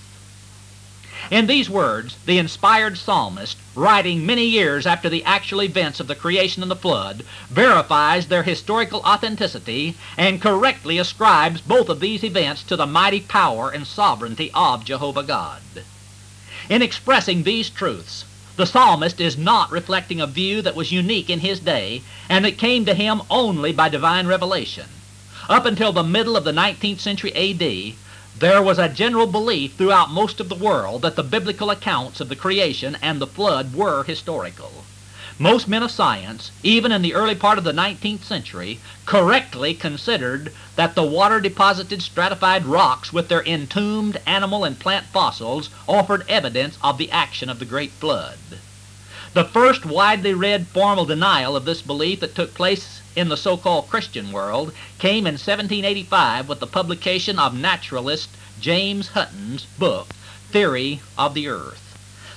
In 1.32 1.48
these 1.48 1.70
words, 1.70 2.18
the 2.26 2.38
inspired 2.38 2.98
psalmist, 2.98 3.58
writing 3.76 4.26
many 4.26 4.44
years 4.46 4.86
after 4.86 5.10
the 5.10 5.24
actual 5.24 5.64
events 5.64 6.00
of 6.00 6.08
the 6.08 6.16
creation 6.16 6.62
and 6.62 6.70
the 6.72 6.76
flood, 6.76 7.24
verifies 7.50 8.28
their 8.28 8.44
historical 8.44 9.00
authenticity 9.02 9.96
and 10.18 10.42
correctly 10.42 10.98
ascribes 10.98 11.62
both 11.62 11.90
of 11.90 12.02
these 12.02 12.24
events 12.24 12.62
to 12.64 12.76
the 12.76 12.86
mighty 12.86 13.22
power 13.22 13.70
and 13.70 13.88
sovereignty 13.88 14.52
of 14.54 14.84
Jehovah 14.84 15.24
God. 15.24 15.62
In 16.70 16.82
expressing 16.82 17.44
these 17.44 17.70
truths, 17.70 18.26
the 18.56 18.66
psalmist 18.66 19.20
is 19.20 19.36
not 19.36 19.72
reflecting 19.72 20.22
a 20.22 20.28
view 20.28 20.62
that 20.62 20.76
was 20.76 20.92
unique 20.92 21.30
in 21.30 21.40
his 21.40 21.60
day 21.60 22.02
and 22.30 22.46
that 22.46 22.58
came 22.58 22.86
to 22.86 22.94
him 22.94 23.22
only 23.30 23.72
by 23.72 23.90
divine 23.90 24.28
revelation. 24.28 24.86
Up 25.50 25.66
until 25.66 25.92
the 25.92 26.04
middle 26.04 26.38
of 26.38 26.44
the 26.44 26.52
19th 26.52 27.00
century 27.00 27.34
AD, 27.34 27.96
there 28.40 28.62
was 28.62 28.78
a 28.78 28.90
general 28.90 29.28
belief 29.28 29.74
throughout 29.74 30.12
most 30.12 30.40
of 30.40 30.50
the 30.50 30.56
world 30.56 31.02
that 31.02 31.16
the 31.16 31.24
biblical 31.24 31.72
accounts 31.72 32.22
of 32.22 32.30
the 32.30 32.36
creation 32.36 32.96
and 33.02 33.20
the 33.20 33.28
flood 33.28 33.76
were 33.76 34.04
historical. 34.04 34.72
Most 35.40 35.68
men 35.68 35.82
of 35.82 35.90
science, 35.90 36.52
even 36.62 36.92
in 36.92 37.02
the 37.02 37.16
early 37.16 37.34
part 37.34 37.58
of 37.58 37.64
the 37.64 37.72
19th 37.72 38.24
century, 38.24 38.80
correctly 39.08 39.74
considered 39.74 40.54
that 40.76 40.94
the 40.94 41.02
water 41.02 41.40
deposited 41.40 42.04
stratified 42.04 42.68
rocks 42.68 43.12
with 43.12 43.30
their 43.30 43.44
entombed 43.44 44.22
animal 44.28 44.64
and 44.64 44.80
plant 44.80 45.08
fossils 45.08 45.72
offered 45.88 46.24
evidence 46.30 46.78
of 46.84 47.00
the 47.00 47.10
action 47.10 47.50
of 47.50 47.58
the 47.58 47.66
great 47.66 47.90
flood. 47.94 48.38
The 49.34 49.44
first 49.44 49.88
widely 49.88 50.36
read 50.36 50.68
formal 50.68 51.06
denial 51.06 51.56
of 51.56 51.66
this 51.66 51.82
belief 51.82 52.20
that 52.20 52.36
took 52.36 52.54
place 52.54 53.02
in 53.16 53.30
the 53.30 53.38
so-called 53.38 53.90
Christian 53.90 54.32
world 54.32 54.72
came 55.00 55.26
in 55.26 55.34
1785 55.34 56.48
with 56.48 56.60
the 56.60 56.68
publication 56.68 57.40
of 57.40 57.56
naturalist 57.56 58.30
James 58.62 59.10
Hutton's 59.10 59.66
book, 59.80 60.10
Theory 60.52 61.02
of 61.18 61.34
the 61.34 61.48
Earth. 61.48 61.83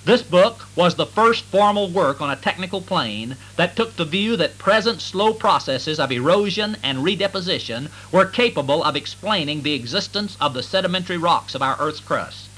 This 0.07 0.23
book 0.23 0.67
was 0.77 0.95
the 0.95 1.05
first 1.05 1.43
formal 1.43 1.89
work 1.91 2.21
on 2.21 2.31
a 2.31 2.37
technical 2.37 2.81
plane 2.81 3.37
that 3.57 3.75
took 3.75 3.97
the 3.97 4.05
view 4.05 4.37
that 4.37 4.57
present 4.57 5.01
slow 5.01 5.35
processes 5.35 5.99
of 5.99 6.13
erosion 6.13 6.77
and 6.81 6.99
redeposition 6.99 7.89
were 8.13 8.25
capable 8.25 8.85
of 8.85 8.95
explaining 8.95 9.63
the 9.63 9.73
existence 9.73 10.37
of 10.41 10.55
the 10.55 10.63
sedimentary 10.63 11.17
rocks 11.17 11.57
of 11.57 11.63
our 11.63 11.75
Earth's 11.81 11.99
crust. 11.99 12.51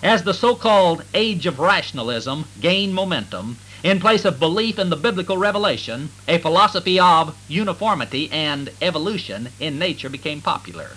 As 0.00 0.22
the 0.22 0.32
so-called 0.32 1.02
Age 1.12 1.44
of 1.44 1.58
Rationalism 1.58 2.44
gained 2.60 2.94
momentum, 2.94 3.58
in 3.82 3.98
place 3.98 4.24
of 4.24 4.38
belief 4.38 4.78
in 4.78 4.90
the 4.90 4.96
biblical 4.96 5.38
revelation, 5.38 6.10
a 6.28 6.38
philosophy 6.38 7.00
of 7.00 7.36
uniformity 7.48 8.30
and 8.30 8.70
evolution 8.80 9.48
in 9.58 9.76
nature 9.76 10.08
became 10.08 10.40
popular. 10.40 10.90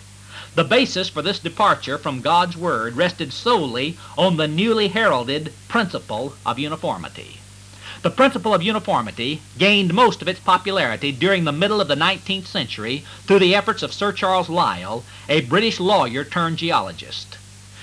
The 0.55 0.63
basis 0.63 1.09
for 1.09 1.23
this 1.23 1.39
departure 1.39 1.97
from 1.97 2.21
God's 2.21 2.55
Word 2.55 2.95
rested 2.95 3.33
solely 3.33 3.97
on 4.15 4.37
the 4.37 4.47
newly 4.47 4.89
heralded 4.89 5.51
principle 5.67 6.35
of 6.45 6.59
uniformity. 6.59 7.39
The 8.03 8.11
principle 8.11 8.53
of 8.53 8.61
uniformity 8.61 9.41
gained 9.57 9.95
most 9.95 10.21
of 10.21 10.27
its 10.27 10.39
popularity 10.39 11.11
during 11.11 11.45
the 11.45 11.51
middle 11.51 11.81
of 11.81 11.87
the 11.87 11.95
19th 11.95 12.45
century 12.45 13.03
through 13.25 13.39
the 13.39 13.55
efforts 13.55 13.81
of 13.81 13.93
Sir 13.93 14.11
Charles 14.11 14.47
Lyell, 14.47 15.03
a 15.27 15.41
British 15.41 15.79
lawyer 15.79 16.23
turned 16.23 16.59
geologist. 16.59 17.37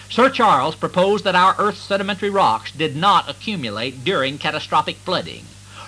Sir 0.08 0.30
Charles 0.30 0.76
proposed 0.76 1.24
that 1.24 1.34
our 1.34 1.56
Earth's 1.58 1.80
sedimentary 1.80 2.30
rocks 2.30 2.70
did 2.70 2.94
not 2.94 3.28
accumulate 3.28 4.04
during 4.04 4.38
catastrophic 4.38 4.96
flooding. 4.98 5.44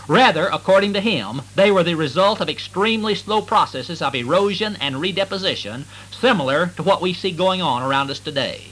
Rather, 0.08 0.48
according 0.48 0.92
to 0.92 1.00
him, 1.00 1.42
they 1.54 1.70
were 1.70 1.84
the 1.84 1.94
result 1.94 2.40
of 2.40 2.48
extremely 2.48 3.14
slow 3.14 3.40
processes 3.40 4.02
of 4.02 4.14
erosion 4.14 4.76
and 4.80 4.96
redeposition, 4.96 5.84
similar 6.10 6.72
to 6.74 6.82
what 6.82 7.00
we 7.00 7.14
see 7.14 7.30
going 7.30 7.62
on 7.62 7.82
around 7.82 8.10
us 8.10 8.18
today. 8.18 8.68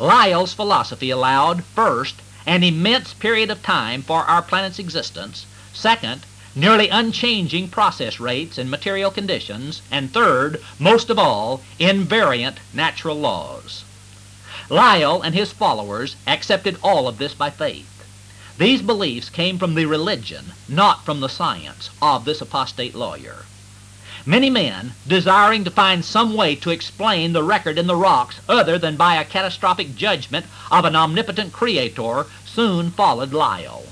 Lyell's 0.00 0.54
philosophy 0.54 1.10
allowed, 1.10 1.64
first, 1.64 2.16
an 2.44 2.64
immense 2.64 3.14
period 3.14 3.50
of 3.50 3.62
time 3.62 4.02
for 4.02 4.24
our 4.24 4.42
planet's 4.42 4.78
existence, 4.78 5.46
second, 5.72 6.22
nearly 6.54 6.88
unchanging 6.88 7.68
process 7.68 8.18
rates 8.18 8.58
and 8.58 8.68
material 8.68 9.12
conditions, 9.12 9.80
and 9.92 10.12
third, 10.12 10.60
most 10.78 11.08
of 11.08 11.18
all, 11.18 11.62
invariant 11.78 12.56
natural 12.72 13.16
laws. 13.16 13.84
Lyell 14.68 15.22
and 15.22 15.34
his 15.34 15.52
followers 15.52 16.16
accepted 16.26 16.76
all 16.82 17.06
of 17.06 17.18
this 17.18 17.32
by 17.32 17.48
faith. 17.48 17.97
These 18.58 18.82
beliefs 18.82 19.30
came 19.30 19.56
from 19.56 19.76
the 19.76 19.86
religion, 19.86 20.46
not 20.68 21.04
from 21.04 21.20
the 21.20 21.28
science, 21.28 21.90
of 22.02 22.24
this 22.24 22.40
apostate 22.40 22.92
lawyer. 22.92 23.44
Many 24.26 24.50
men, 24.50 24.94
desiring 25.06 25.62
to 25.62 25.70
find 25.70 26.04
some 26.04 26.34
way 26.34 26.56
to 26.56 26.70
explain 26.70 27.32
the 27.32 27.44
record 27.44 27.78
in 27.78 27.86
the 27.86 27.94
rocks 27.94 28.40
other 28.48 28.76
than 28.76 28.96
by 28.96 29.14
a 29.14 29.24
catastrophic 29.24 29.94
judgment 29.94 30.44
of 30.72 30.84
an 30.84 30.96
omnipotent 30.96 31.52
creator, 31.52 32.26
soon 32.44 32.90
followed 32.90 33.32
Lyell. 33.32 33.84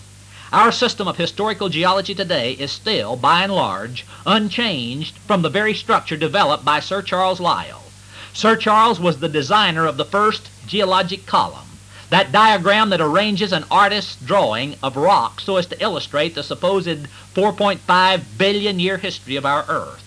Our 0.52 0.72
system 0.72 1.06
of 1.06 1.16
historical 1.16 1.68
geology 1.68 2.16
today 2.16 2.54
is 2.54 2.72
still, 2.72 3.14
by 3.14 3.44
and 3.44 3.54
large, 3.54 4.04
unchanged 4.26 5.16
from 5.28 5.42
the 5.42 5.48
very 5.48 5.74
structure 5.74 6.16
developed 6.16 6.64
by 6.64 6.80
Sir 6.80 7.02
Charles 7.02 7.38
Lyell. 7.38 7.84
Sir 8.32 8.56
Charles 8.56 8.98
was 8.98 9.20
the 9.20 9.28
designer 9.28 9.86
of 9.86 9.96
the 9.96 10.04
first 10.04 10.50
geologic 10.66 11.24
column, 11.24 11.65
that 12.10 12.30
diagram 12.30 12.90
that 12.90 13.00
arranges 13.00 13.52
an 13.52 13.64
artist's 13.70 14.16
drawing 14.16 14.76
of 14.82 14.96
rocks 14.96 15.44
so 15.44 15.56
as 15.56 15.66
to 15.66 15.82
illustrate 15.82 16.34
the 16.34 16.42
supposed 16.42 17.08
4.5 17.34 18.22
billion 18.38 18.78
year 18.78 18.98
history 18.98 19.34
of 19.36 19.44
our 19.44 19.64
Earth. 19.68 20.02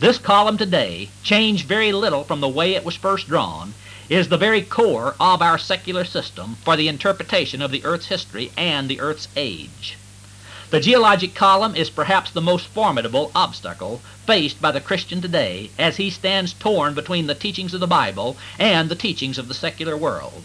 This 0.00 0.18
column 0.18 0.58
today, 0.58 1.08
changed 1.22 1.66
very 1.66 1.90
little 1.90 2.22
from 2.22 2.40
the 2.40 2.48
way 2.48 2.74
it 2.74 2.84
was 2.84 2.96
first 2.96 3.28
drawn, 3.28 3.74
is 4.08 4.28
the 4.28 4.36
very 4.36 4.62
core 4.62 5.14
of 5.18 5.42
our 5.42 5.58
secular 5.58 6.04
system 6.04 6.56
for 6.64 6.76
the 6.76 6.88
interpretation 6.88 7.60
of 7.60 7.70
the 7.70 7.84
Earth's 7.84 8.06
history 8.06 8.52
and 8.56 8.88
the 8.88 9.00
Earth's 9.00 9.28
age. 9.34 9.96
The 10.70 10.80
geologic 10.80 11.34
column 11.34 11.74
is 11.74 11.88
perhaps 11.88 12.30
the 12.30 12.42
most 12.42 12.66
formidable 12.66 13.32
obstacle 13.34 14.02
faced 14.26 14.60
by 14.60 14.70
the 14.70 14.82
Christian 14.82 15.22
today 15.22 15.70
as 15.78 15.96
he 15.96 16.10
stands 16.10 16.52
torn 16.52 16.92
between 16.92 17.26
the 17.26 17.34
teachings 17.34 17.72
of 17.72 17.80
the 17.80 17.86
Bible 17.86 18.36
and 18.58 18.90
the 18.90 18.94
teachings 18.94 19.38
of 19.38 19.48
the 19.48 19.54
secular 19.54 19.96
world. 19.96 20.44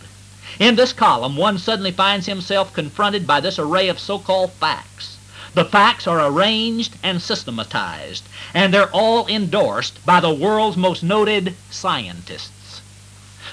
In 0.59 0.75
this 0.75 0.93
column, 0.93 1.35
one 1.35 1.57
suddenly 1.57 1.91
finds 1.91 2.27
himself 2.27 2.73
confronted 2.73 3.25
by 3.25 3.39
this 3.39 3.57
array 3.57 3.87
of 3.87 3.99
so-called 3.99 4.51
facts. 4.53 5.17
The 5.55 5.65
facts 5.65 6.05
are 6.05 6.23
arranged 6.23 6.95
and 7.01 7.21
systematized, 7.21 8.23
and 8.53 8.71
they're 8.71 8.91
all 8.91 9.27
endorsed 9.27 10.05
by 10.05 10.19
the 10.19 10.33
world's 10.33 10.77
most 10.77 11.01
noted 11.01 11.55
scientists. 11.71 12.81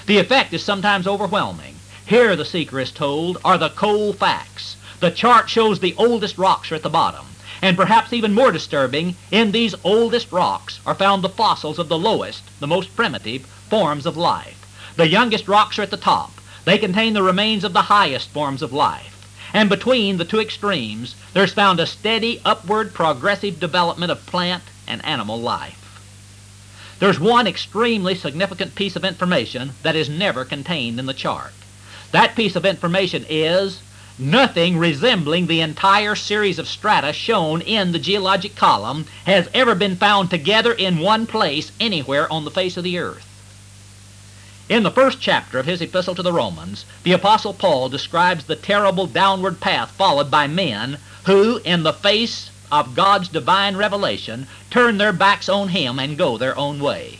The 0.05 0.19
effect 0.19 0.53
is 0.53 0.63
sometimes 0.63 1.07
overwhelming. 1.07 1.75
Here, 2.05 2.35
the 2.35 2.45
seeker 2.45 2.79
is 2.79 2.91
told, 2.91 3.39
are 3.43 3.57
the 3.57 3.69
cold 3.69 4.17
facts. 4.17 4.75
The 4.99 5.09
chart 5.09 5.49
shows 5.49 5.79
the 5.79 5.95
oldest 5.97 6.37
rocks 6.37 6.71
are 6.71 6.75
at 6.75 6.83
the 6.83 6.89
bottom. 6.89 7.25
And 7.63 7.77
perhaps 7.77 8.13
even 8.13 8.33
more 8.33 8.51
disturbing, 8.51 9.15
in 9.31 9.51
these 9.51 9.75
oldest 9.83 10.31
rocks 10.31 10.79
are 10.85 10.95
found 10.95 11.23
the 11.23 11.29
fossils 11.29 11.79
of 11.79 11.89
the 11.89 11.97
lowest, 11.97 12.43
the 12.59 12.67
most 12.67 12.95
primitive, 12.95 13.45
forms 13.69 14.05
of 14.05 14.17
life. 14.17 14.65
The 14.97 15.07
youngest 15.07 15.47
rocks 15.47 15.79
are 15.79 15.83
at 15.83 15.91
the 15.91 15.97
top. 15.97 16.31
They 16.65 16.77
contain 16.77 17.13
the 17.13 17.23
remains 17.23 17.63
of 17.63 17.73
the 17.73 17.83
highest 17.83 18.29
forms 18.29 18.61
of 18.61 18.71
life. 18.71 19.27
And 19.53 19.69
between 19.69 20.17
the 20.17 20.25
two 20.25 20.39
extremes, 20.39 21.15
there's 21.33 21.53
found 21.53 21.79
a 21.79 21.85
steady, 21.85 22.41
upward, 22.45 22.93
progressive 22.93 23.59
development 23.59 24.11
of 24.11 24.25
plant 24.25 24.63
and 24.87 25.03
animal 25.05 25.39
life. 25.39 25.77
There's 26.99 27.19
one 27.19 27.47
extremely 27.47 28.15
significant 28.15 28.75
piece 28.75 28.95
of 28.95 29.03
information 29.03 29.73
that 29.83 29.95
is 29.95 30.07
never 30.07 30.45
contained 30.45 30.99
in 30.99 31.05
the 31.07 31.13
chart. 31.13 31.53
That 32.11 32.35
piece 32.35 32.55
of 32.55 32.65
information 32.65 33.25
is 33.27 33.79
Nothing 34.23 34.77
resembling 34.77 35.47
the 35.47 35.61
entire 35.61 36.13
series 36.13 36.59
of 36.59 36.67
strata 36.67 37.11
shown 37.11 37.61
in 37.61 37.91
the 37.91 37.97
geologic 37.97 38.55
column 38.55 39.07
has 39.25 39.49
ever 39.51 39.73
been 39.73 39.95
found 39.95 40.29
together 40.29 40.73
in 40.73 40.99
one 40.99 41.25
place 41.25 41.71
anywhere 41.79 42.31
on 42.31 42.45
the 42.45 42.51
face 42.51 42.77
of 42.77 42.83
the 42.83 42.99
earth. 42.99 43.25
In 44.71 44.83
the 44.83 44.89
first 44.89 45.19
chapter 45.19 45.59
of 45.59 45.65
his 45.65 45.81
epistle 45.81 46.15
to 46.15 46.23
the 46.23 46.31
Romans, 46.31 46.85
the 47.03 47.11
Apostle 47.11 47.53
Paul 47.53 47.89
describes 47.89 48.45
the 48.45 48.55
terrible 48.55 49.05
downward 49.05 49.59
path 49.59 49.91
followed 49.91 50.31
by 50.31 50.47
men 50.47 50.97
who, 51.25 51.59
in 51.65 51.83
the 51.83 51.91
face 51.91 52.49
of 52.71 52.95
God's 52.95 53.27
divine 53.27 53.75
revelation, 53.75 54.47
turn 54.69 54.97
their 54.97 55.11
backs 55.11 55.49
on 55.49 55.67
him 55.67 55.99
and 55.99 56.17
go 56.17 56.37
their 56.37 56.57
own 56.57 56.79
way. 56.79 57.19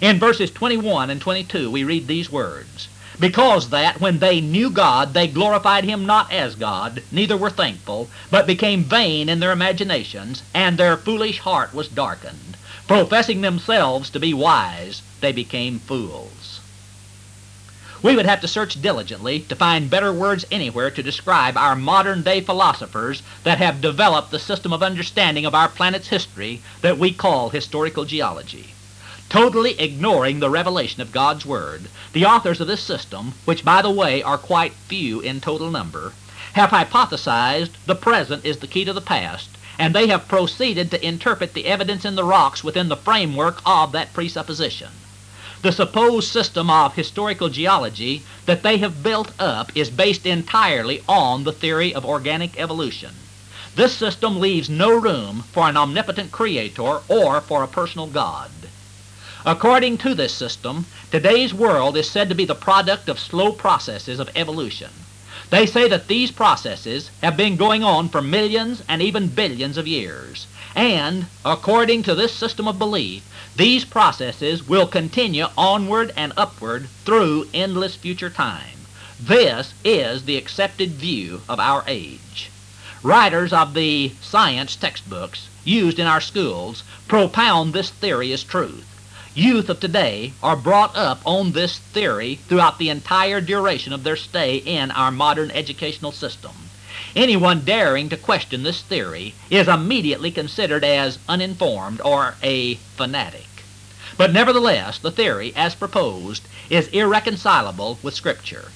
In 0.00 0.18
verses 0.18 0.50
21 0.50 1.08
and 1.08 1.20
22, 1.20 1.70
we 1.70 1.84
read 1.84 2.08
these 2.08 2.32
words 2.32 2.88
Because 3.20 3.70
that, 3.70 4.00
when 4.00 4.18
they 4.18 4.40
knew 4.40 4.68
God, 4.68 5.14
they 5.14 5.28
glorified 5.28 5.84
him 5.84 6.04
not 6.04 6.32
as 6.32 6.56
God, 6.56 7.04
neither 7.12 7.36
were 7.36 7.48
thankful, 7.48 8.10
but 8.28 8.44
became 8.44 8.82
vain 8.82 9.28
in 9.28 9.38
their 9.38 9.52
imaginations, 9.52 10.42
and 10.52 10.76
their 10.76 10.96
foolish 10.96 11.38
heart 11.38 11.72
was 11.72 11.86
darkened. 11.86 12.56
Professing 12.88 13.42
themselves 13.42 14.10
to 14.10 14.18
be 14.18 14.34
wise, 14.34 15.00
they 15.20 15.30
became 15.30 15.78
fools. 15.78 16.37
We 18.00 18.14
would 18.14 18.26
have 18.26 18.40
to 18.42 18.48
search 18.48 18.80
diligently 18.80 19.40
to 19.40 19.56
find 19.56 19.90
better 19.90 20.12
words 20.12 20.44
anywhere 20.52 20.88
to 20.90 21.02
describe 21.02 21.56
our 21.56 21.74
modern 21.74 22.22
day 22.22 22.40
philosophers 22.40 23.22
that 23.42 23.58
have 23.58 23.80
developed 23.80 24.30
the 24.30 24.38
system 24.38 24.72
of 24.72 24.84
understanding 24.84 25.44
of 25.44 25.54
our 25.54 25.68
planet's 25.68 26.06
history 26.06 26.62
that 26.80 26.96
we 26.96 27.12
call 27.12 27.50
historical 27.50 28.04
geology. 28.04 28.74
Totally 29.28 29.78
ignoring 29.80 30.38
the 30.38 30.48
revelation 30.48 31.02
of 31.02 31.10
God's 31.10 31.44
Word, 31.44 31.88
the 32.12 32.24
authors 32.24 32.60
of 32.60 32.68
this 32.68 32.82
system, 32.82 33.34
which 33.44 33.64
by 33.64 33.82
the 33.82 33.90
way 33.90 34.22
are 34.22 34.38
quite 34.38 34.74
few 34.74 35.18
in 35.18 35.40
total 35.40 35.68
number, 35.68 36.12
have 36.52 36.70
hypothesized 36.70 37.70
the 37.86 37.96
present 37.96 38.44
is 38.44 38.58
the 38.58 38.68
key 38.68 38.84
to 38.84 38.92
the 38.92 39.00
past, 39.00 39.48
and 39.76 39.92
they 39.92 40.06
have 40.06 40.28
proceeded 40.28 40.92
to 40.92 41.04
interpret 41.04 41.52
the 41.52 41.66
evidence 41.66 42.04
in 42.04 42.14
the 42.14 42.24
rocks 42.24 42.62
within 42.62 42.88
the 42.88 42.96
framework 42.96 43.60
of 43.66 43.90
that 43.90 44.12
presupposition. 44.12 44.90
The 45.60 45.72
supposed 45.72 46.30
system 46.30 46.70
of 46.70 46.94
historical 46.94 47.48
geology 47.48 48.22
that 48.46 48.62
they 48.62 48.76
have 48.78 49.02
built 49.02 49.32
up 49.40 49.72
is 49.74 49.90
based 49.90 50.24
entirely 50.24 51.02
on 51.08 51.42
the 51.42 51.52
theory 51.52 51.92
of 51.92 52.06
organic 52.06 52.56
evolution. 52.58 53.10
This 53.74 53.92
system 53.92 54.38
leaves 54.38 54.70
no 54.70 54.90
room 54.92 55.44
for 55.52 55.68
an 55.68 55.76
omnipotent 55.76 56.30
creator 56.30 57.00
or 57.08 57.40
for 57.40 57.64
a 57.64 57.68
personal 57.68 58.06
God. 58.06 58.50
According 59.44 59.98
to 59.98 60.14
this 60.14 60.32
system, 60.32 60.86
today's 61.10 61.52
world 61.52 61.96
is 61.96 62.08
said 62.08 62.28
to 62.28 62.34
be 62.36 62.44
the 62.44 62.54
product 62.54 63.08
of 63.08 63.18
slow 63.18 63.50
processes 63.50 64.20
of 64.20 64.30
evolution. 64.36 64.90
They 65.50 65.66
say 65.66 65.88
that 65.88 66.06
these 66.06 66.30
processes 66.30 67.10
have 67.22 67.36
been 67.36 67.56
going 67.56 67.82
on 67.82 68.10
for 68.10 68.20
millions 68.22 68.82
and 68.88 69.02
even 69.02 69.28
billions 69.28 69.76
of 69.76 69.88
years. 69.88 70.46
And, 70.74 71.26
according 71.44 72.02
to 72.04 72.14
this 72.14 72.34
system 72.34 72.68
of 72.68 72.78
belief, 72.78 73.24
these 73.56 73.84
processes 73.84 74.68
will 74.68 74.86
continue 74.86 75.46
onward 75.56 76.12
and 76.16 76.32
upward 76.36 76.88
through 77.04 77.48
endless 77.52 77.96
future 77.96 78.30
time. 78.30 78.86
This 79.18 79.74
is 79.84 80.24
the 80.24 80.36
accepted 80.36 80.92
view 80.92 81.42
of 81.48 81.58
our 81.58 81.82
age. 81.86 82.50
Writers 83.02 83.52
of 83.52 83.74
the 83.74 84.12
science 84.20 84.76
textbooks 84.76 85.48
used 85.64 85.98
in 85.98 86.06
our 86.06 86.20
schools 86.20 86.84
propound 87.08 87.72
this 87.72 87.90
theory 87.90 88.32
as 88.32 88.44
truth. 88.44 88.84
Youth 89.34 89.68
of 89.68 89.80
today 89.80 90.32
are 90.42 90.56
brought 90.56 90.96
up 90.96 91.20
on 91.24 91.52
this 91.52 91.78
theory 91.78 92.36
throughout 92.48 92.78
the 92.78 92.90
entire 92.90 93.40
duration 93.40 93.92
of 93.92 94.04
their 94.04 94.16
stay 94.16 94.56
in 94.56 94.90
our 94.90 95.10
modern 95.10 95.50
educational 95.50 96.12
system. 96.12 96.67
Anyone 97.16 97.64
daring 97.64 98.08
to 98.10 98.16
question 98.16 98.62
this 98.62 98.82
theory 98.82 99.34
is 99.50 99.66
immediately 99.66 100.30
considered 100.30 100.84
as 100.84 101.18
uninformed 101.28 102.00
or 102.02 102.36
a 102.42 102.74
fanatic. 102.96 103.46
But 104.16 104.32
nevertheless, 104.32 104.98
the 104.98 105.10
theory, 105.10 105.52
as 105.56 105.74
proposed, 105.74 106.42
is 106.68 106.88
irreconcilable 106.88 107.98
with 108.02 108.14
Scripture. 108.14 108.70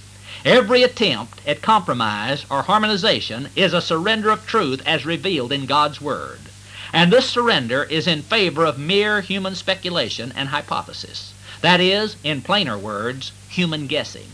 Every 0.45 0.83
attempt 0.83 1.41
at 1.47 1.63
compromise 1.63 2.47
or 2.49 2.63
harmonization 2.63 3.51
is 3.55 3.75
a 3.75 3.83
surrender 3.83 4.31
of 4.31 4.47
truth 4.47 4.83
as 4.87 5.05
revealed 5.05 5.53
in 5.53 5.67
God's 5.67 6.01
Word. 6.01 6.41
And 6.93 7.13
this 7.13 7.29
surrender 7.29 7.85
is 7.85 8.07
in 8.07 8.23
favor 8.23 8.65
of 8.65 8.79
mere 8.79 9.21
human 9.21 9.55
speculation 9.55 10.33
and 10.35 10.49
hypothesis. 10.49 11.33
That 11.61 11.81
is, 11.81 12.17
in 12.25 12.43
plainer 12.43 12.77
words, 12.77 13.33
human 13.49 13.87
guessing. 13.87 14.31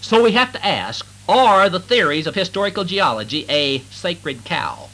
So 0.00 0.22
we 0.22 0.32
have 0.32 0.52
to 0.52 0.66
ask, 0.66 1.06
are 1.30 1.70
the 1.70 1.78
theories 1.78 2.26
of 2.26 2.34
historical 2.34 2.82
geology 2.82 3.46
a 3.48 3.78
sacred 3.92 4.44
cow? 4.44 4.88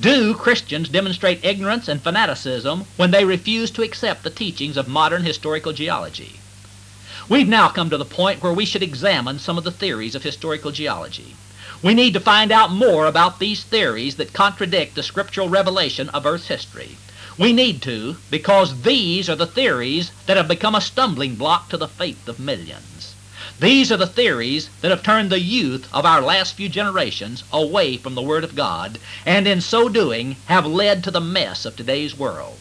Do 0.00 0.34
Christians 0.34 0.88
demonstrate 0.88 1.44
ignorance 1.44 1.86
and 1.86 2.02
fanaticism 2.02 2.86
when 2.96 3.12
they 3.12 3.24
refuse 3.24 3.70
to 3.70 3.82
accept 3.82 4.24
the 4.24 4.30
teachings 4.30 4.76
of 4.76 4.88
modern 4.88 5.22
historical 5.22 5.72
geology? 5.72 6.40
We've 7.28 7.46
now 7.46 7.68
come 7.68 7.90
to 7.90 7.96
the 7.96 8.04
point 8.04 8.42
where 8.42 8.52
we 8.52 8.64
should 8.64 8.82
examine 8.82 9.38
some 9.38 9.56
of 9.56 9.62
the 9.62 9.70
theories 9.70 10.16
of 10.16 10.24
historical 10.24 10.72
geology. 10.72 11.36
We 11.80 11.94
need 11.94 12.12
to 12.14 12.20
find 12.20 12.50
out 12.50 12.72
more 12.72 13.06
about 13.06 13.38
these 13.38 13.62
theories 13.62 14.16
that 14.16 14.32
contradict 14.32 14.96
the 14.96 15.04
scriptural 15.04 15.48
revelation 15.48 16.08
of 16.08 16.26
Earth's 16.26 16.48
history. 16.48 16.96
We 17.38 17.52
need 17.52 17.82
to 17.82 18.16
because 18.32 18.82
these 18.82 19.30
are 19.30 19.36
the 19.36 19.46
theories 19.46 20.10
that 20.26 20.36
have 20.36 20.48
become 20.48 20.74
a 20.74 20.80
stumbling 20.80 21.36
block 21.36 21.68
to 21.68 21.76
the 21.76 21.86
faith 21.86 22.26
of 22.26 22.40
millions. 22.40 22.97
These 23.60 23.90
are 23.90 23.96
the 23.96 24.06
theories 24.06 24.70
that 24.82 24.92
have 24.92 25.02
turned 25.02 25.30
the 25.30 25.40
youth 25.40 25.88
of 25.92 26.06
our 26.06 26.20
last 26.20 26.54
few 26.54 26.68
generations 26.68 27.42
away 27.52 27.96
from 27.96 28.14
the 28.14 28.22
Word 28.22 28.44
of 28.44 28.54
God, 28.54 29.00
and 29.26 29.48
in 29.48 29.60
so 29.60 29.88
doing 29.88 30.36
have 30.46 30.64
led 30.64 31.02
to 31.02 31.10
the 31.10 31.20
mess 31.20 31.64
of 31.64 31.74
today's 31.74 32.16
world. 32.16 32.60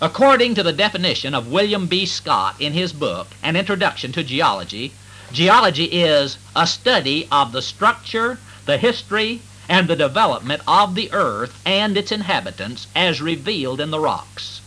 According 0.00 0.54
to 0.54 0.62
the 0.62 0.72
definition 0.72 1.34
of 1.34 1.52
William 1.52 1.86
B. 1.86 2.06
Scott 2.06 2.56
in 2.58 2.72
his 2.72 2.94
book, 2.94 3.28
An 3.42 3.54
Introduction 3.54 4.10
to 4.12 4.24
Geology, 4.24 4.92
geology 5.34 5.84
is 5.84 6.38
a 6.56 6.66
study 6.66 7.28
of 7.30 7.52
the 7.52 7.60
structure, 7.60 8.38
the 8.64 8.78
history, 8.78 9.42
and 9.68 9.86
the 9.86 9.96
development 9.96 10.62
of 10.66 10.94
the 10.94 11.12
earth 11.12 11.60
and 11.66 11.98
its 11.98 12.10
inhabitants 12.10 12.86
as 12.96 13.20
revealed 13.20 13.82
in 13.82 13.90
the 13.90 14.00
rocks. 14.00 14.62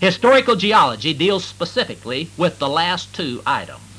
Historical 0.00 0.56
geology 0.56 1.12
deals 1.12 1.44
specifically 1.44 2.30
with 2.38 2.58
the 2.58 2.68
last 2.68 3.14
two 3.14 3.42
items. 3.44 3.91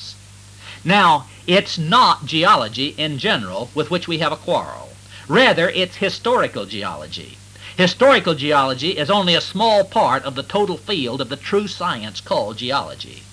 Now, 0.86 1.28
it's 1.48 1.78
not 1.78 2.26
geology 2.26 2.96
in 2.98 3.18
general 3.18 3.70
with 3.74 3.90
which 3.90 4.08
we 4.08 4.20
have 4.20 4.32
a 4.32 4.38
quarrel. 4.38 4.90
Rather, 5.28 5.70
it's 5.70 5.98
historical 5.98 6.66
geology. 6.66 7.38
Historical 7.78 8.36
geology 8.36 8.98
is 8.98 9.10
only 9.10 9.34
a 9.34 9.42
small 9.42 9.84
part 9.86 10.24
of 10.26 10.36
the 10.36 10.44
total 10.44 10.78
field 10.78 11.22
of 11.22 11.30
the 11.30 11.38
true 11.38 11.68
science 11.68 12.20
called 12.20 12.58
geology. 12.58 13.24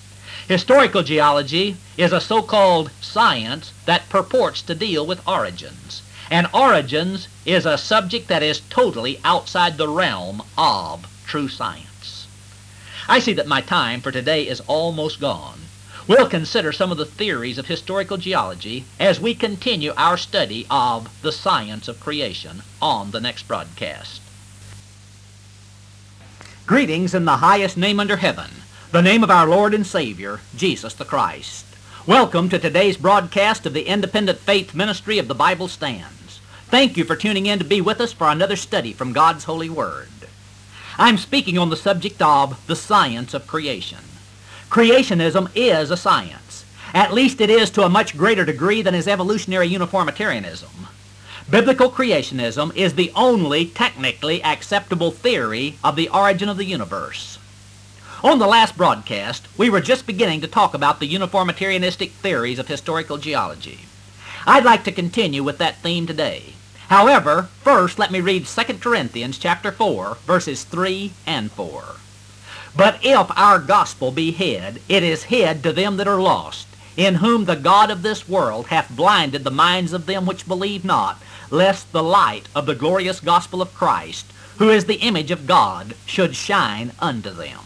Historical 0.47 1.03
geology 1.03 1.75
is 1.97 2.11
a 2.11 2.21
so-called 2.21 2.89
science 3.01 3.71
that 3.85 4.09
purports 4.09 4.61
to 4.61 4.73
deal 4.73 5.05
with 5.05 5.27
origins. 5.27 6.01
And 6.29 6.47
origins 6.53 7.27
is 7.45 7.65
a 7.65 7.77
subject 7.77 8.29
that 8.29 8.41
is 8.41 8.61
totally 8.69 9.19
outside 9.23 9.77
the 9.77 9.89
realm 9.89 10.41
of 10.57 11.05
true 11.27 11.49
science. 11.49 12.27
I 13.07 13.19
see 13.19 13.33
that 13.33 13.47
my 13.47 13.61
time 13.61 13.99
for 13.99 14.11
today 14.11 14.47
is 14.47 14.61
almost 14.61 15.19
gone. 15.19 15.59
We'll 16.11 16.27
consider 16.27 16.73
some 16.73 16.91
of 16.91 16.97
the 16.97 17.05
theories 17.05 17.57
of 17.57 17.67
historical 17.67 18.17
geology 18.17 18.83
as 18.99 19.21
we 19.21 19.33
continue 19.33 19.93
our 19.95 20.17
study 20.17 20.67
of 20.69 21.07
the 21.21 21.31
science 21.31 21.87
of 21.87 22.01
creation 22.01 22.63
on 22.81 23.11
the 23.11 23.21
next 23.21 23.47
broadcast. 23.47 24.21
Greetings 26.65 27.13
in 27.13 27.23
the 27.23 27.37
highest 27.37 27.77
name 27.77 27.97
under 27.97 28.17
heaven, 28.17 28.49
the 28.91 29.01
name 29.01 29.23
of 29.23 29.31
our 29.31 29.47
Lord 29.47 29.73
and 29.73 29.87
Savior, 29.87 30.41
Jesus 30.53 30.93
the 30.93 31.05
Christ. 31.05 31.65
Welcome 32.05 32.49
to 32.49 32.59
today's 32.59 32.97
broadcast 32.97 33.65
of 33.65 33.71
the 33.71 33.87
Independent 33.87 34.39
Faith 34.39 34.75
Ministry 34.75 35.17
of 35.17 35.29
the 35.29 35.33
Bible 35.33 35.69
Stands. 35.69 36.41
Thank 36.65 36.97
you 36.97 37.05
for 37.05 37.15
tuning 37.15 37.45
in 37.45 37.57
to 37.59 37.63
be 37.63 37.79
with 37.79 38.01
us 38.01 38.11
for 38.11 38.27
another 38.27 38.57
study 38.57 38.91
from 38.91 39.13
God's 39.13 39.45
Holy 39.45 39.69
Word. 39.69 40.09
I'm 40.97 41.17
speaking 41.17 41.57
on 41.57 41.69
the 41.69 41.77
subject 41.77 42.21
of 42.21 42.67
the 42.67 42.75
science 42.75 43.33
of 43.33 43.47
creation. 43.47 43.99
Creationism 44.71 45.51
is 45.53 45.91
a 45.91 45.97
science. 45.97 46.63
At 46.93 47.13
least 47.13 47.41
it 47.41 47.49
is 47.49 47.69
to 47.71 47.83
a 47.83 47.89
much 47.89 48.17
greater 48.17 48.45
degree 48.45 48.81
than 48.81 48.95
is 48.95 49.05
evolutionary 49.05 49.67
uniformitarianism. 49.67 50.87
Biblical 51.49 51.91
creationism 51.91 52.73
is 52.73 52.93
the 52.93 53.11
only 53.13 53.65
technically 53.65 54.41
acceptable 54.41 55.11
theory 55.11 55.75
of 55.83 55.97
the 55.97 56.07
origin 56.07 56.47
of 56.47 56.55
the 56.55 56.63
universe. 56.63 57.37
On 58.23 58.39
the 58.39 58.47
last 58.47 58.77
broadcast, 58.77 59.45
we 59.57 59.69
were 59.69 59.81
just 59.81 60.07
beginning 60.07 60.39
to 60.39 60.47
talk 60.47 60.73
about 60.73 61.01
the 61.01 61.13
uniformitarianistic 61.13 62.11
theories 62.11 62.57
of 62.57 62.69
historical 62.69 63.17
geology. 63.17 63.79
I'd 64.47 64.63
like 64.63 64.85
to 64.85 64.93
continue 64.93 65.43
with 65.43 65.57
that 65.57 65.81
theme 65.81 66.07
today. 66.07 66.53
However, 66.87 67.49
first 67.61 67.99
let 67.99 68.09
me 68.09 68.21
read 68.21 68.45
2 68.45 68.63
Corinthians 68.75 69.37
chapter 69.37 69.73
4, 69.73 70.15
verses 70.25 70.63
3 70.63 71.11
and 71.27 71.51
4. 71.51 71.83
But 72.75 72.99
if 73.03 73.27
our 73.37 73.59
gospel 73.59 74.11
be 74.11 74.31
hid, 74.31 74.81
it 74.87 75.03
is 75.03 75.23
hid 75.23 75.61
to 75.63 75.73
them 75.73 75.97
that 75.97 76.07
are 76.07 76.21
lost, 76.21 76.67
in 76.95 77.15
whom 77.15 77.45
the 77.45 77.55
God 77.55 77.91
of 77.91 78.01
this 78.01 78.29
world 78.29 78.67
hath 78.67 78.95
blinded 78.95 79.43
the 79.43 79.51
minds 79.51 79.93
of 79.93 80.05
them 80.05 80.25
which 80.25 80.47
believe 80.47 80.85
not, 80.85 81.21
lest 81.49 81.91
the 81.91 82.03
light 82.03 82.47
of 82.55 82.65
the 82.65 82.75
glorious 82.75 83.19
gospel 83.19 83.61
of 83.61 83.73
Christ, 83.73 84.31
who 84.57 84.69
is 84.69 84.85
the 84.85 85.01
image 85.01 85.31
of 85.31 85.47
God, 85.47 85.95
should 86.05 86.35
shine 86.35 86.93
unto 86.99 87.29
them. 87.29 87.59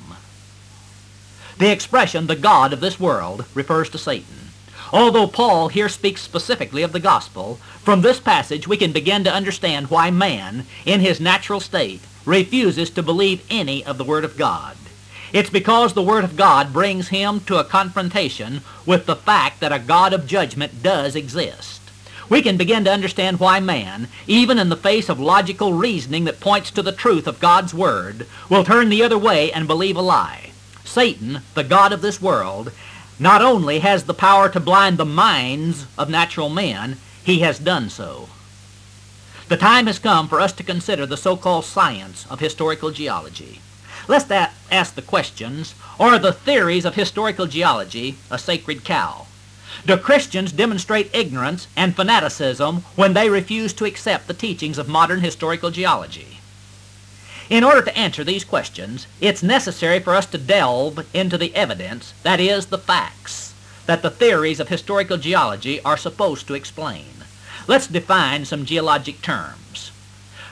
The 1.57 1.71
expression, 1.71 2.27
the 2.27 2.35
God 2.35 2.73
of 2.73 2.81
this 2.81 2.99
world, 2.99 3.45
refers 3.53 3.89
to 3.89 3.97
Satan. 3.97 4.49
Although 4.91 5.27
Paul 5.27 5.69
here 5.69 5.89
speaks 5.89 6.21
specifically 6.21 6.83
of 6.83 6.93
the 6.93 6.99
gospel, 6.99 7.59
from 7.81 8.01
this 8.01 8.19
passage 8.19 8.67
we 8.67 8.77
can 8.77 8.91
begin 8.91 9.23
to 9.23 9.33
understand 9.33 9.89
why 9.89 10.11
man, 10.11 10.65
in 10.85 10.99
his 10.99 11.19
natural 11.19 11.59
state, 11.59 12.01
refuses 12.25 12.89
to 12.91 13.03
believe 13.03 13.45
any 13.49 13.85
of 13.85 13.97
the 13.97 14.03
Word 14.03 14.23
of 14.23 14.37
God. 14.37 14.75
It's 15.36 15.49
because 15.49 15.91
the 15.91 16.01
Word 16.01 16.23
of 16.23 16.38
God 16.38 16.71
brings 16.71 17.09
him 17.09 17.41
to 17.41 17.57
a 17.57 17.65
confrontation 17.65 18.61
with 18.86 19.05
the 19.05 19.17
fact 19.17 19.59
that 19.59 19.73
a 19.73 19.79
God 19.79 20.13
of 20.13 20.27
judgment 20.27 20.81
does 20.81 21.13
exist. 21.13 21.81
We 22.29 22.41
can 22.41 22.55
begin 22.55 22.86
to 22.86 22.93
understand 22.93 23.41
why 23.41 23.59
man, 23.59 24.07
even 24.27 24.57
in 24.57 24.69
the 24.69 24.77
face 24.77 25.09
of 25.09 25.19
logical 25.19 25.73
reasoning 25.73 26.23
that 26.23 26.39
points 26.39 26.71
to 26.71 26.81
the 26.81 26.93
truth 26.93 27.27
of 27.27 27.41
God's 27.41 27.73
Word, 27.73 28.27
will 28.47 28.63
turn 28.63 28.88
the 28.88 29.03
other 29.03 29.17
way 29.17 29.51
and 29.51 29.67
believe 29.67 29.97
a 29.97 30.01
lie. 30.01 30.51
Satan, 30.86 31.41
the 31.53 31.65
God 31.65 31.91
of 31.91 32.01
this 32.01 32.21
world, 32.21 32.71
not 33.19 33.41
only 33.41 33.79
has 33.79 34.05
the 34.05 34.13
power 34.13 34.47
to 34.47 34.61
blind 34.61 34.97
the 34.97 35.03
minds 35.03 35.86
of 35.97 36.09
natural 36.09 36.47
men, 36.47 36.95
he 37.25 37.39
has 37.39 37.59
done 37.59 37.89
so. 37.89 38.29
The 39.49 39.57
time 39.57 39.88
has 39.88 39.99
come 39.99 40.29
for 40.29 40.39
us 40.39 40.53
to 40.53 40.63
consider 40.63 41.05
the 41.05 41.17
so-called 41.17 41.65
science 41.65 42.25
of 42.29 42.39
historical 42.39 42.91
geology. 42.91 43.59
Let's 44.07 44.29
ask 44.29 44.93
the 44.93 45.01
questions, 45.01 45.73
are 45.99 46.19
the 46.19 46.31
theories 46.31 46.85
of 46.85 46.95
historical 46.95 47.47
geology 47.47 48.17
a 48.29 48.37
sacred 48.37 48.83
cow? 48.83 49.25
Do 49.85 49.97
Christians 49.97 50.51
demonstrate 50.51 51.13
ignorance 51.13 51.67
and 51.75 51.95
fanaticism 51.95 52.83
when 52.95 53.13
they 53.13 53.29
refuse 53.29 53.73
to 53.73 53.85
accept 53.85 54.27
the 54.27 54.33
teachings 54.33 54.77
of 54.77 54.87
modern 54.87 55.21
historical 55.21 55.71
geology? 55.71 56.39
In 57.49 57.63
order 57.63 57.81
to 57.81 57.97
answer 57.97 58.23
these 58.23 58.43
questions, 58.43 59.07
it's 59.21 59.43
necessary 59.43 59.99
for 59.99 60.15
us 60.15 60.25
to 60.27 60.37
delve 60.37 61.05
into 61.13 61.37
the 61.37 61.53
evidence, 61.55 62.13
that 62.23 62.39
is, 62.39 62.67
the 62.67 62.77
facts, 62.77 63.53
that 63.85 64.01
the 64.01 64.09
theories 64.09 64.59
of 64.59 64.69
historical 64.69 65.17
geology 65.17 65.81
are 65.81 65.97
supposed 65.97 66.47
to 66.47 66.55
explain. 66.55 67.23
Let's 67.67 67.87
define 67.87 68.45
some 68.45 68.65
geologic 68.65 69.21
terms. 69.21 69.57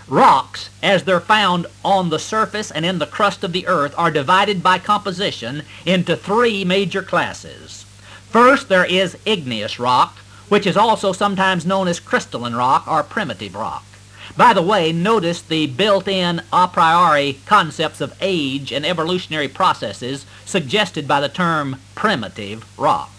Rocks, 0.08 0.70
as 0.82 1.04
they're 1.04 1.20
found 1.20 1.66
on 1.84 2.10
the 2.10 2.20
surface 2.20 2.72
and 2.72 2.86
in 2.86 3.00
the 3.00 3.06
crust 3.06 3.44
of 3.44 3.54
the 3.54 3.68
earth, 3.68 3.94
are 3.98 4.12
divided 4.12 4.62
by 4.62 4.78
composition 4.78 5.64
into 5.86 6.16
three 6.16 6.66
major 6.66 7.02
classes. 7.02 7.86
First, 8.30 8.68
there 8.68 8.86
is 8.86 9.18
igneous 9.26 9.80
rock, 9.80 10.18
which 10.50 10.68
is 10.68 10.76
also 10.76 11.14
sometimes 11.14 11.66
known 11.66 11.88
as 11.88 12.00
crystalline 12.00 12.56
rock 12.56 12.86
or 12.88 13.02
primitive 13.02 13.56
rock. 13.56 13.86
By 14.36 14.54
the 14.54 14.62
way, 14.62 14.92
notice 14.92 15.42
the 15.42 15.68
built-in 15.68 16.42
a 16.52 16.68
priori 16.68 17.40
concepts 17.46 18.02
of 18.02 18.18
age 18.20 18.72
and 18.72 18.86
evolutionary 18.86 19.48
processes 19.48 20.26
suggested 20.46 21.08
by 21.08 21.22
the 21.22 21.30
term 21.30 21.78
primitive 21.96 22.66
rock. 22.78 23.12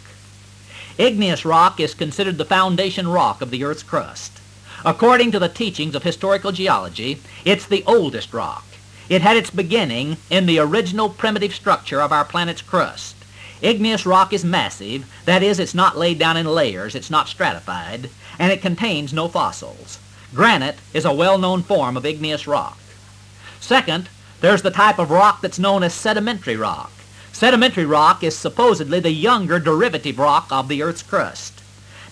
Igneous 0.99 1.45
rock 1.45 1.81
is 1.81 1.95
considered 1.95 2.37
the 2.37 2.45
foundation 2.45 3.09
rock 3.09 3.41
of 3.41 3.51
the 3.51 3.65
Earth's 3.65 3.83
crust. 3.83 4.41
According 4.87 5.33
to 5.33 5.39
the 5.39 5.49
teachings 5.49 5.95
of 5.95 6.03
historical 6.03 6.53
geology, 6.53 7.19
it's 7.45 7.65
the 7.65 7.83
oldest 7.87 8.35
rock. 8.35 8.67
It 9.09 9.23
had 9.23 9.37
its 9.37 9.49
beginning 9.51 10.19
in 10.29 10.45
the 10.45 10.59
original 10.59 11.09
primitive 11.09 11.55
structure 11.55 12.03
of 12.03 12.13
our 12.13 12.25
planet's 12.25 12.61
crust. 12.61 13.17
Igneous 13.63 14.05
rock 14.05 14.35
is 14.35 14.45
massive, 14.45 15.11
that 15.25 15.43
is, 15.43 15.59
it's 15.59 15.75
not 15.75 15.97
laid 15.97 16.19
down 16.19 16.37
in 16.37 16.45
layers, 16.45 16.95
it's 16.95 17.11
not 17.11 17.29
stratified, 17.29 18.11
and 18.39 18.53
it 18.53 18.61
contains 18.61 19.13
no 19.13 19.27
fossils. 19.27 19.99
Granite 20.35 20.77
is 20.93 21.07
a 21.07 21.15
well-known 21.15 21.63
form 21.63 21.97
of 21.97 22.05
igneous 22.05 22.47
rock. 22.47 22.79
Second, 23.61 24.11
there's 24.43 24.61
the 24.61 24.71
type 24.71 24.99
of 24.99 25.11
rock 25.11 25.41
that's 25.41 25.59
known 25.59 25.83
as 25.83 25.95
sedimentary 25.95 26.57
rock. 26.57 26.93
Sedimentary 27.33 27.87
rock 27.87 28.23
is 28.23 28.37
supposedly 28.37 29.01
the 29.01 29.11
younger 29.11 29.59
derivative 29.59 30.19
rock 30.19 30.49
of 30.51 30.69
the 30.69 30.83
Earth's 30.83 31.03
crust. 31.03 31.54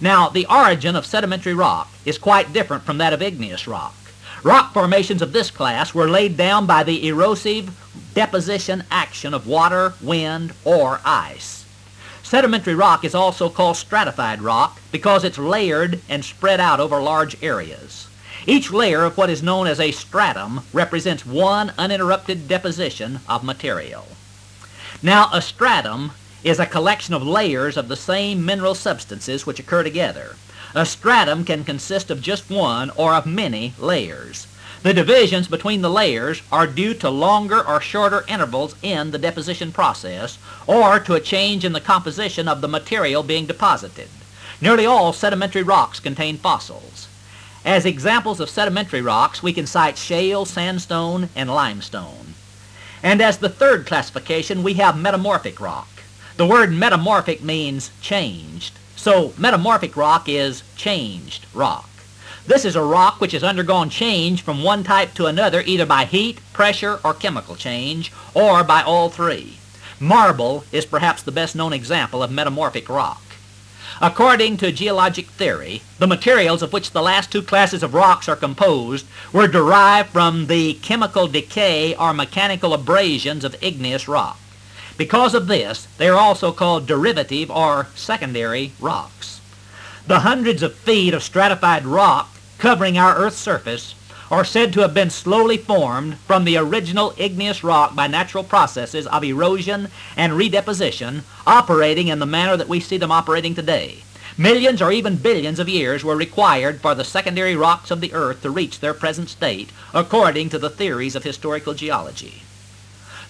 Now, 0.02 0.28
the 0.28 0.46
origin 0.46 0.96
of 0.96 1.06
sedimentary 1.06 1.54
rock 1.54 1.88
is 2.04 2.18
quite 2.18 2.52
different 2.52 2.82
from 2.82 2.98
that 2.98 3.12
of 3.12 3.22
igneous 3.22 3.68
rock. 3.68 3.94
Rock 4.42 4.72
formations 4.74 5.22
of 5.22 5.32
this 5.32 5.48
class 5.52 5.94
were 5.94 6.08
laid 6.08 6.36
down 6.36 6.66
by 6.66 6.82
the 6.82 7.06
erosive 7.06 7.70
deposition 8.12 8.82
action 8.90 9.32
of 9.32 9.46
water, 9.46 9.94
wind, 10.02 10.54
or 10.64 11.00
ice. 11.04 11.64
Sedimentary 12.24 12.74
rock 12.74 13.04
is 13.04 13.14
also 13.14 13.48
called 13.48 13.76
stratified 13.76 14.42
rock 14.42 14.80
because 14.90 15.22
it's 15.22 15.38
layered 15.38 16.00
and 16.08 16.24
spread 16.24 16.58
out 16.58 16.80
over 16.80 17.00
large 17.00 17.40
areas. 17.40 18.08
Each 18.44 18.72
layer 18.72 19.04
of 19.04 19.16
what 19.16 19.30
is 19.30 19.40
known 19.40 19.68
as 19.68 19.78
a 19.78 19.92
stratum 19.92 20.62
represents 20.72 21.24
one 21.24 21.72
uninterrupted 21.78 22.48
deposition 22.48 23.20
of 23.28 23.44
material. 23.44 24.08
Now, 25.00 25.28
a 25.32 25.40
stratum 25.40 26.10
is 26.44 26.58
a 26.58 26.66
collection 26.66 27.14
of 27.14 27.22
layers 27.22 27.76
of 27.76 27.88
the 27.88 27.96
same 27.96 28.44
mineral 28.44 28.74
substances 28.74 29.46
which 29.46 29.60
occur 29.60 29.82
together. 29.82 30.36
A 30.74 30.86
stratum 30.86 31.44
can 31.44 31.64
consist 31.64 32.10
of 32.10 32.22
just 32.22 32.50
one 32.50 32.90
or 32.90 33.14
of 33.14 33.26
many 33.26 33.74
layers. 33.78 34.46
The 34.82 34.94
divisions 34.94 35.46
between 35.46 35.82
the 35.82 35.90
layers 35.90 36.42
are 36.50 36.66
due 36.66 36.94
to 36.94 37.10
longer 37.10 37.64
or 37.64 37.80
shorter 37.80 38.24
intervals 38.26 38.74
in 38.82 39.12
the 39.12 39.18
deposition 39.18 39.70
process 39.70 40.38
or 40.66 40.98
to 40.98 41.14
a 41.14 41.20
change 41.20 41.64
in 41.64 41.72
the 41.72 41.80
composition 41.80 42.48
of 42.48 42.60
the 42.60 42.68
material 42.68 43.22
being 43.22 43.46
deposited. 43.46 44.08
Nearly 44.60 44.84
all 44.84 45.12
sedimentary 45.12 45.62
rocks 45.62 46.00
contain 46.00 46.36
fossils. 46.36 47.06
As 47.64 47.84
examples 47.84 48.40
of 48.40 48.50
sedimentary 48.50 49.02
rocks, 49.02 49.40
we 49.40 49.52
can 49.52 49.68
cite 49.68 49.96
shale, 49.96 50.44
sandstone, 50.44 51.28
and 51.36 51.48
limestone. 51.48 52.34
And 53.04 53.20
as 53.22 53.38
the 53.38 53.48
third 53.48 53.86
classification, 53.86 54.64
we 54.64 54.74
have 54.74 54.98
metamorphic 54.98 55.60
rock. 55.60 55.88
The 56.36 56.46
word 56.46 56.72
metamorphic 56.72 57.42
means 57.42 57.90
changed. 58.00 58.78
So 58.96 59.34
metamorphic 59.36 59.96
rock 59.96 60.28
is 60.28 60.62
changed 60.76 61.46
rock. 61.52 61.90
This 62.46 62.64
is 62.64 62.74
a 62.74 62.82
rock 62.82 63.20
which 63.20 63.32
has 63.32 63.44
undergone 63.44 63.90
change 63.90 64.42
from 64.42 64.62
one 64.62 64.82
type 64.82 65.14
to 65.14 65.26
another 65.26 65.62
either 65.64 65.86
by 65.86 66.06
heat, 66.06 66.40
pressure, 66.52 66.98
or 67.04 67.14
chemical 67.14 67.54
change, 67.54 68.12
or 68.34 68.64
by 68.64 68.82
all 68.82 69.10
three. 69.10 69.58
Marble 70.00 70.64
is 70.72 70.86
perhaps 70.86 71.22
the 71.22 71.30
best 71.30 71.54
known 71.54 71.72
example 71.72 72.22
of 72.22 72.32
metamorphic 72.32 72.88
rock. 72.88 73.22
According 74.00 74.56
to 74.56 74.72
geologic 74.72 75.26
theory, 75.26 75.82
the 75.98 76.08
materials 76.08 76.62
of 76.62 76.72
which 76.72 76.90
the 76.90 77.02
last 77.02 77.30
two 77.30 77.42
classes 77.42 77.84
of 77.84 77.94
rocks 77.94 78.28
are 78.28 78.34
composed 78.34 79.06
were 79.32 79.46
derived 79.46 80.08
from 80.08 80.46
the 80.46 80.74
chemical 80.74 81.28
decay 81.28 81.94
or 81.94 82.12
mechanical 82.12 82.74
abrasions 82.74 83.44
of 83.44 83.54
igneous 83.62 84.08
rock. 84.08 84.38
Because 85.02 85.34
of 85.34 85.48
this, 85.48 85.88
they 85.98 86.08
are 86.08 86.16
also 86.16 86.52
called 86.52 86.86
derivative 86.86 87.50
or 87.50 87.88
secondary 87.96 88.70
rocks. 88.78 89.40
The 90.06 90.20
hundreds 90.20 90.62
of 90.62 90.76
feet 90.76 91.12
of 91.12 91.24
stratified 91.24 91.84
rock 91.84 92.30
covering 92.58 92.96
our 92.96 93.16
Earth's 93.16 93.36
surface 93.36 93.96
are 94.30 94.44
said 94.44 94.72
to 94.72 94.80
have 94.82 94.94
been 94.94 95.10
slowly 95.10 95.56
formed 95.56 96.18
from 96.18 96.44
the 96.44 96.56
original 96.56 97.14
igneous 97.16 97.64
rock 97.64 97.96
by 97.96 98.06
natural 98.06 98.44
processes 98.44 99.08
of 99.08 99.24
erosion 99.24 99.88
and 100.16 100.34
redeposition 100.34 101.22
operating 101.48 102.06
in 102.06 102.20
the 102.20 102.24
manner 102.24 102.56
that 102.56 102.68
we 102.68 102.78
see 102.78 102.96
them 102.96 103.10
operating 103.10 103.56
today. 103.56 104.04
Millions 104.38 104.80
or 104.80 104.92
even 104.92 105.16
billions 105.16 105.58
of 105.58 105.68
years 105.68 106.04
were 106.04 106.14
required 106.14 106.80
for 106.80 106.94
the 106.94 107.02
secondary 107.02 107.56
rocks 107.56 107.90
of 107.90 108.00
the 108.00 108.14
earth 108.14 108.40
to 108.42 108.50
reach 108.50 108.78
their 108.78 108.94
present 108.94 109.28
state, 109.28 109.70
according 109.92 110.48
to 110.48 110.60
the 110.60 110.70
theories 110.70 111.16
of 111.16 111.24
historical 111.24 111.74
geology. 111.74 112.42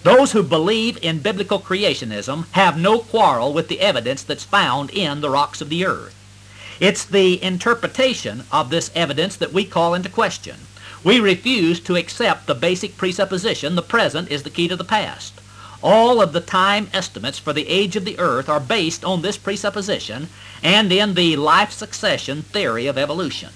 Those 0.03 0.33
who 0.33 0.43
believe 0.43 0.97
in 1.01 1.19
biblical 1.19 1.59
creationism 1.59 2.51
have 2.51 2.77
no 2.77 2.99
quarrel 2.99 3.53
with 3.53 3.69
the 3.69 3.79
evidence 3.79 4.21
that's 4.21 4.43
found 4.43 4.89
in 4.89 5.21
the 5.21 5.29
rocks 5.29 5.61
of 5.61 5.69
the 5.69 5.85
earth. 5.85 6.13
It's 6.81 7.05
the 7.05 7.41
interpretation 7.41 8.43
of 8.51 8.69
this 8.69 8.91
evidence 8.93 9.37
that 9.37 9.53
we 9.53 9.63
call 9.63 9.93
into 9.93 10.09
question. 10.09 10.57
We 11.05 11.21
refuse 11.21 11.79
to 11.81 11.95
accept 11.95 12.47
the 12.47 12.55
basic 12.55 12.97
presupposition 12.97 13.75
the 13.75 13.81
present 13.81 14.29
is 14.29 14.43
the 14.43 14.49
key 14.49 14.67
to 14.67 14.75
the 14.75 14.83
past. 14.83 15.39
All 15.81 16.21
of 16.21 16.33
the 16.33 16.41
time 16.41 16.89
estimates 16.93 17.39
for 17.39 17.53
the 17.53 17.69
age 17.69 17.95
of 17.95 18.03
the 18.03 18.19
earth 18.19 18.49
are 18.49 18.59
based 18.59 19.05
on 19.05 19.21
this 19.21 19.37
presupposition 19.37 20.27
and 20.61 20.91
in 20.91 21.13
the 21.13 21.37
life 21.37 21.71
succession 21.71 22.41
theory 22.41 22.87
of 22.87 22.97
evolution. 22.97 23.51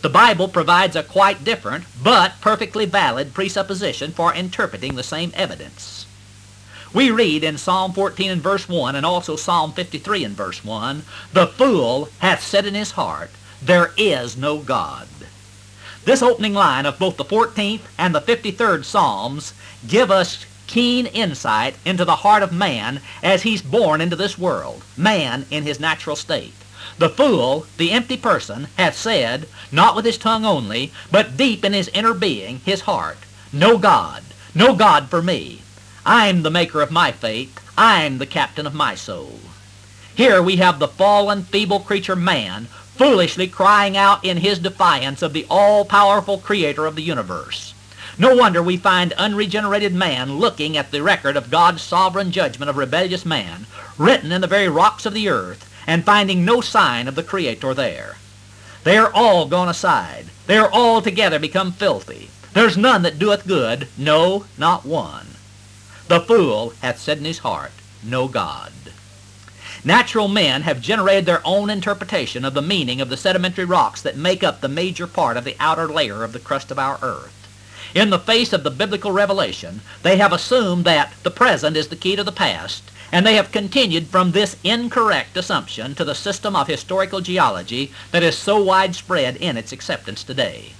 The 0.00 0.08
Bible 0.08 0.46
provides 0.46 0.94
a 0.94 1.02
quite 1.02 1.42
different 1.42 1.84
but 2.00 2.40
perfectly 2.40 2.84
valid 2.84 3.34
presupposition 3.34 4.12
for 4.12 4.32
interpreting 4.32 4.94
the 4.94 5.02
same 5.02 5.32
evidence. 5.34 6.06
We 6.94 7.10
read 7.10 7.42
in 7.42 7.58
Psalm 7.58 7.92
14 7.92 8.30
and 8.30 8.40
verse 8.40 8.68
1 8.68 8.94
and 8.94 9.04
also 9.04 9.34
Psalm 9.34 9.72
53 9.72 10.22
and 10.22 10.36
verse 10.36 10.64
1, 10.64 11.02
The 11.32 11.48
fool 11.48 12.10
hath 12.20 12.44
said 12.44 12.64
in 12.64 12.74
his 12.74 12.92
heart, 12.92 13.30
There 13.60 13.92
is 13.96 14.36
no 14.36 14.58
God. 14.58 15.08
This 16.04 16.22
opening 16.22 16.54
line 16.54 16.86
of 16.86 17.00
both 17.00 17.16
the 17.16 17.24
14th 17.24 17.82
and 17.98 18.14
the 18.14 18.20
53rd 18.20 18.84
Psalms 18.84 19.52
give 19.88 20.12
us 20.12 20.46
keen 20.68 21.06
insight 21.06 21.74
into 21.84 22.04
the 22.04 22.16
heart 22.16 22.44
of 22.44 22.52
man 22.52 23.00
as 23.20 23.42
he's 23.42 23.62
born 23.62 24.00
into 24.00 24.14
this 24.14 24.38
world, 24.38 24.84
man 24.96 25.44
in 25.50 25.64
his 25.64 25.80
natural 25.80 26.14
state. 26.14 26.54
The 26.98 27.08
fool, 27.08 27.66
the 27.76 27.92
empty 27.92 28.16
person, 28.16 28.68
hath 28.76 28.96
said, 28.96 29.48
not 29.70 29.94
with 29.94 30.04
his 30.04 30.18
tongue 30.18 30.44
only, 30.44 30.92
but 31.10 31.36
deep 31.36 31.64
in 31.64 31.72
his 31.72 31.88
inner 31.94 32.12
being, 32.12 32.60
his 32.64 32.82
heart, 32.82 33.18
No 33.52 33.78
God, 33.78 34.24
no 34.54 34.74
God 34.74 35.08
for 35.08 35.22
me. 35.22 35.62
I'm 36.04 36.42
the 36.42 36.50
maker 36.50 36.82
of 36.82 36.90
my 36.90 37.12
fate. 37.12 37.50
I'm 37.76 38.18
the 38.18 38.26
captain 38.26 38.66
of 38.66 38.74
my 38.74 38.96
soul. 38.96 39.38
Here 40.14 40.42
we 40.42 40.56
have 40.56 40.80
the 40.80 40.88
fallen, 40.88 41.44
feeble 41.44 41.80
creature 41.80 42.16
man 42.16 42.66
foolishly 42.98 43.46
crying 43.46 43.96
out 43.96 44.24
in 44.24 44.38
his 44.38 44.58
defiance 44.58 45.22
of 45.22 45.32
the 45.32 45.46
all-powerful 45.48 46.38
creator 46.38 46.84
of 46.84 46.96
the 46.96 47.02
universe. 47.02 47.72
No 48.18 48.34
wonder 48.34 48.60
we 48.60 48.76
find 48.76 49.12
unregenerated 49.12 49.94
man 49.94 50.40
looking 50.40 50.76
at 50.76 50.90
the 50.90 51.00
record 51.00 51.36
of 51.36 51.52
God's 51.52 51.80
sovereign 51.80 52.32
judgment 52.32 52.68
of 52.68 52.76
rebellious 52.76 53.24
man, 53.24 53.66
written 53.96 54.32
in 54.32 54.40
the 54.40 54.48
very 54.48 54.68
rocks 54.68 55.06
of 55.06 55.14
the 55.14 55.28
earth, 55.28 55.72
and 55.88 56.04
finding 56.04 56.44
no 56.44 56.60
sign 56.60 57.08
of 57.08 57.14
the 57.14 57.22
Creator 57.22 57.72
there. 57.72 58.16
They 58.84 58.98
are 58.98 59.10
all 59.12 59.46
gone 59.46 59.70
aside. 59.70 60.26
They 60.46 60.58
are 60.58 60.70
all 60.70 61.00
together 61.00 61.38
become 61.38 61.72
filthy. 61.72 62.28
There's 62.52 62.76
none 62.76 63.02
that 63.02 63.18
doeth 63.18 63.46
good, 63.46 63.88
no, 63.96 64.44
not 64.58 64.84
one. 64.84 65.28
The 66.08 66.20
fool 66.20 66.74
hath 66.82 67.00
said 67.00 67.18
in 67.18 67.24
his 67.24 67.38
heart, 67.38 67.72
No 68.04 68.28
God. 68.28 68.72
Natural 69.82 70.28
men 70.28 70.62
have 70.62 70.82
generated 70.82 71.24
their 71.24 71.40
own 71.42 71.70
interpretation 71.70 72.44
of 72.44 72.52
the 72.52 72.60
meaning 72.60 73.00
of 73.00 73.08
the 73.08 73.16
sedimentary 73.16 73.64
rocks 73.64 74.02
that 74.02 74.16
make 74.16 74.44
up 74.44 74.60
the 74.60 74.68
major 74.68 75.06
part 75.06 75.38
of 75.38 75.44
the 75.44 75.56
outer 75.58 75.88
layer 75.88 76.22
of 76.22 76.34
the 76.34 76.38
crust 76.38 76.70
of 76.70 76.78
our 76.78 76.98
earth. 77.00 77.32
In 77.94 78.10
the 78.10 78.18
face 78.18 78.52
of 78.52 78.62
the 78.62 78.70
biblical 78.70 79.12
revelation, 79.12 79.80
they 80.02 80.18
have 80.18 80.34
assumed 80.34 80.84
that 80.84 81.14
the 81.22 81.30
present 81.30 81.78
is 81.78 81.88
the 81.88 81.96
key 81.96 82.14
to 82.16 82.24
the 82.24 82.32
past, 82.32 82.82
and 83.10 83.26
they 83.26 83.34
have 83.34 83.52
continued 83.52 84.06
from 84.06 84.32
this 84.32 84.56
incorrect 84.62 85.36
assumption 85.36 85.94
to 85.94 86.04
the 86.04 86.14
system 86.14 86.54
of 86.54 86.66
historical 86.66 87.20
geology 87.20 87.92
that 88.10 88.22
is 88.22 88.36
so 88.36 88.62
widespread 88.62 89.36
in 89.36 89.56
its 89.56 89.72
acceptance 89.72 90.22
today. 90.22 90.72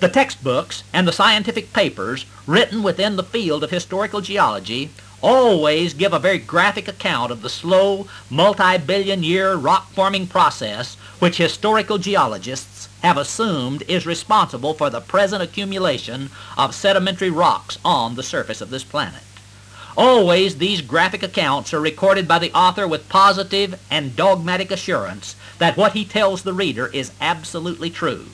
The 0.00 0.08
textbooks 0.08 0.82
and 0.92 1.06
the 1.06 1.12
scientific 1.12 1.72
papers 1.72 2.24
written 2.46 2.82
within 2.82 3.16
the 3.16 3.22
field 3.22 3.62
of 3.62 3.70
historical 3.70 4.22
geology 4.22 4.90
always 5.22 5.92
give 5.92 6.14
a 6.14 6.18
very 6.18 6.38
graphic 6.38 6.88
account 6.88 7.30
of 7.30 7.42
the 7.42 7.50
slow, 7.50 8.08
multi-billion 8.30 9.22
year 9.22 9.54
rock-forming 9.54 10.26
process 10.26 10.94
which 11.18 11.36
historical 11.36 11.98
geologists 11.98 12.88
have 13.02 13.18
assumed 13.18 13.82
is 13.88 14.06
responsible 14.06 14.72
for 14.72 14.88
the 14.88 15.00
present 15.00 15.42
accumulation 15.42 16.30
of 16.56 16.74
sedimentary 16.74 17.30
rocks 17.30 17.78
on 17.84 18.14
the 18.14 18.22
surface 18.22 18.62
of 18.62 18.70
this 18.70 18.84
planet. 18.84 19.22
Always 20.02 20.56
these 20.56 20.80
graphic 20.80 21.22
accounts 21.22 21.74
are 21.74 21.80
recorded 21.80 22.26
by 22.26 22.38
the 22.38 22.50
author 22.54 22.88
with 22.88 23.10
positive 23.10 23.78
and 23.90 24.16
dogmatic 24.16 24.70
assurance 24.70 25.36
that 25.58 25.76
what 25.76 25.92
he 25.92 26.06
tells 26.06 26.42
the 26.42 26.54
reader 26.54 26.86
is 26.86 27.12
absolutely 27.20 27.90
true. 27.90 28.24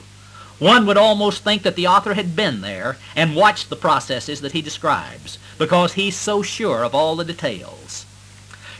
One 0.59 0.85
would 0.85 0.95
almost 0.95 1.43
think 1.43 1.63
that 1.63 1.75
the 1.75 1.85
author 1.85 2.13
had 2.13 2.37
been 2.37 2.61
there 2.61 2.95
and 3.17 3.35
watched 3.35 3.69
the 3.69 3.75
processes 3.75 4.39
that 4.39 4.53
he 4.53 4.61
describes 4.61 5.39
because 5.57 5.95
he's 5.95 6.15
so 6.15 6.41
sure 6.41 6.85
of 6.85 6.95
all 6.95 7.17
the 7.17 7.25
details. 7.25 8.05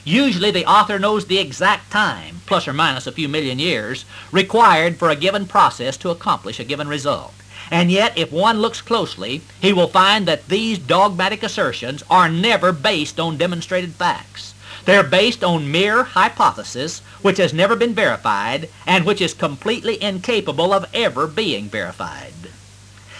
Usually 0.05 0.51
the 0.51 0.65
author 0.65 0.97
knows 0.97 1.25
the 1.25 1.39
exact 1.39 1.91
time, 1.91 2.39
plus 2.45 2.69
or 2.69 2.73
minus 2.73 3.05
a 3.05 3.11
few 3.11 3.27
million 3.27 3.59
years, 3.59 4.05
required 4.31 4.95
for 4.95 5.09
a 5.09 5.15
given 5.17 5.45
process 5.45 5.97
to 5.97 6.09
accomplish 6.09 6.57
a 6.57 6.63
given 6.63 6.87
result. 6.87 7.33
And 7.69 7.91
yet, 7.91 8.17
if 8.17 8.31
one 8.31 8.59
looks 8.59 8.81
closely, 8.81 9.41
he 9.59 9.73
will 9.73 9.87
find 9.87 10.25
that 10.25 10.47
these 10.47 10.79
dogmatic 10.79 11.43
assertions 11.43 12.03
are 12.09 12.29
never 12.29 12.71
based 12.71 13.19
on 13.19 13.37
demonstrated 13.37 13.93
facts. 13.93 14.53
They're 14.85 15.03
based 15.03 15.43
on 15.43 15.71
mere 15.71 16.03
hypothesis, 16.03 16.99
which 17.21 17.37
has 17.39 17.53
never 17.53 17.75
been 17.75 17.93
verified, 17.93 18.69
and 18.85 19.05
which 19.05 19.19
is 19.19 19.33
completely 19.33 20.01
incapable 20.01 20.71
of 20.71 20.85
ever 20.93 21.27
being 21.27 21.67
verified. 21.67 22.33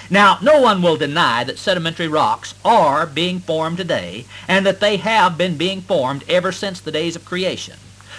Now, 0.10 0.38
no 0.42 0.62
one 0.62 0.82
will 0.82 0.96
deny 0.96 1.44
that 1.44 1.60
sedimentary 1.60 2.08
rocks 2.08 2.54
are 2.64 3.06
being 3.06 3.42
formed 3.42 3.76
today, 3.76 4.26
and 4.48 4.66
that 4.66 4.80
they 4.80 4.96
have 4.96 5.38
been 5.38 5.58
being 5.58 5.82
formed 5.82 6.24
ever 6.30 6.54
since 6.54 6.80
the 6.80 6.92
days 6.92 7.18
of 7.18 7.26
creation. 7.26 7.76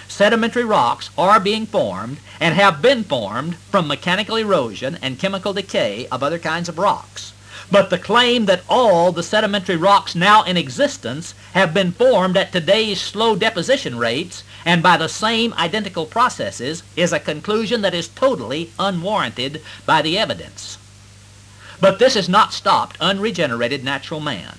Sedimentary 0.09 0.65
rocks 0.65 1.11
are 1.17 1.39
being 1.39 1.67
formed 1.67 2.17
and 2.39 2.55
have 2.55 2.81
been 2.81 3.03
formed 3.03 3.55
from 3.71 3.87
mechanical 3.87 4.35
erosion 4.35 4.97
and 5.03 5.19
chemical 5.19 5.53
decay 5.53 6.07
of 6.07 6.23
other 6.23 6.39
kinds 6.39 6.67
of 6.67 6.79
rocks. 6.79 7.31
But 7.71 7.91
the 7.91 7.99
claim 7.99 8.47
that 8.47 8.63
all 8.67 9.11
the 9.11 9.21
sedimentary 9.21 9.75
rocks 9.77 10.15
now 10.15 10.41
in 10.43 10.57
existence 10.57 11.35
have 11.53 11.75
been 11.75 11.91
formed 11.91 12.35
at 12.35 12.51
today's 12.51 12.99
slow 12.99 13.35
deposition 13.35 13.99
rates 13.99 14.43
and 14.65 14.81
by 14.81 14.97
the 14.97 15.07
same 15.07 15.53
identical 15.53 16.07
processes 16.07 16.81
is 16.95 17.13
a 17.13 17.19
conclusion 17.19 17.81
that 17.83 17.93
is 17.93 18.07
totally 18.07 18.71
unwarranted 18.79 19.61
by 19.85 20.01
the 20.01 20.17
evidence. 20.17 20.79
But 21.79 21.99
this 21.99 22.15
has 22.15 22.27
not 22.27 22.51
stopped 22.51 22.97
unregenerated 22.99 23.83
natural 23.83 24.19
man. 24.19 24.57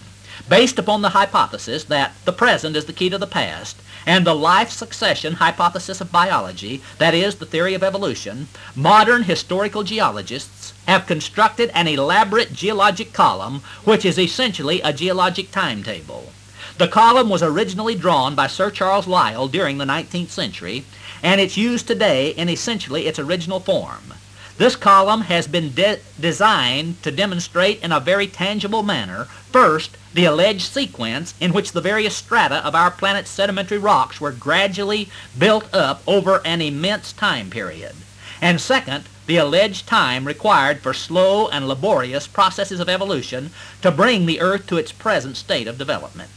Based 0.48 0.78
upon 0.78 1.02
the 1.02 1.10
hypothesis 1.10 1.84
that 1.84 2.14
the 2.24 2.32
present 2.32 2.76
is 2.76 2.84
the 2.84 2.92
key 2.92 3.10
to 3.10 3.18
the 3.18 3.26
past, 3.26 3.76
and 4.06 4.26
the 4.26 4.34
life 4.34 4.70
succession 4.70 5.34
hypothesis 5.34 6.00
of 6.00 6.12
biology, 6.12 6.82
that 6.98 7.14
is, 7.14 7.36
the 7.36 7.46
theory 7.46 7.74
of 7.74 7.82
evolution, 7.82 8.48
modern 8.74 9.24
historical 9.24 9.82
geologists 9.82 10.72
have 10.86 11.06
constructed 11.06 11.70
an 11.74 11.86
elaborate 11.86 12.52
geologic 12.52 13.12
column 13.12 13.62
which 13.84 14.04
is 14.04 14.18
essentially 14.18 14.80
a 14.80 14.92
geologic 14.92 15.50
timetable. 15.50 16.32
The 16.78 16.88
column 16.88 17.28
was 17.28 17.42
originally 17.42 17.94
drawn 17.94 18.34
by 18.34 18.46
Sir 18.46 18.70
Charles 18.70 19.06
Lyell 19.06 19.48
during 19.48 19.78
the 19.78 19.84
19th 19.84 20.30
century, 20.30 20.84
and 21.22 21.40
it's 21.40 21.56
used 21.56 21.86
today 21.86 22.30
in 22.30 22.48
essentially 22.48 23.06
its 23.06 23.18
original 23.18 23.60
form. 23.60 24.14
This 24.60 24.76
column 24.76 25.22
has 25.22 25.46
been 25.46 25.72
de 25.72 26.00
designed 26.20 27.02
to 27.02 27.10
demonstrate 27.10 27.82
in 27.82 27.92
a 27.92 27.98
very 27.98 28.26
tangible 28.26 28.82
manner, 28.82 29.24
first, 29.50 29.96
the 30.12 30.26
alleged 30.26 30.70
sequence 30.70 31.32
in 31.40 31.54
which 31.54 31.72
the 31.72 31.80
various 31.80 32.14
strata 32.14 32.56
of 32.56 32.74
our 32.74 32.90
planet's 32.90 33.30
sedimentary 33.30 33.78
rocks 33.78 34.20
were 34.20 34.32
gradually 34.32 35.08
built 35.38 35.74
up 35.74 36.02
over 36.06 36.42
an 36.44 36.60
immense 36.60 37.14
time 37.14 37.48
period. 37.48 37.94
And 38.42 38.60
second, 38.60 39.04
the 39.26 39.38
alleged 39.38 39.86
time 39.86 40.26
required 40.26 40.82
for 40.82 40.92
slow 40.92 41.48
and 41.48 41.66
laborious 41.66 42.26
processes 42.26 42.80
of 42.80 42.88
evolution 42.90 43.52
to 43.80 43.90
bring 43.90 44.26
the 44.26 44.42
Earth 44.42 44.66
to 44.66 44.76
its 44.76 44.92
present 44.92 45.38
state 45.38 45.68
of 45.68 45.78
development. 45.78 46.28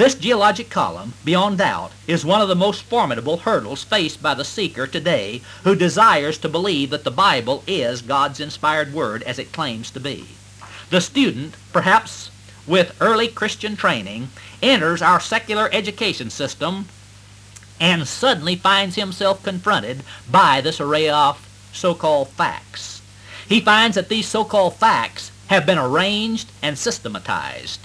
This 0.00 0.14
geologic 0.14 0.70
column, 0.70 1.12
beyond 1.26 1.58
doubt, 1.58 1.92
is 2.06 2.24
one 2.24 2.40
of 2.40 2.48
the 2.48 2.54
most 2.54 2.84
formidable 2.84 3.36
hurdles 3.36 3.84
faced 3.84 4.22
by 4.22 4.32
the 4.32 4.46
seeker 4.46 4.86
today 4.86 5.42
who 5.62 5.74
desires 5.74 6.38
to 6.38 6.48
believe 6.48 6.88
that 6.88 7.04
the 7.04 7.10
Bible 7.10 7.62
is 7.66 8.00
God's 8.00 8.40
inspired 8.40 8.94
word 8.94 9.22
as 9.24 9.38
it 9.38 9.52
claims 9.52 9.90
to 9.90 10.00
be. 10.00 10.28
The 10.88 11.02
student, 11.02 11.54
perhaps 11.70 12.30
with 12.66 12.96
early 12.98 13.28
Christian 13.28 13.76
training, 13.76 14.30
enters 14.62 15.02
our 15.02 15.20
secular 15.20 15.68
education 15.70 16.30
system 16.30 16.86
and 17.78 18.08
suddenly 18.08 18.56
finds 18.56 18.96
himself 18.96 19.42
confronted 19.42 20.02
by 20.30 20.62
this 20.62 20.80
array 20.80 21.10
of 21.10 21.46
so-called 21.74 22.30
facts. 22.30 23.02
He 23.46 23.60
finds 23.60 23.96
that 23.96 24.08
these 24.08 24.26
so-called 24.26 24.76
facts 24.76 25.30
have 25.48 25.66
been 25.66 25.76
arranged 25.76 26.50
and 26.62 26.78
systematized 26.78 27.80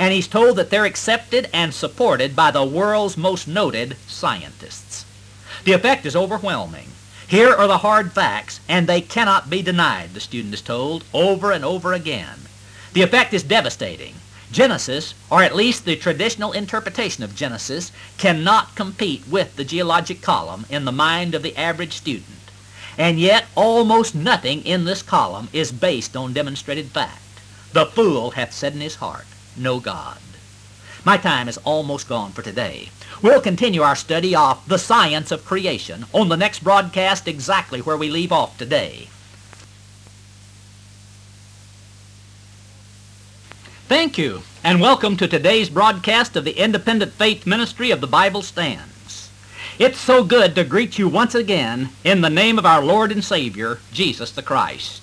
and 0.00 0.14
he's 0.14 0.26
told 0.26 0.56
that 0.56 0.70
they're 0.70 0.86
accepted 0.86 1.46
and 1.52 1.74
supported 1.74 2.34
by 2.34 2.50
the 2.50 2.64
world's 2.64 3.18
most 3.18 3.46
noted 3.46 3.94
scientists. 4.06 5.04
The 5.64 5.72
effect 5.72 6.06
is 6.06 6.16
overwhelming. 6.16 6.88
Here 7.28 7.52
are 7.52 7.66
the 7.66 7.84
hard 7.84 8.10
facts, 8.10 8.60
and 8.66 8.86
they 8.86 9.02
cannot 9.02 9.50
be 9.50 9.60
denied, 9.60 10.14
the 10.14 10.20
student 10.20 10.54
is 10.54 10.62
told, 10.62 11.04
over 11.12 11.52
and 11.52 11.66
over 11.66 11.92
again. 11.92 12.38
The 12.94 13.02
effect 13.02 13.34
is 13.34 13.42
devastating. 13.42 14.14
Genesis, 14.50 15.12
or 15.28 15.42
at 15.42 15.54
least 15.54 15.84
the 15.84 15.96
traditional 15.96 16.52
interpretation 16.52 17.22
of 17.22 17.36
Genesis, 17.36 17.92
cannot 18.16 18.74
compete 18.74 19.28
with 19.28 19.56
the 19.56 19.64
geologic 19.64 20.22
column 20.22 20.64
in 20.70 20.86
the 20.86 20.92
mind 20.92 21.34
of 21.34 21.42
the 21.42 21.54
average 21.58 21.92
student. 21.92 22.50
And 22.96 23.20
yet 23.20 23.48
almost 23.54 24.14
nothing 24.14 24.64
in 24.64 24.86
this 24.86 25.02
column 25.02 25.50
is 25.52 25.70
based 25.72 26.16
on 26.16 26.32
demonstrated 26.32 26.86
fact. 26.86 27.20
The 27.74 27.84
fool 27.84 28.30
hath 28.30 28.54
said 28.54 28.72
in 28.72 28.80
his 28.80 28.94
heart, 28.94 29.26
no 29.56 29.80
God. 29.80 30.18
My 31.04 31.16
time 31.16 31.48
is 31.48 31.58
almost 31.58 32.08
gone 32.08 32.32
for 32.32 32.42
today. 32.42 32.90
We'll 33.22 33.40
continue 33.40 33.82
our 33.82 33.96
study 33.96 34.34
of 34.34 34.66
the 34.68 34.78
science 34.78 35.30
of 35.30 35.44
creation 35.44 36.06
on 36.12 36.28
the 36.28 36.36
next 36.36 36.62
broadcast 36.62 37.26
exactly 37.26 37.80
where 37.80 37.96
we 37.96 38.10
leave 38.10 38.32
off 38.32 38.58
today. 38.58 39.08
Thank 43.88 44.18
you, 44.18 44.42
and 44.62 44.80
welcome 44.80 45.16
to 45.16 45.26
today's 45.26 45.68
broadcast 45.68 46.36
of 46.36 46.44
the 46.44 46.62
Independent 46.62 47.12
Faith 47.12 47.46
Ministry 47.46 47.90
of 47.90 48.00
the 48.00 48.06
Bible 48.06 48.42
Stands. 48.42 49.30
It's 49.78 49.98
so 49.98 50.22
good 50.22 50.54
to 50.54 50.64
greet 50.64 50.98
you 50.98 51.08
once 51.08 51.34
again 51.34 51.88
in 52.04 52.20
the 52.20 52.30
name 52.30 52.58
of 52.58 52.66
our 52.66 52.84
Lord 52.84 53.10
and 53.10 53.24
Savior, 53.24 53.80
Jesus 53.92 54.30
the 54.30 54.42
Christ. 54.42 55.02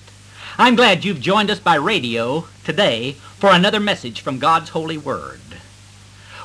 I'm 0.56 0.74
glad 0.74 1.04
you've 1.04 1.20
joined 1.20 1.50
us 1.50 1.60
by 1.60 1.74
radio 1.74 2.46
today 2.64 3.16
for 3.38 3.52
another 3.52 3.78
message 3.78 4.20
from 4.20 4.40
God's 4.40 4.70
holy 4.70 4.98
word. 4.98 5.40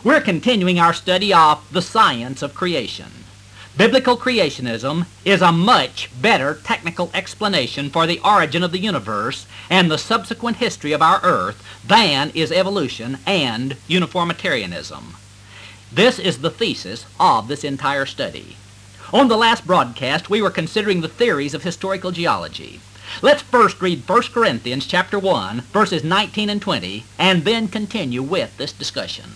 We're 0.04 0.22
continuing 0.22 0.80
our 0.80 0.94
study 0.94 1.34
of 1.34 1.68
the 1.72 1.82
science 1.82 2.44
of 2.44 2.54
creation. 2.54 3.24
Biblical 3.76 4.16
creationism 4.16 5.08
is 5.26 5.42
a 5.42 5.52
much 5.52 6.12
better 6.22 6.60
technical 6.64 7.10
explanation 7.12 7.90
for 7.90 8.06
the 8.06 8.20
origin 8.24 8.62
of 8.62 8.72
the 8.72 8.80
universe 8.80 9.48
and 9.72 9.90
the 9.90 9.98
subsequent 9.98 10.58
history 10.58 10.92
of 10.92 11.02
our 11.02 11.20
earth 11.24 11.64
than 11.84 12.30
is 12.36 12.52
evolution 12.52 13.18
and 13.26 13.76
uniformitarianism. 13.88 15.16
This 15.92 16.20
is 16.20 16.42
the 16.42 16.52
thesis 16.52 17.08
of 17.20 17.48
this 17.48 17.64
entire 17.64 18.06
study. 18.06 18.56
On 19.12 19.30
the 19.30 19.38
last 19.38 19.66
broadcast, 19.66 20.30
we 20.30 20.44
were 20.44 20.52
considering 20.52 21.02
the 21.02 21.08
theories 21.08 21.56
of 21.56 21.64
historical 21.64 22.12
geology. 22.12 22.82
Let's 23.22 23.42
first 23.42 23.82
read 23.82 24.08
1 24.08 24.22
Corinthians 24.34 24.88
chapter 24.88 25.20
1, 25.20 25.62
verses 25.72 26.04
19 26.04 26.50
and 26.50 26.62
20, 26.62 27.04
and 27.20 27.46
then 27.46 27.68
continue 27.68 28.24
with 28.24 28.58
this 28.58 28.74
discussion. 28.74 29.32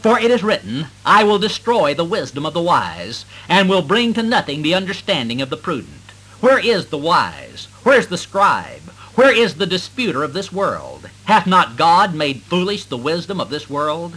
For 0.00 0.18
it 0.18 0.30
is 0.30 0.42
written, 0.42 0.88
I 1.04 1.24
will 1.24 1.38
destroy 1.38 1.94
the 1.94 2.04
wisdom 2.04 2.44
of 2.44 2.52
the 2.52 2.60
wise, 2.60 3.24
and 3.48 3.68
will 3.68 3.82
bring 3.82 4.12
to 4.14 4.22
nothing 4.22 4.62
the 4.62 4.74
understanding 4.74 5.40
of 5.40 5.50
the 5.50 5.56
prudent. 5.56 6.10
Where 6.40 6.58
is 6.58 6.86
the 6.86 6.98
wise? 6.98 7.68
Where 7.82 7.98
is 7.98 8.08
the 8.08 8.18
scribe? 8.18 8.90
Where 9.14 9.34
is 9.34 9.54
the 9.54 9.66
disputer 9.66 10.22
of 10.22 10.32
this 10.32 10.52
world? 10.52 11.10
Hath 11.24 11.46
not 11.46 11.76
God 11.76 12.14
made 12.14 12.42
foolish 12.42 12.84
the 12.84 12.96
wisdom 12.96 13.40
of 13.40 13.50
this 13.50 13.68
world? 13.68 14.16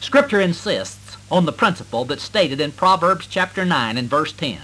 Scripture 0.00 0.40
insists 0.40 1.16
on 1.30 1.44
the 1.44 1.52
principle 1.52 2.04
that's 2.04 2.22
stated 2.22 2.60
in 2.60 2.72
Proverbs 2.72 3.26
chapter 3.26 3.64
9 3.64 3.98
and 3.98 4.08
verse 4.08 4.32
10. 4.32 4.58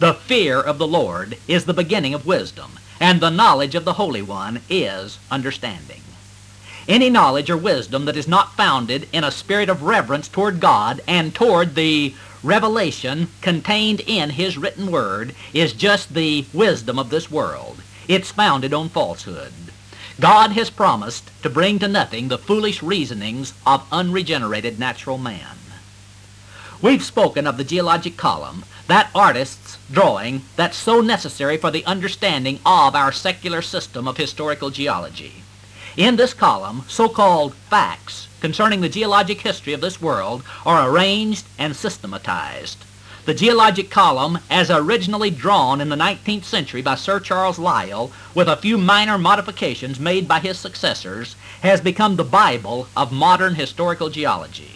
The 0.00 0.14
fear 0.14 0.60
of 0.60 0.78
the 0.78 0.88
Lord 0.88 1.38
is 1.46 1.66
the 1.66 1.72
beginning 1.72 2.14
of 2.14 2.26
wisdom, 2.26 2.80
and 2.98 3.20
the 3.20 3.30
knowledge 3.30 3.76
of 3.76 3.84
the 3.84 3.92
Holy 3.92 4.22
One 4.22 4.60
is 4.68 5.18
understanding. 5.30 6.02
Any 6.88 7.08
knowledge 7.08 7.48
or 7.48 7.56
wisdom 7.56 8.04
that 8.06 8.16
is 8.16 8.26
not 8.26 8.56
founded 8.56 9.08
in 9.12 9.22
a 9.22 9.30
spirit 9.30 9.68
of 9.68 9.84
reverence 9.84 10.28
toward 10.28 10.58
God 10.58 11.00
and 11.06 11.32
toward 11.32 11.76
the 11.76 12.14
revelation 12.42 13.28
contained 13.40 14.00
in 14.00 14.30
His 14.30 14.58
written 14.58 14.90
word 14.90 15.34
is 15.52 15.72
just 15.72 16.12
the 16.12 16.44
wisdom 16.52 16.98
of 16.98 17.10
this 17.10 17.30
world. 17.30 17.80
It's 18.08 18.32
founded 18.32 18.74
on 18.74 18.88
falsehood. 18.88 19.52
God 20.20 20.52
has 20.52 20.70
promised 20.70 21.30
to 21.42 21.48
bring 21.48 21.78
to 21.78 21.88
nothing 21.88 22.28
the 22.28 22.38
foolish 22.38 22.82
reasonings 22.82 23.54
of 23.64 23.86
unregenerated 23.90 24.78
natural 24.78 25.18
man. 25.18 25.56
We've 26.82 27.02
spoken 27.02 27.46
of 27.46 27.56
the 27.56 27.64
geologic 27.64 28.18
column, 28.18 28.64
that 28.88 29.08
artist's 29.14 29.63
drawing 29.90 30.42
that's 30.56 30.76
so 30.76 31.00
necessary 31.00 31.56
for 31.56 31.70
the 31.70 31.84
understanding 31.84 32.58
of 32.64 32.94
our 32.94 33.12
secular 33.12 33.62
system 33.62 34.08
of 34.08 34.16
historical 34.16 34.70
geology. 34.70 35.42
In 35.96 36.16
this 36.16 36.34
column, 36.34 36.84
so-called 36.88 37.54
facts 37.54 38.28
concerning 38.40 38.80
the 38.80 38.88
geologic 38.88 39.40
history 39.40 39.72
of 39.72 39.80
this 39.80 40.02
world 40.02 40.42
are 40.66 40.90
arranged 40.90 41.46
and 41.58 41.76
systematized. 41.76 42.84
The 43.26 43.32
geologic 43.32 43.90
column, 43.90 44.40
as 44.50 44.70
originally 44.70 45.30
drawn 45.30 45.80
in 45.80 45.88
the 45.88 45.96
19th 45.96 46.44
century 46.44 46.82
by 46.82 46.96
Sir 46.96 47.20
Charles 47.20 47.58
Lyell, 47.58 48.12
with 48.34 48.48
a 48.48 48.56
few 48.56 48.76
minor 48.76 49.16
modifications 49.16 49.98
made 49.98 50.28
by 50.28 50.40
his 50.40 50.58
successors, 50.58 51.34
has 51.62 51.80
become 51.80 52.16
the 52.16 52.24
Bible 52.24 52.86
of 52.94 53.12
modern 53.12 53.54
historical 53.54 54.10
geology. 54.10 54.72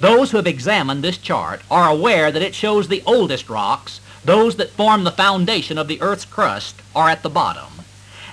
Those 0.00 0.30
who 0.30 0.36
have 0.36 0.46
examined 0.46 1.02
this 1.02 1.16
chart 1.16 1.62
are 1.70 1.88
aware 1.88 2.30
that 2.30 2.42
it 2.42 2.54
shows 2.54 2.88
the 2.88 3.02
oldest 3.06 3.48
rocks, 3.48 4.00
those 4.26 4.56
that 4.56 4.70
form 4.70 5.04
the 5.04 5.10
foundation 5.10 5.78
of 5.78 5.88
the 5.88 6.02
Earth's 6.02 6.24
crust, 6.24 6.82
are 6.94 7.08
at 7.08 7.22
the 7.22 7.30
bottom. 7.30 7.84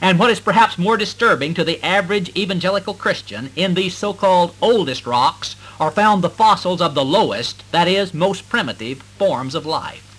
And 0.02 0.20
what 0.20 0.32
is 0.32 0.40
perhaps 0.40 0.78
more 0.78 0.98
disturbing 0.98 1.54
to 1.54 1.64
the 1.64 1.82
average 1.82 2.36
evangelical 2.36 2.94
Christian, 2.94 3.52
in 3.56 3.76
these 3.76 3.96
so-called 3.96 4.56
oldest 4.62 5.06
rocks 5.06 5.56
are 5.80 5.92
found 5.92 6.22
the 6.22 6.30
fossils 6.30 6.82
of 6.82 6.94
the 6.94 7.06
lowest, 7.06 7.64
that 7.72 7.88
is, 7.88 8.14
most 8.14 8.50
primitive, 8.50 9.02
forms 9.18 9.56
of 9.56 9.66
life. 9.66 10.10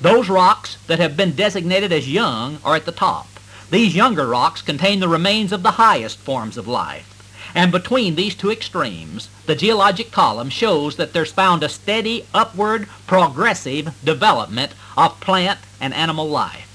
Those 0.00 0.28
rocks 0.28 0.76
that 0.88 0.98
have 0.98 1.16
been 1.16 1.36
designated 1.36 1.92
as 1.92 2.12
young 2.12 2.58
are 2.64 2.74
at 2.76 2.84
the 2.84 2.92
top. 2.92 3.28
These 3.70 3.94
younger 3.94 4.26
rocks 4.26 4.60
contain 4.60 5.00
the 5.00 5.08
remains 5.08 5.52
of 5.52 5.62
the 5.62 5.72
highest 5.72 6.18
forms 6.18 6.56
of 6.56 6.68
life. 6.68 7.11
And 7.54 7.70
between 7.70 8.14
these 8.14 8.34
two 8.34 8.50
extremes, 8.50 9.28
the 9.46 9.54
geologic 9.54 10.10
column 10.10 10.48
shows 10.48 10.96
that 10.96 11.12
there's 11.12 11.32
found 11.32 11.62
a 11.62 11.68
steady, 11.68 12.26
upward, 12.32 12.88
progressive 13.06 13.94
development 14.02 14.72
of 14.96 15.20
plant 15.20 15.58
and 15.80 15.92
animal 15.92 16.28
life. 16.28 16.68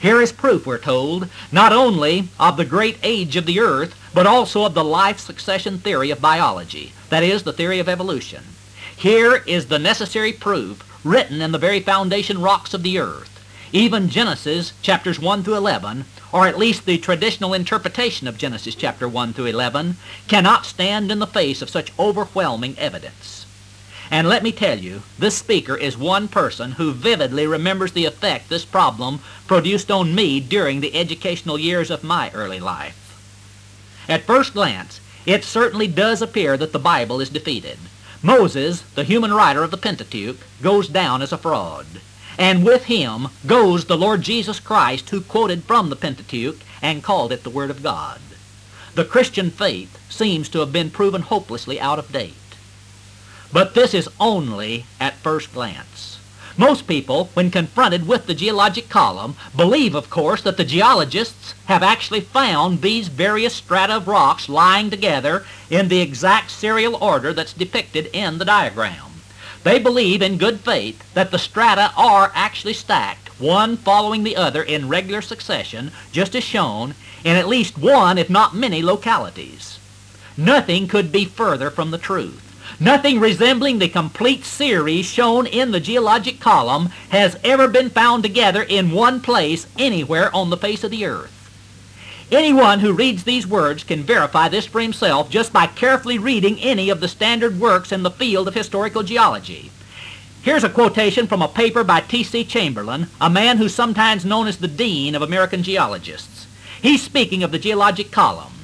Here 0.00 0.20
is 0.20 0.32
proof, 0.32 0.66
we're 0.66 0.78
told, 0.78 1.28
not 1.52 1.72
only 1.72 2.28
of 2.40 2.56
the 2.56 2.64
great 2.64 2.98
age 3.02 3.36
of 3.36 3.46
the 3.46 3.60
earth, 3.60 3.94
but 4.12 4.26
also 4.26 4.64
of 4.64 4.74
the 4.74 4.82
life 4.82 5.20
succession 5.20 5.78
theory 5.78 6.10
of 6.10 6.20
biology, 6.20 6.92
that 7.08 7.22
is, 7.22 7.44
the 7.44 7.52
theory 7.52 7.78
of 7.78 7.88
evolution. 7.88 8.42
Here 8.96 9.44
is 9.46 9.66
the 9.66 9.78
necessary 9.78 10.32
proof 10.32 10.82
written 11.04 11.40
in 11.40 11.52
the 11.52 11.58
very 11.58 11.80
foundation 11.80 12.40
rocks 12.40 12.74
of 12.74 12.82
the 12.82 12.98
earth. 12.98 13.28
Even 13.72 14.08
Genesis 14.08 14.72
chapters 14.82 15.20
1 15.20 15.44
through 15.44 15.56
11, 15.56 16.04
or 16.32 16.46
at 16.46 16.58
least 16.58 16.86
the 16.86 16.98
traditional 16.98 17.52
interpretation 17.52 18.26
of 18.26 18.38
Genesis 18.38 18.74
chapter 18.74 19.06
1 19.06 19.34
through 19.34 19.46
11, 19.46 19.96
cannot 20.26 20.64
stand 20.64 21.12
in 21.12 21.18
the 21.18 21.26
face 21.26 21.60
of 21.60 21.70
such 21.70 21.92
overwhelming 21.98 22.76
evidence. 22.78 23.44
And 24.10 24.28
let 24.28 24.42
me 24.42 24.52
tell 24.52 24.78
you, 24.78 25.02
this 25.18 25.36
speaker 25.36 25.76
is 25.76 25.96
one 25.96 26.28
person 26.28 26.72
who 26.72 26.92
vividly 26.92 27.46
remembers 27.46 27.92
the 27.92 28.04
effect 28.04 28.48
this 28.48 28.64
problem 28.64 29.20
produced 29.46 29.90
on 29.90 30.14
me 30.14 30.40
during 30.40 30.80
the 30.80 30.94
educational 30.94 31.58
years 31.58 31.90
of 31.90 32.04
my 32.04 32.30
early 32.32 32.60
life. 32.60 32.98
At 34.08 34.24
first 34.24 34.52
glance, 34.52 35.00
it 35.24 35.44
certainly 35.44 35.86
does 35.86 36.20
appear 36.20 36.56
that 36.56 36.72
the 36.72 36.78
Bible 36.78 37.20
is 37.20 37.30
defeated. 37.30 37.78
Moses, 38.22 38.82
the 38.94 39.04
human 39.04 39.32
writer 39.32 39.62
of 39.62 39.70
the 39.70 39.76
Pentateuch, 39.76 40.38
goes 40.60 40.88
down 40.88 41.22
as 41.22 41.32
a 41.32 41.38
fraud. 41.38 41.86
And 42.42 42.64
with 42.64 42.86
him 42.86 43.28
goes 43.46 43.84
the 43.84 43.96
Lord 43.96 44.22
Jesus 44.22 44.58
Christ 44.58 45.10
who 45.10 45.20
quoted 45.20 45.62
from 45.62 45.90
the 45.90 45.94
Pentateuch 45.94 46.58
and 46.82 47.00
called 47.00 47.30
it 47.30 47.44
the 47.44 47.50
Word 47.50 47.70
of 47.70 47.84
God. 47.84 48.20
The 48.96 49.04
Christian 49.04 49.48
faith 49.48 49.96
seems 50.10 50.48
to 50.48 50.58
have 50.58 50.72
been 50.72 50.90
proven 50.90 51.22
hopelessly 51.22 51.80
out 51.80 52.00
of 52.00 52.10
date. 52.10 52.34
But 53.52 53.76
this 53.76 53.94
is 53.94 54.08
only 54.18 54.86
at 54.98 55.18
first 55.18 55.54
glance. 55.54 56.18
Most 56.56 56.88
people, 56.88 57.30
when 57.34 57.52
confronted 57.52 58.08
with 58.08 58.26
the 58.26 58.34
geologic 58.34 58.88
column, 58.88 59.36
believe, 59.56 59.94
of 59.94 60.10
course, 60.10 60.42
that 60.42 60.56
the 60.56 60.64
geologists 60.64 61.54
have 61.66 61.84
actually 61.84 62.22
found 62.22 62.82
these 62.82 63.06
various 63.06 63.54
strata 63.54 63.98
of 63.98 64.08
rocks 64.08 64.48
lying 64.48 64.90
together 64.90 65.46
in 65.70 65.86
the 65.86 66.00
exact 66.00 66.50
serial 66.50 66.96
order 66.96 67.32
that's 67.32 67.52
depicted 67.52 68.10
in 68.12 68.38
the 68.38 68.44
diagram. 68.44 69.11
They 69.64 69.78
believe 69.78 70.22
in 70.22 70.38
good 70.38 70.60
faith 70.60 71.12
that 71.14 71.30
the 71.30 71.38
strata 71.38 71.92
are 71.96 72.32
actually 72.34 72.74
stacked, 72.74 73.28
one 73.40 73.76
following 73.76 74.24
the 74.24 74.36
other 74.36 74.62
in 74.62 74.88
regular 74.88 75.22
succession, 75.22 75.92
just 76.10 76.34
as 76.34 76.42
shown, 76.42 76.94
in 77.24 77.36
at 77.36 77.46
least 77.46 77.78
one, 77.78 78.18
if 78.18 78.28
not 78.28 78.56
many, 78.56 78.82
localities. 78.82 79.78
Nothing 80.36 80.88
could 80.88 81.12
be 81.12 81.24
further 81.24 81.70
from 81.70 81.92
the 81.92 81.98
truth. 81.98 82.40
Nothing 82.80 83.20
resembling 83.20 83.78
the 83.78 83.88
complete 83.88 84.44
series 84.44 85.06
shown 85.06 85.46
in 85.46 85.70
the 85.70 85.80
geologic 85.80 86.40
column 86.40 86.86
has 87.10 87.38
ever 87.44 87.68
been 87.68 87.90
found 87.90 88.24
together 88.24 88.62
in 88.62 88.90
one 88.90 89.20
place 89.20 89.66
anywhere 89.78 90.34
on 90.34 90.50
the 90.50 90.56
face 90.56 90.82
of 90.82 90.90
the 90.90 91.04
earth. 91.04 91.41
Anyone 92.32 92.80
who 92.80 92.94
reads 92.94 93.24
these 93.24 93.46
words 93.46 93.84
can 93.84 94.04
verify 94.04 94.48
this 94.48 94.64
for 94.64 94.80
himself 94.80 95.28
just 95.28 95.52
by 95.52 95.66
carefully 95.66 96.16
reading 96.16 96.58
any 96.60 96.88
of 96.88 97.00
the 97.00 97.06
standard 97.06 97.60
works 97.60 97.92
in 97.92 98.04
the 98.04 98.10
field 98.10 98.48
of 98.48 98.54
historical 98.54 99.02
geology. 99.02 99.70
Here's 100.40 100.64
a 100.64 100.70
quotation 100.70 101.26
from 101.26 101.42
a 101.42 101.46
paper 101.46 101.84
by 101.84 102.00
T.C. 102.00 102.44
Chamberlin, 102.44 103.08
a 103.20 103.28
man 103.28 103.58
who's 103.58 103.74
sometimes 103.74 104.24
known 104.24 104.46
as 104.46 104.56
the 104.56 104.66
Dean 104.66 105.14
of 105.14 105.20
American 105.20 105.62
Geologists. 105.62 106.46
He's 106.80 107.02
speaking 107.02 107.42
of 107.42 107.52
the 107.52 107.58
geologic 107.58 108.10
column. 108.10 108.54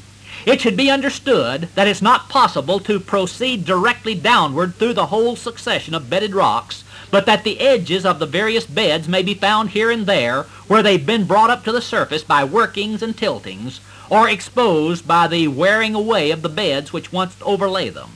It 0.47 0.62
should 0.62 0.77
be 0.77 0.91
understood 0.91 1.69
that 1.75 1.87
it's 1.87 2.01
not 2.01 2.31
possible 2.31 2.81
to 2.81 2.99
proceed 2.99 3.66
directly 3.66 4.14
downward 4.14 4.77
through 4.77 4.95
the 4.95 5.07
whole 5.07 5.37
succession 5.37 5.95
of 5.95 6.09
bedded 6.09 6.35
rocks, 6.35 6.85
but 7.11 7.27
that 7.27 7.45
the 7.45 7.61
edges 7.61 8.05
of 8.05 8.19
the 8.19 8.27
various 8.27 8.67
beds 8.67 9.09
may 9.09 9.23
be 9.23 9.35
found 9.35 9.71
here 9.71 9.91
and 9.91 10.07
there 10.07 10.43
where 10.67 10.83
they've 10.83 11.07
been 11.07 11.25
brought 11.25 11.51
up 11.51 11.65
to 11.65 11.73
the 11.73 11.81
surface 11.81 12.23
by 12.23 12.45
workings 12.45 13.03
and 13.03 13.17
tiltings, 13.17 13.81
or 14.11 14.29
exposed 14.29 15.07
by 15.07 15.27
the 15.29 15.49
wearing 15.49 15.95
away 15.95 16.31
of 16.31 16.43
the 16.43 16.49
beds 16.49 16.93
which 16.93 17.13
once 17.13 17.37
overlay 17.43 17.89
them. 17.89 18.11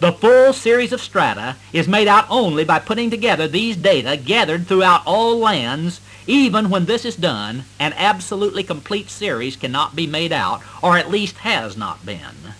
The 0.00 0.12
full 0.12 0.52
series 0.52 0.92
of 0.92 1.00
strata 1.00 1.56
is 1.72 1.86
made 1.86 2.08
out 2.08 2.26
only 2.28 2.64
by 2.64 2.80
putting 2.80 3.10
together 3.10 3.46
these 3.46 3.76
data 3.76 4.16
gathered 4.16 4.66
throughout 4.66 5.02
all 5.06 5.38
lands 5.38 6.00
even 6.26 6.70
when 6.70 6.84
this 6.84 7.04
is 7.04 7.16
done, 7.16 7.64
an 7.80 7.92
absolutely 7.96 8.62
complete 8.62 9.10
series 9.10 9.56
cannot 9.56 9.96
be 9.96 10.06
made 10.06 10.32
out, 10.32 10.62
or 10.80 10.96
at 10.96 11.10
least 11.10 11.38
has 11.38 11.76
not 11.76 12.06
been. 12.06 12.54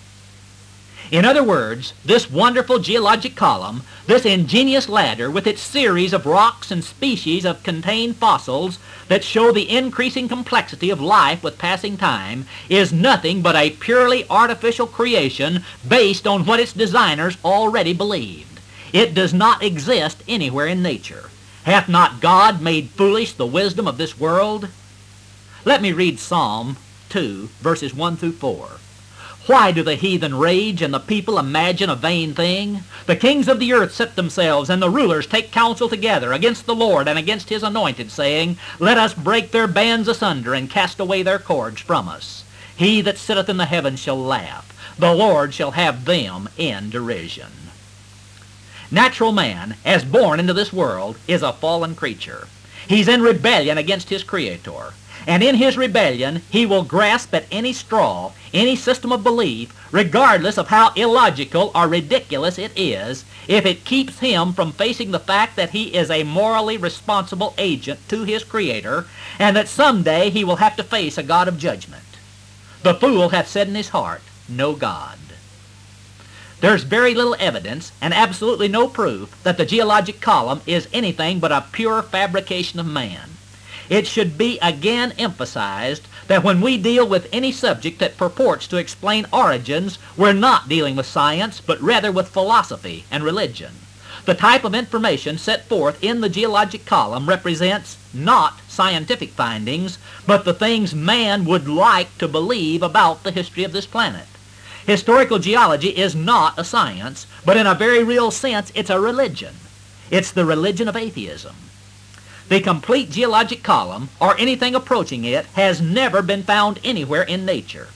In 1.13 1.27
other 1.27 1.45
words, 1.45 1.93
this 2.07 2.31
wonderful 2.31 2.79
geologic 2.79 3.37
column, 3.37 3.83
this 4.07 4.25
ingenious 4.25 4.89
ladder 4.89 5.31
with 5.31 5.47
its 5.47 5.61
series 5.61 6.15
of 6.15 6.25
rocks 6.25 6.71
and 6.71 6.83
species 6.83 7.45
of 7.45 7.63
contained 7.63 8.17
fossils 8.17 8.79
that 9.09 9.23
show 9.23 9.53
the 9.53 9.69
increasing 9.69 10.27
complexity 10.27 10.89
of 10.89 11.03
life 11.03 11.43
with 11.43 11.59
passing 11.59 11.99
time, 11.99 12.47
is 12.71 12.95
nothing 12.95 13.43
but 13.43 13.55
a 13.55 13.69
purely 13.69 14.25
artificial 14.31 14.87
creation 14.87 15.63
based 15.87 16.27
on 16.27 16.47
what 16.47 16.61
its 16.61 16.73
designers 16.73 17.37
already 17.45 17.93
believed. 17.93 18.59
It 18.95 19.13
does 19.13 19.35
not 19.35 19.63
exist 19.63 20.23
anywhere 20.27 20.67
in 20.67 20.83
nature. 20.83 21.29
Hath 21.65 21.91
not 21.91 22.23
God 22.23 22.63
made 22.63 22.89
foolish 22.89 23.35
the 23.35 23.45
wisdom 23.45 23.87
of 23.87 23.99
this 23.99 24.19
world? 24.19 24.71
Let 25.67 25.83
me 25.83 25.93
read 25.93 26.19
Psalm 26.19 26.79
2, 27.11 27.51
verses 27.61 27.93
1 27.93 28.17
through 28.17 28.33
4. 28.33 28.71
Why 29.47 29.73
do 29.73 29.83
the 29.83 29.97
heathen 29.97 30.37
rage 30.37 30.83
and 30.83 30.95
the 30.95 31.01
people 31.01 31.37
imagine 31.37 31.91
a 31.91 31.97
vain 31.97 32.33
thing? 32.33 32.85
The 33.07 33.17
kings 33.17 33.49
of 33.49 33.59
the 33.59 33.73
earth 33.73 33.93
set 33.93 34.15
themselves, 34.15 34.71
and 34.71 34.81
the 34.81 34.89
rulers 34.89 35.27
take 35.27 35.51
counsel 35.51 35.89
together 35.89 36.33
against 36.33 36.65
the 36.65 36.77
Lord 36.77 37.09
and 37.09 37.19
against 37.19 37.49
his 37.49 37.65
anointed, 37.65 38.13
saying, 38.13 38.57
Let 38.79 38.99
us 38.99 39.15
break 39.15 39.51
their 39.51 39.67
bands 39.67 40.07
asunder 40.07 40.55
and 40.55 40.71
cast 40.71 41.01
away 41.01 41.25
their 41.25 41.41
cords 41.41 41.81
from 41.81 42.09
us. 42.09 42.45
He 42.77 43.01
that 43.01 43.19
sitteth 43.19 43.49
in 43.49 43.57
the 43.57 43.67
heavens 43.67 43.99
shall 43.99 44.23
laugh. 44.23 44.69
The 44.97 45.13
Lord 45.13 45.53
shall 45.53 45.73
have 45.73 46.05
them 46.05 46.49
in 46.57 46.91
derision. 46.91 47.51
Natural 48.93 49.33
man, 49.33 49.75
as 49.85 50.05
born 50.05 50.39
into 50.39 50.53
this 50.53 50.73
world, 50.73 51.17
is 51.27 51.43
a 51.43 51.53
fallen 51.53 51.97
creature. 51.97 52.47
He's 52.87 53.09
in 53.09 53.23
rebellion 53.23 53.77
against 53.77 54.09
his 54.09 54.23
Creator. 54.23 54.93
And 55.27 55.43
in 55.43 55.55
his 55.55 55.77
rebellion, 55.77 56.43
he 56.51 56.67
will 56.67 56.83
grasp 56.83 57.33
at 57.35 57.47
any 57.51 57.73
straw, 57.73 58.33
any 58.53 58.75
system 58.75 59.13
of 59.13 59.23
belief, 59.23 59.73
regardless 59.93 60.59
of 60.59 60.69
how 60.69 60.93
illogical 60.95 61.71
or 61.75 61.87
ridiculous 61.87 62.59
it 62.59 62.73
is, 62.75 63.25
if 63.47 63.65
it 63.65 63.85
keeps 63.85 64.19
him 64.19 64.53
from 64.53 64.73
facing 64.73 65.11
the 65.11 65.21
fact 65.21 65.57
that 65.57 65.71
he 65.71 65.95
is 65.95 66.11
a 66.11 66.25
morally 66.25 66.77
responsible 66.77 67.55
agent 67.59 68.01
to 68.09 68.25
his 68.25 68.45
Creator, 68.45 69.07
and 69.39 69.57
that 69.57 69.69
someday 69.69 70.31
he 70.31 70.45
will 70.45 70.57
have 70.57 70.77
to 70.77 70.83
face 70.83 71.17
a 71.19 71.23
God 71.23 71.49
of 71.49 71.59
judgment. 71.59 72.03
The 72.83 72.95
fool 72.95 73.29
hath 73.29 73.49
said 73.49 73.69
in 73.69 73.75
his 73.75 73.91
heart, 73.91 74.23
No 74.49 74.75
God. 74.75 75.19
There's 76.61 76.85
very 76.85 77.15
little 77.15 77.37
evidence 77.41 77.91
and 78.01 78.15
absolutely 78.15 78.69
no 78.69 78.87
proof 78.87 79.41
that 79.43 79.57
the 79.57 79.67
geologic 79.67 80.21
column 80.21 80.63
is 80.65 80.89
anything 80.93 81.41
but 81.41 81.51
a 81.51 81.65
pure 81.73 82.03
fabrication 82.03 82.79
of 82.79 82.87
man. 82.87 83.32
It 83.93 84.07
should 84.07 84.39
be 84.39 84.59
again 84.61 85.13
emphasized 85.19 86.09
that 86.27 86.43
when 86.43 86.63
we 86.63 86.79
deal 86.79 87.07
with 87.07 87.29
any 87.31 87.53
subject 87.53 87.99
that 87.99 88.17
purports 88.17 88.67
to 88.69 88.79
explain 88.79 89.27
origins, 89.31 89.99
we're 90.17 90.33
not 90.33 90.67
dealing 90.67 90.97
with 90.97 91.05
science, 91.05 91.61
but 91.61 91.79
rather 91.79 92.11
with 92.11 92.31
philosophy 92.31 93.05
and 93.11 93.23
religion. 93.23 93.73
The 94.25 94.33
type 94.33 94.65
of 94.65 94.75
information 94.75 95.37
set 95.37 95.69
forth 95.69 96.03
in 96.03 96.23
the 96.23 96.31
geologic 96.31 96.87
column 96.87 97.29
represents 97.29 97.99
not 98.15 98.61
scientific 98.67 99.33
findings, 99.33 99.99
but 100.27 100.47
the 100.47 100.55
things 100.55 100.95
man 100.95 101.45
would 101.45 101.69
like 101.69 102.17
to 102.17 102.27
believe 102.27 102.83
about 102.83 103.25
the 103.25 103.31
history 103.31 103.63
of 103.63 103.73
this 103.73 103.85
planet. 103.85 104.27
Historical 104.87 105.39
geology 105.39 105.91
is 105.91 106.15
not 106.15 106.59
a 106.59 106.65
science, 106.65 107.27
but 107.45 107.59
in 107.59 107.67
a 107.67 107.75
very 107.75 108.03
real 108.03 108.31
sense, 108.31 108.73
it's 108.75 108.89
a 108.89 108.99
religion. 108.99 109.55
It's 110.11 110.31
the 110.31 110.47
religion 110.47 110.89
of 110.89 110.97
atheism. 110.97 111.55
The 112.53 112.61
complete 112.61 113.11
geologic 113.11 113.63
column, 113.63 114.11
or 114.21 114.39
anything 114.39 114.75
approaching 114.75 115.25
it, 115.25 115.47
has 115.55 115.81
never 115.81 116.21
been 116.21 116.43
found 116.43 116.81
anywhere 116.85 117.23
in 117.23 117.47
nature. 117.47 117.89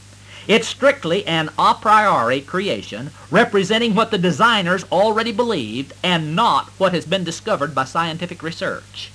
It's 0.48 0.66
strictly 0.66 1.26
an 1.26 1.50
a 1.59 1.74
priori 1.74 2.40
creation, 2.40 3.11
representing 3.30 3.94
what 3.94 4.11
the 4.11 4.16
designers 4.16 4.84
already 4.84 5.30
believed 5.30 5.92
and 6.02 6.34
not 6.34 6.70
what 6.78 6.94
has 6.94 7.04
been 7.04 7.22
discovered 7.22 7.74
by 7.74 7.84
scientific 7.84 8.42
research. 8.42 9.11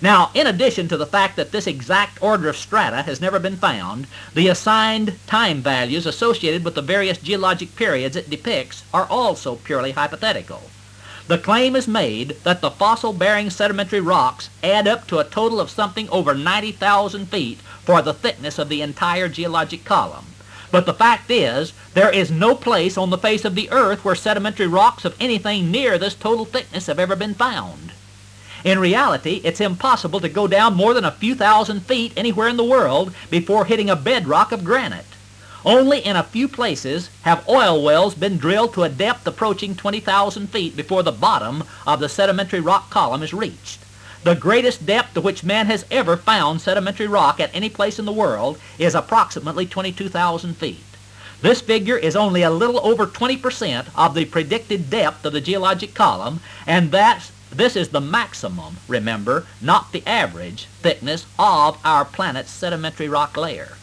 Now, 0.00 0.30
in 0.32 0.46
addition 0.46 0.88
to 0.88 0.96
the 0.96 1.04
fact 1.04 1.36
that 1.36 1.52
this 1.52 1.66
exact 1.66 2.22
order 2.22 2.48
of 2.48 2.56
strata 2.56 3.02
has 3.02 3.20
never 3.20 3.38
been 3.38 3.58
found, 3.58 4.06
the 4.32 4.48
assigned 4.48 5.18
time 5.26 5.60
values 5.60 6.06
associated 6.06 6.64
with 6.64 6.74
the 6.74 6.80
various 6.80 7.18
geologic 7.18 7.76
periods 7.76 8.16
it 8.16 8.30
depicts 8.30 8.84
are 8.94 9.06
also 9.10 9.56
purely 9.56 9.92
hypothetical. 9.92 10.62
The 11.28 11.36
claim 11.36 11.76
is 11.76 11.86
made 11.86 12.38
that 12.44 12.62
the 12.62 12.70
fossil-bearing 12.70 13.50
sedimentary 13.50 14.00
rocks 14.00 14.48
add 14.64 14.88
up 14.88 15.06
to 15.08 15.18
a 15.18 15.24
total 15.24 15.60
of 15.60 15.68
something 15.68 16.08
over 16.08 16.34
90,000 16.34 17.26
feet 17.26 17.58
for 17.84 18.00
the 18.00 18.14
thickness 18.14 18.58
of 18.58 18.70
the 18.70 18.80
entire 18.80 19.28
geologic 19.28 19.84
column. 19.84 20.24
But 20.70 20.86
the 20.86 20.94
fact 20.94 21.30
is, 21.30 21.74
there 21.92 22.10
is 22.10 22.30
no 22.30 22.54
place 22.54 22.96
on 22.96 23.10
the 23.10 23.18
face 23.18 23.44
of 23.44 23.54
the 23.54 23.70
earth 23.70 24.06
where 24.06 24.14
sedimentary 24.14 24.66
rocks 24.66 25.04
of 25.04 25.14
anything 25.20 25.70
near 25.70 25.98
this 25.98 26.14
total 26.14 26.46
thickness 26.46 26.86
have 26.86 26.98
ever 26.98 27.14
been 27.14 27.34
found. 27.34 27.92
In 28.64 28.78
reality, 28.78 29.42
it's 29.44 29.60
impossible 29.60 30.20
to 30.20 30.30
go 30.30 30.46
down 30.46 30.74
more 30.74 30.94
than 30.94 31.04
a 31.04 31.10
few 31.10 31.34
thousand 31.34 31.80
feet 31.80 32.14
anywhere 32.16 32.48
in 32.48 32.56
the 32.56 32.64
world 32.64 33.12
before 33.28 33.66
hitting 33.66 33.90
a 33.90 33.96
bedrock 33.96 34.50
of 34.50 34.64
granite. 34.64 35.04
Only 35.64 35.98
in 35.98 36.14
a 36.14 36.22
few 36.22 36.46
places 36.46 37.10
have 37.22 37.48
oil 37.48 37.82
wells 37.82 38.14
been 38.14 38.38
drilled 38.38 38.74
to 38.74 38.84
a 38.84 38.88
depth 38.88 39.26
approaching 39.26 39.74
20,000 39.74 40.46
feet 40.50 40.76
before 40.76 41.02
the 41.02 41.10
bottom 41.10 41.64
of 41.84 41.98
the 41.98 42.08
sedimentary 42.08 42.60
rock 42.60 42.90
column 42.90 43.24
is 43.24 43.34
reached. 43.34 43.80
The 44.22 44.36
greatest 44.36 44.86
depth 44.86 45.14
to 45.14 45.20
which 45.20 45.42
man 45.42 45.66
has 45.66 45.84
ever 45.90 46.16
found 46.16 46.60
sedimentary 46.60 47.08
rock 47.08 47.40
at 47.40 47.50
any 47.52 47.68
place 47.68 47.98
in 47.98 48.04
the 48.04 48.12
world 48.12 48.60
is 48.78 48.94
approximately 48.94 49.66
22,000 49.66 50.56
feet. 50.56 50.84
This 51.42 51.60
figure 51.60 51.96
is 51.96 52.14
only 52.14 52.42
a 52.42 52.50
little 52.50 52.78
over 52.86 53.06
20% 53.06 53.86
of 53.96 54.14
the 54.14 54.26
predicted 54.26 54.90
depth 54.90 55.24
of 55.24 55.32
the 55.32 55.40
geologic 55.40 55.92
column, 55.92 56.40
and 56.66 56.92
that's, 56.92 57.32
this 57.50 57.74
is 57.74 57.88
the 57.88 58.00
maximum, 58.00 58.76
remember, 58.86 59.46
not 59.60 59.90
the 59.90 60.06
average, 60.06 60.66
thickness 60.82 61.26
of 61.38 61.78
our 61.84 62.04
planet's 62.04 62.50
sedimentary 62.50 63.08
rock 63.08 63.36
layer. 63.36 63.77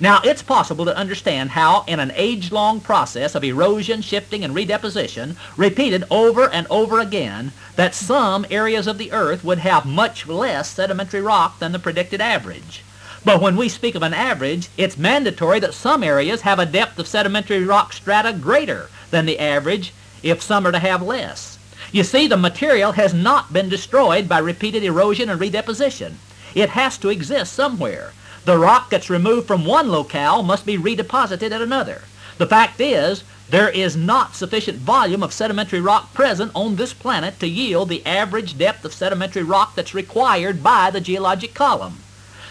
Now, 0.00 0.20
it's 0.24 0.42
possible 0.42 0.84
to 0.86 0.96
understand 0.96 1.50
how, 1.50 1.84
in 1.86 2.00
an 2.00 2.12
age-long 2.16 2.80
process 2.80 3.34
of 3.34 3.44
erosion, 3.44 4.02
shifting, 4.02 4.42
and 4.42 4.54
redeposition, 4.54 5.36
repeated 5.56 6.04
over 6.10 6.48
and 6.48 6.66
over 6.68 6.98
again, 6.98 7.52
that 7.76 7.94
some 7.94 8.44
areas 8.50 8.86
of 8.86 8.98
the 8.98 9.12
earth 9.12 9.44
would 9.44 9.58
have 9.58 9.86
much 9.86 10.26
less 10.26 10.68
sedimentary 10.70 11.20
rock 11.20 11.58
than 11.60 11.72
the 11.72 11.78
predicted 11.78 12.20
average. 12.20 12.82
But 13.24 13.40
when 13.40 13.56
we 13.56 13.68
speak 13.68 13.94
of 13.94 14.02
an 14.02 14.12
average, 14.12 14.68
it's 14.76 14.98
mandatory 14.98 15.60
that 15.60 15.74
some 15.74 16.02
areas 16.02 16.42
have 16.42 16.58
a 16.58 16.66
depth 16.66 16.98
of 16.98 17.06
sedimentary 17.06 17.64
rock 17.64 17.92
strata 17.92 18.32
greater 18.32 18.90
than 19.10 19.26
the 19.26 19.38
average 19.38 19.92
if 20.22 20.42
some 20.42 20.66
are 20.66 20.72
to 20.72 20.78
have 20.78 21.02
less. 21.02 21.58
You 21.92 22.02
see, 22.02 22.26
the 22.26 22.36
material 22.36 22.92
has 22.92 23.14
not 23.14 23.52
been 23.52 23.68
destroyed 23.68 24.28
by 24.28 24.38
repeated 24.38 24.82
erosion 24.82 25.30
and 25.30 25.40
redeposition. 25.40 26.14
It 26.54 26.70
has 26.70 26.98
to 26.98 27.08
exist 27.08 27.52
somewhere. 27.52 28.12
The 28.44 28.58
rock 28.58 28.90
that's 28.90 29.08
removed 29.08 29.46
from 29.46 29.64
one 29.64 29.90
locale 29.90 30.42
must 30.42 30.66
be 30.66 30.76
redeposited 30.76 31.50
at 31.50 31.62
another. 31.62 32.02
The 32.36 32.46
fact 32.46 32.80
is, 32.80 33.24
there 33.48 33.68
is 33.68 33.96
not 33.96 34.34
sufficient 34.34 34.78
volume 34.78 35.22
of 35.22 35.32
sedimentary 35.32 35.80
rock 35.80 36.12
present 36.12 36.50
on 36.54 36.76
this 36.76 36.92
planet 36.92 37.38
to 37.40 37.46
yield 37.46 37.88
the 37.88 38.04
average 38.04 38.58
depth 38.58 38.84
of 38.84 38.92
sedimentary 38.92 39.42
rock 39.42 39.74
that's 39.74 39.94
required 39.94 40.62
by 40.62 40.90
the 40.90 41.00
geologic 41.00 41.54
column. 41.54 41.98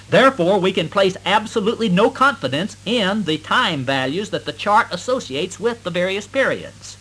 Therefore, 0.09 0.59
we 0.59 0.71
can 0.71 0.89
place 0.89 1.17
absolutely 1.25 1.89
no 1.89 2.09
confidence 2.09 2.77
in 2.85 3.23
the 3.25 3.37
time 3.37 3.83
values 3.83 4.29
that 4.29 4.45
the 4.45 4.53
chart 4.53 4.87
associates 4.91 5.59
with 5.59 5.83
the 5.83 5.89
various 5.89 6.27
periods. 6.27 6.97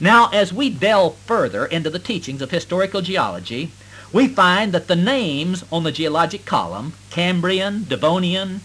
Now, 0.00 0.28
as 0.30 0.52
we 0.52 0.70
delve 0.70 1.16
further 1.16 1.66
into 1.66 1.90
the 1.90 1.98
teachings 1.98 2.40
of 2.40 2.50
historical 2.50 3.00
geology, 3.00 3.70
we 4.12 4.26
find 4.26 4.72
that 4.72 4.88
the 4.88 4.96
names 4.96 5.64
on 5.70 5.84
the 5.84 5.92
geologic 5.92 6.46
column, 6.46 6.94
Cambrian, 7.10 7.84
Devonian, 7.84 8.60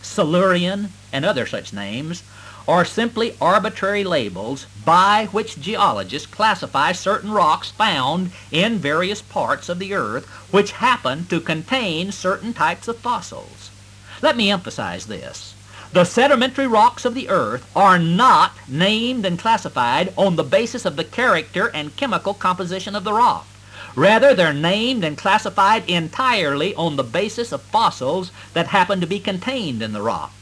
Silurian, 0.00 0.92
and 1.12 1.24
other 1.24 1.46
such 1.46 1.72
names, 1.72 2.22
are 2.66 2.84
simply 2.84 3.36
arbitrary 3.40 4.04
labels 4.04 4.66
by 4.84 5.28
which 5.32 5.60
geologists 5.60 6.26
classify 6.26 6.92
certain 6.92 7.32
rocks 7.32 7.70
found 7.70 8.30
in 8.50 8.78
various 8.78 9.20
parts 9.20 9.68
of 9.68 9.78
the 9.78 9.92
earth 9.92 10.26
which 10.50 10.72
happen 10.72 11.26
to 11.26 11.40
contain 11.40 12.12
certain 12.12 12.54
types 12.54 12.86
of 12.86 12.96
fossils. 12.98 13.70
Let 14.22 14.36
me 14.36 14.50
emphasize 14.50 15.06
this. 15.06 15.54
The 15.92 16.04
sedimentary 16.04 16.68
rocks 16.68 17.04
of 17.04 17.14
the 17.14 17.28
earth 17.28 17.68
are 17.74 17.98
not 17.98 18.52
named 18.68 19.26
and 19.26 19.38
classified 19.38 20.14
on 20.16 20.36
the 20.36 20.44
basis 20.44 20.84
of 20.84 20.96
the 20.96 21.04
character 21.04 21.66
and 21.74 21.96
chemical 21.96 22.32
composition 22.32 22.94
of 22.94 23.02
the 23.02 23.12
rock. 23.12 23.46
Rather, 23.96 24.34
they're 24.34 24.52
named 24.52 25.04
and 25.04 25.18
classified 25.18 25.88
entirely 25.88 26.74
on 26.74 26.96
the 26.96 27.02
basis 27.02 27.50
of 27.52 27.60
fossils 27.62 28.30
that 28.54 28.68
happen 28.68 29.00
to 29.00 29.06
be 29.06 29.18
contained 29.18 29.82
in 29.82 29.92
the 29.92 30.02
rock. 30.02 30.32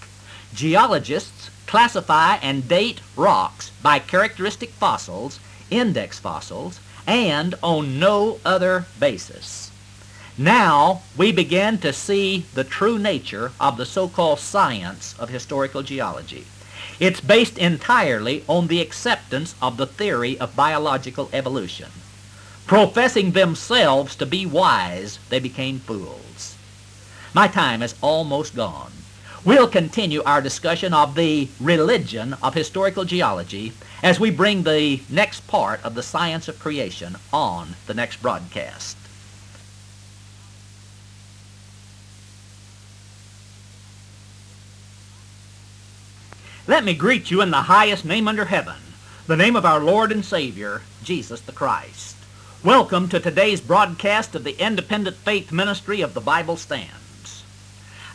Geologists 0.55 1.51
classify 1.67 2.37
and 2.37 2.69
date 2.69 3.01
rocks 3.17 3.71
by 3.83 3.99
characteristic 3.99 4.71
fossils, 4.71 5.39
index 5.71 6.19
fossils, 6.19 6.81
and 7.07 7.55
on 7.63 7.99
no 7.99 8.39
other 8.45 8.87
basis. 9.01 9.71
Now 10.37 11.03
we 11.17 11.33
begin 11.33 11.79
to 11.79 11.93
see 11.93 12.45
the 12.55 12.65
true 12.65 12.99
nature 12.99 13.53
of 13.59 13.77
the 13.77 13.87
so-called 13.87 14.39
science 14.39 15.15
of 15.19 15.31
historical 15.31 15.83
geology. 15.83 16.47
It's 17.01 17.21
based 17.21 17.59
entirely 17.59 18.45
on 18.47 18.67
the 18.69 18.81
acceptance 18.81 19.55
of 19.61 19.77
the 19.77 19.87
theory 19.87 20.39
of 20.39 20.55
biological 20.55 21.29
evolution. 21.33 21.91
Professing 22.69 23.31
themselves 23.31 24.15
to 24.17 24.27
be 24.27 24.45
wise, 24.45 25.19
they 25.31 25.41
became 25.41 25.79
fools. 25.79 26.55
My 27.33 27.49
time 27.49 27.81
is 27.83 27.95
almost 28.03 28.55
gone. 28.55 28.93
We'll 29.43 29.69
continue 29.69 30.23
our 30.23 30.43
discussion 30.43 30.93
of 30.93 31.15
the 31.15 31.49
religion 31.59 32.37
of 32.43 32.53
historical 32.53 33.07
geology 33.07 33.73
as 34.03 34.21
we 34.21 34.31
bring 34.31 34.65
the 34.65 35.01
next 35.09 35.49
part 35.49 35.83
of 35.83 35.95
the 35.95 36.03
science 36.03 36.47
of 36.47 36.59
creation 36.59 37.17
on 37.33 37.69
the 37.87 37.95
next 37.95 38.21
broadcast. 38.21 38.99
Let 46.67 46.85
me 46.85 46.93
greet 46.93 47.31
you 47.31 47.41
in 47.41 47.51
the 47.51 47.63
highest 47.63 48.05
name 48.05 48.29
under 48.29 48.45
heaven, 48.45 48.77
the 49.27 49.39
name 49.39 49.57
of 49.57 49.65
our 49.65 49.81
Lord 49.81 50.13
and 50.13 50.23
Savior, 50.23 50.83
Jesus 51.03 51.41
the 51.41 51.53
Christ. 51.53 52.18
Welcome 52.65 53.09
to 53.11 53.21
today's 53.21 53.61
broadcast 53.61 54.35
of 54.35 54.43
the 54.43 54.61
Independent 54.61 55.15
Faith 55.15 55.53
Ministry 55.53 56.01
of 56.01 56.13
the 56.13 56.21
Bible 56.21 56.57
Stands. 56.57 57.45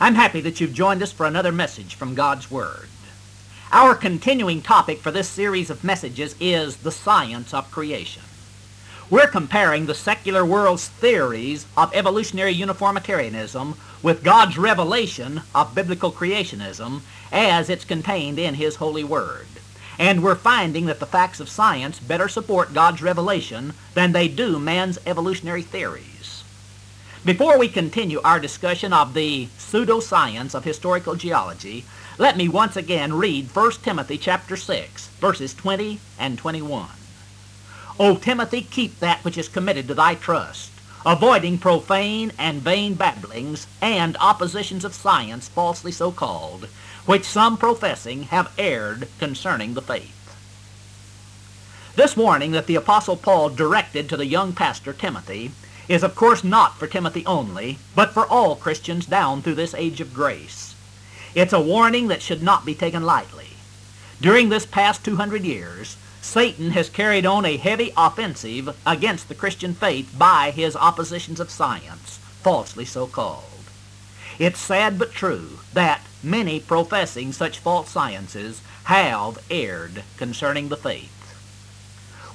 I'm 0.02 0.16
happy 0.16 0.41
that 0.41 0.60
you've 0.60 0.74
joined 0.74 1.02
us 1.02 1.14
for 1.14 1.26
another 1.26 1.54
message 1.54 1.96
from 1.96 2.14
God's 2.14 2.52
Word. 2.52 2.89
Our 3.72 3.96
continuing 3.96 4.62
topic 4.62 5.00
for 5.00 5.12
this 5.12 5.30
series 5.30 5.70
of 5.70 5.86
messages 5.86 6.36
is 6.41 6.76
the 6.76 6.91
science 6.91 7.54
of 7.54 7.72
creation. 7.72 8.24
We're 9.10 9.28
comparing 9.28 9.86
the 9.86 9.96
secular 9.96 10.46
world's 10.46 10.89
theories 10.89 11.66
of 11.78 11.96
evolutionary 11.96 12.52
uniformitarianism 12.52 13.78
with 14.02 14.26
God's 14.26 14.58
revelation 14.58 15.44
of 15.56 15.74
biblical 15.74 16.12
creationism 16.12 17.00
as 17.32 17.70
it's 17.70 17.86
contained 17.86 18.39
in 18.39 18.56
His 18.56 18.76
holy 18.76 19.06
word. 19.06 19.48
And 20.00 20.24
we're 20.24 20.36
finding 20.36 20.86
that 20.88 21.00
the 21.00 21.06
facts 21.06 21.39
of 21.39 21.50
science 21.50 22.00
better 22.00 22.28
support 22.28 22.74
God's 22.74 23.02
revelation 23.02 23.74
than 23.94 24.12
they 24.12 24.28
do 24.28 24.60
man's 24.60 25.00
evolutionary 25.06 25.62
theories. 25.62 26.44
Before 27.26 27.58
we 27.58 27.70
continue 27.70 28.20
our 28.24 28.39
discussion 28.39 28.91
of 28.91 29.14
the 29.14 29.48
pseudoscience 29.58 30.54
of 30.54 30.66
historical 30.66 31.16
geology, 31.16 31.86
let 32.18 32.36
me 32.36 32.50
once 32.50 32.76
again 32.76 33.14
read 33.14 33.56
1 33.56 33.72
Timothy 33.84 34.18
chapter 34.18 34.58
6, 34.58 35.08
verses 35.22 35.54
20 35.54 36.00
and 36.20 36.38
21. 36.38 36.89
O 38.00 38.18
Timothy, 38.18 38.62
keep 38.62 39.00
that 39.00 39.24
which 39.24 39.38
is 39.38 39.48
committed 39.48 39.88
to 39.88 39.94
thy 39.94 40.16
trust, 40.16 40.72
avoiding 41.06 41.58
profane 41.58 42.32
and 42.38 42.62
vain 42.62 42.96
babblings 42.96 43.68
and 43.82 44.18
oppositions 44.20 44.84
of 44.84 44.94
science 44.94 45.48
falsely 45.48 45.91
so 45.91 46.12
called, 46.12 46.68
which 47.06 47.26
some 47.26 47.58
professing 47.58 48.24
have 48.24 48.51
erred 48.58 49.08
concerning 49.20 49.74
the 49.74 49.82
faith. 49.82 50.20
This 51.95 52.18
warning 52.18 52.51
that 52.51 52.66
the 52.66 52.76
Apostle 52.76 53.18
Paul 53.18 53.49
directed 53.49 54.10
to 54.10 54.18
the 54.18 54.26
young 54.26 54.54
pastor 54.54 54.93
Timothy 54.93 55.51
is 55.88 56.01
of 56.01 56.16
course 56.16 56.43
not 56.43 56.78
for 56.78 56.88
Timothy 56.88 57.26
only, 57.26 57.78
but 57.93 58.14
for 58.14 58.26
all 58.26 58.56
Christians 58.56 59.06
down 59.06 59.41
through 59.41 59.56
this 59.56 59.74
age 59.74 60.01
of 60.01 60.14
grace. 60.14 60.76
It's 61.36 61.54
a 61.54 61.62
warning 61.62 62.08
that 62.08 62.22
should 62.22 62.41
not 62.41 62.66
be 62.66 62.74
taken 62.74 63.04
lightly. 63.04 63.49
During 64.22 64.49
this 64.49 64.66
past 64.66 65.04
200 65.04 65.43
years, 65.43 65.97
Satan 66.22 66.72
has 66.72 66.89
carried 66.89 67.26
on 67.26 67.43
a 67.43 67.58
heavy 67.58 67.91
offensive 67.97 68.78
against 68.86 69.28
the 69.28 69.36
Christian 69.36 69.74
faith 69.74 70.16
by 70.18 70.51
his 70.51 70.76
oppositions 70.76 71.39
of 71.39 71.51
science, 71.51 72.18
falsely 72.41 72.86
so 72.86 73.06
called. 73.06 73.43
It's 74.39 74.60
sad 74.60 74.97
but 74.97 75.12
true 75.12 75.60
that 75.74 76.01
many 76.24 76.60
professing 76.60 77.34
such 77.34 77.60
false 77.60 77.90
sciences 77.90 78.62
have 78.86 79.38
erred 79.52 80.04
concerning 80.18 80.70
the 80.70 80.78
faith. 80.78 81.10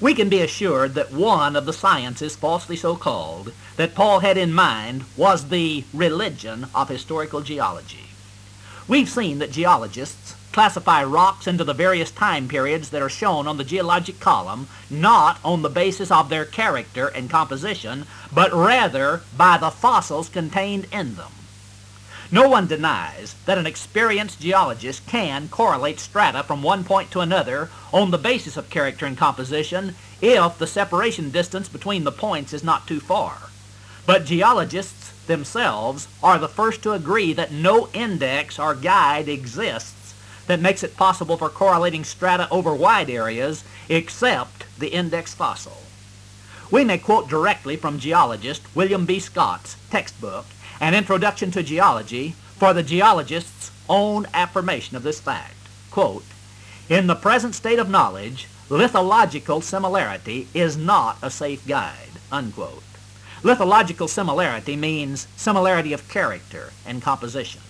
We 0.00 0.14
can 0.14 0.28
be 0.28 0.40
assured 0.40 0.94
that 0.94 1.10
one 1.10 1.56
of 1.56 1.66
the 1.66 1.72
sciences 1.72 2.36
falsely 2.36 2.76
so 2.76 2.94
called 2.94 3.52
that 3.76 3.94
Paul 3.96 4.20
had 4.20 4.36
in 4.36 4.52
mind 4.52 5.04
was 5.16 5.48
the 5.48 5.84
religion 5.92 6.66
of 6.74 6.88
historical 6.88 7.40
geology. 7.40 8.10
We've 8.86 9.08
seen 9.08 9.38
that 9.40 9.50
geologists 9.50 10.36
classify 10.52 11.04
rocks 11.04 11.46
into 11.46 11.64
the 11.64 11.74
various 11.74 12.10
time 12.10 12.48
periods 12.48 12.90
that 12.90 13.02
are 13.02 13.08
shown 13.08 13.46
on 13.46 13.58
the 13.58 13.64
geologic 13.64 14.18
column, 14.20 14.68
not 14.88 15.38
on 15.44 15.62
the 15.62 15.68
basis 15.68 16.10
of 16.10 16.28
their 16.28 16.44
character 16.44 17.08
and 17.08 17.28
composition, 17.28 18.06
but 18.32 18.52
rather 18.52 19.22
by 19.36 19.58
the 19.58 19.70
fossils 19.70 20.28
contained 20.28 20.86
in 20.92 21.16
them. 21.16 21.32
No 22.30 22.46
one 22.46 22.66
denies 22.66 23.34
that 23.46 23.56
an 23.56 23.66
experienced 23.66 24.40
geologist 24.40 25.06
can 25.06 25.48
correlate 25.48 25.98
strata 25.98 26.42
from 26.42 26.62
one 26.62 26.84
point 26.84 27.10
to 27.12 27.20
another 27.20 27.70
on 27.90 28.10
the 28.10 28.18
basis 28.18 28.58
of 28.58 28.68
character 28.68 29.06
and 29.06 29.16
composition 29.16 29.94
if 30.20 30.58
the 30.58 30.66
separation 30.66 31.30
distance 31.30 31.70
between 31.70 32.04
the 32.04 32.12
points 32.12 32.52
is 32.52 32.62
not 32.62 32.86
too 32.86 33.00
far. 33.00 33.48
But 34.04 34.26
geologists 34.26 35.12
themselves 35.26 36.06
are 36.22 36.38
the 36.38 36.48
first 36.48 36.82
to 36.82 36.92
agree 36.92 37.32
that 37.32 37.50
no 37.50 37.88
index 37.94 38.58
or 38.58 38.74
guide 38.74 39.28
exists 39.28 40.14
that 40.48 40.60
makes 40.60 40.82
it 40.82 40.96
possible 40.96 41.38
for 41.38 41.48
correlating 41.48 42.04
strata 42.04 42.46
over 42.50 42.74
wide 42.74 43.08
areas 43.08 43.64
except 43.88 44.64
the 44.78 44.88
index 44.88 45.32
fossil. 45.32 45.78
We 46.70 46.84
may 46.84 46.98
quote 46.98 47.30
directly 47.30 47.76
from 47.76 47.98
geologist 47.98 48.62
William 48.74 49.06
B. 49.06 49.18
Scott's 49.18 49.76
textbook, 49.90 50.44
An 50.80 50.94
Introduction 50.94 51.50
to 51.50 51.62
Geology, 51.64 52.36
for 52.56 52.72
the 52.72 52.84
geologist's 52.84 53.72
own 53.88 54.26
affirmation 54.32 54.96
of 54.96 55.02
this 55.02 55.20
fact. 55.20 55.56
Quote, 55.90 56.24
In 56.88 57.08
the 57.08 57.16
present 57.16 57.56
state 57.56 57.80
of 57.80 57.90
knowledge, 57.90 58.46
lithological 58.68 59.60
similarity 59.60 60.46
is 60.54 60.76
not 60.76 61.18
a 61.20 61.30
safe 61.30 61.66
guide. 61.66 62.10
Unquote. 62.30 62.84
Lithological 63.42 64.08
similarity 64.08 64.76
means 64.76 65.26
similarity 65.36 65.92
of 65.92 66.08
character 66.08 66.72
and 66.86 67.02
composition. 67.02 67.62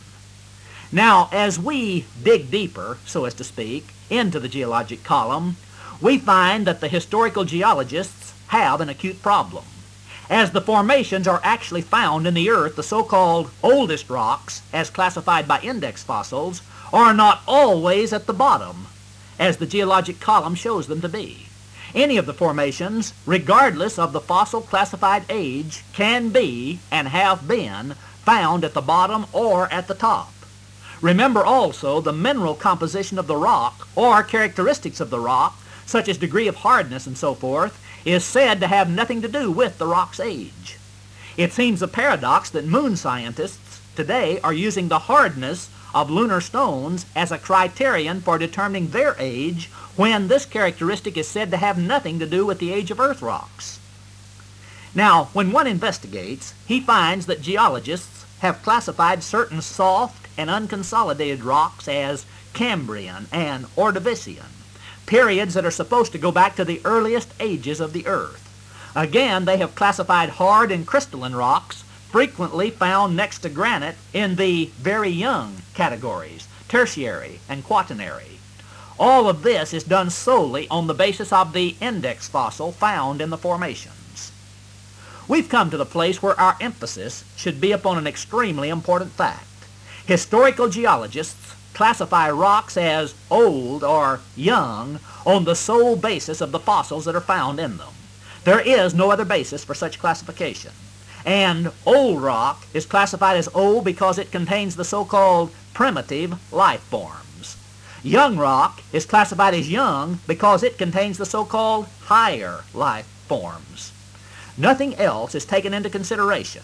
Now, 0.92 1.30
as 1.32 1.58
we 1.58 2.04
dig 2.22 2.50
deeper, 2.50 2.98
so 3.06 3.24
as 3.24 3.32
to 3.34 3.44
speak, 3.44 3.86
into 4.10 4.38
the 4.38 4.48
geologic 4.48 5.02
column, 5.02 5.56
we 6.00 6.18
find 6.18 6.66
that 6.66 6.80
the 6.80 6.88
historical 6.88 7.44
geologists 7.44 8.34
have 8.48 8.82
an 8.82 8.90
acute 8.90 9.22
problem. 9.22 9.64
As 10.30 10.50
the 10.50 10.60
formations 10.60 11.26
are 11.26 11.40
actually 11.42 11.80
found 11.80 12.26
in 12.26 12.34
the 12.34 12.50
earth, 12.50 12.76
the 12.76 12.82
so-called 12.82 13.50
oldest 13.62 14.10
rocks, 14.10 14.60
as 14.74 14.90
classified 14.90 15.48
by 15.48 15.60
index 15.60 16.02
fossils, 16.02 16.60
are 16.92 17.14
not 17.14 17.40
always 17.48 18.12
at 18.12 18.26
the 18.26 18.34
bottom, 18.34 18.88
as 19.38 19.56
the 19.56 19.66
geologic 19.66 20.20
column 20.20 20.54
shows 20.54 20.86
them 20.86 21.00
to 21.00 21.08
be. 21.08 21.46
Any 21.94 22.18
of 22.18 22.26
the 22.26 22.34
formations, 22.34 23.14
regardless 23.24 23.98
of 23.98 24.12
the 24.12 24.20
fossil 24.20 24.60
classified 24.60 25.24
age, 25.30 25.82
can 25.94 26.28
be, 26.28 26.80
and 26.90 27.08
have 27.08 27.48
been, 27.48 27.94
found 28.24 28.64
at 28.64 28.74
the 28.74 28.82
bottom 28.82 29.24
or 29.32 29.72
at 29.72 29.88
the 29.88 29.94
top. 29.94 30.34
Remember 31.00 31.42
also 31.42 32.02
the 32.02 32.12
mineral 32.12 32.54
composition 32.54 33.18
of 33.18 33.28
the 33.28 33.36
rock 33.36 33.88
or 33.96 34.22
characteristics 34.22 35.00
of 35.00 35.08
the 35.08 35.20
rock, 35.20 35.58
such 35.86 36.06
as 36.06 36.18
degree 36.18 36.48
of 36.48 36.56
hardness 36.56 37.06
and 37.06 37.16
so 37.16 37.34
forth, 37.34 37.80
is 38.08 38.24
said 38.24 38.58
to 38.60 38.66
have 38.66 38.88
nothing 38.88 39.20
to 39.20 39.28
do 39.28 39.50
with 39.50 39.76
the 39.76 39.86
rock's 39.86 40.18
age. 40.18 40.78
It 41.36 41.52
seems 41.52 41.82
a 41.82 41.88
paradox 41.88 42.48
that 42.50 42.64
moon 42.64 42.96
scientists 42.96 43.80
today 43.94 44.40
are 44.40 44.52
using 44.52 44.88
the 44.88 45.00
hardness 45.00 45.68
of 45.94 46.10
lunar 46.10 46.40
stones 46.40 47.04
as 47.14 47.30
a 47.30 47.38
criterion 47.38 48.20
for 48.22 48.38
determining 48.38 48.88
their 48.88 49.14
age 49.18 49.66
when 49.94 50.28
this 50.28 50.46
characteristic 50.46 51.18
is 51.18 51.28
said 51.28 51.50
to 51.50 51.58
have 51.58 51.78
nothing 51.78 52.18
to 52.18 52.26
do 52.26 52.46
with 52.46 52.58
the 52.60 52.72
age 52.72 52.90
of 52.90 52.98
earth 52.98 53.20
rocks. 53.20 53.78
Now, 54.94 55.26
when 55.34 55.52
one 55.52 55.66
investigates, 55.66 56.54
he 56.66 56.80
finds 56.80 57.26
that 57.26 57.42
geologists 57.42 58.24
have 58.40 58.62
classified 58.62 59.22
certain 59.22 59.60
soft 59.60 60.28
and 60.38 60.48
unconsolidated 60.48 61.44
rocks 61.44 61.88
as 61.88 62.24
Cambrian 62.54 63.26
and 63.30 63.66
Ordovician, 63.76 64.46
periods 65.08 65.54
that 65.54 65.64
are 65.64 65.70
supposed 65.70 66.12
to 66.12 66.18
go 66.18 66.30
back 66.30 66.54
to 66.54 66.64
the 66.64 66.82
earliest 66.84 67.32
ages 67.40 67.80
of 67.80 67.94
the 67.94 68.06
earth. 68.06 68.44
Again, 68.94 69.46
they 69.46 69.56
have 69.56 69.74
classified 69.74 70.28
hard 70.28 70.70
and 70.70 70.86
crystalline 70.86 71.34
rocks, 71.34 71.82
frequently 72.10 72.70
found 72.70 73.16
next 73.16 73.38
to 73.40 73.48
granite, 73.48 73.96
in 74.12 74.36
the 74.36 74.66
very 74.76 75.08
young 75.08 75.62
categories, 75.72 76.46
tertiary 76.68 77.40
and 77.48 77.64
quaternary. 77.64 78.38
All 78.98 79.28
of 79.28 79.42
this 79.42 79.72
is 79.72 79.84
done 79.84 80.10
solely 80.10 80.68
on 80.68 80.86
the 80.86 80.94
basis 80.94 81.32
of 81.32 81.54
the 81.54 81.74
index 81.80 82.28
fossil 82.28 82.72
found 82.72 83.22
in 83.22 83.30
the 83.30 83.38
formations. 83.38 84.30
We've 85.26 85.48
come 85.48 85.70
to 85.70 85.76
the 85.76 85.86
place 85.86 86.22
where 86.22 86.38
our 86.38 86.56
emphasis 86.60 87.24
should 87.34 87.60
be 87.60 87.72
upon 87.72 87.96
an 87.96 88.06
extremely 88.06 88.68
important 88.68 89.12
fact. 89.12 89.46
Historical 90.06 90.68
geologists 90.68 91.54
classify 91.78 92.28
rocks 92.28 92.76
as 92.76 93.14
old 93.30 93.84
or 93.84 94.18
young 94.34 94.98
on 95.24 95.44
the 95.44 95.54
sole 95.54 95.94
basis 95.94 96.40
of 96.40 96.50
the 96.50 96.58
fossils 96.58 97.04
that 97.04 97.14
are 97.14 97.20
found 97.20 97.60
in 97.60 97.76
them. 97.76 97.94
There 98.42 98.58
is 98.58 98.94
no 98.94 99.12
other 99.12 99.24
basis 99.24 99.62
for 99.62 99.74
such 99.74 100.00
classification. 100.00 100.72
And 101.24 101.70
old 101.86 102.20
rock 102.20 102.66
is 102.74 102.84
classified 102.84 103.36
as 103.36 103.48
old 103.54 103.84
because 103.84 104.18
it 104.18 104.32
contains 104.32 104.74
the 104.74 104.84
so-called 104.84 105.52
primitive 105.72 106.52
life 106.52 106.80
forms. 106.80 107.56
Young 108.02 108.36
rock 108.36 108.82
is 108.92 109.06
classified 109.06 109.54
as 109.54 109.70
young 109.70 110.18
because 110.26 110.64
it 110.64 110.78
contains 110.78 111.16
the 111.16 111.26
so-called 111.26 111.86
higher 112.06 112.64
life 112.74 113.06
forms. 113.28 113.92
Nothing 114.56 114.96
else 114.96 115.32
is 115.36 115.44
taken 115.44 115.72
into 115.72 115.90
consideration. 115.90 116.62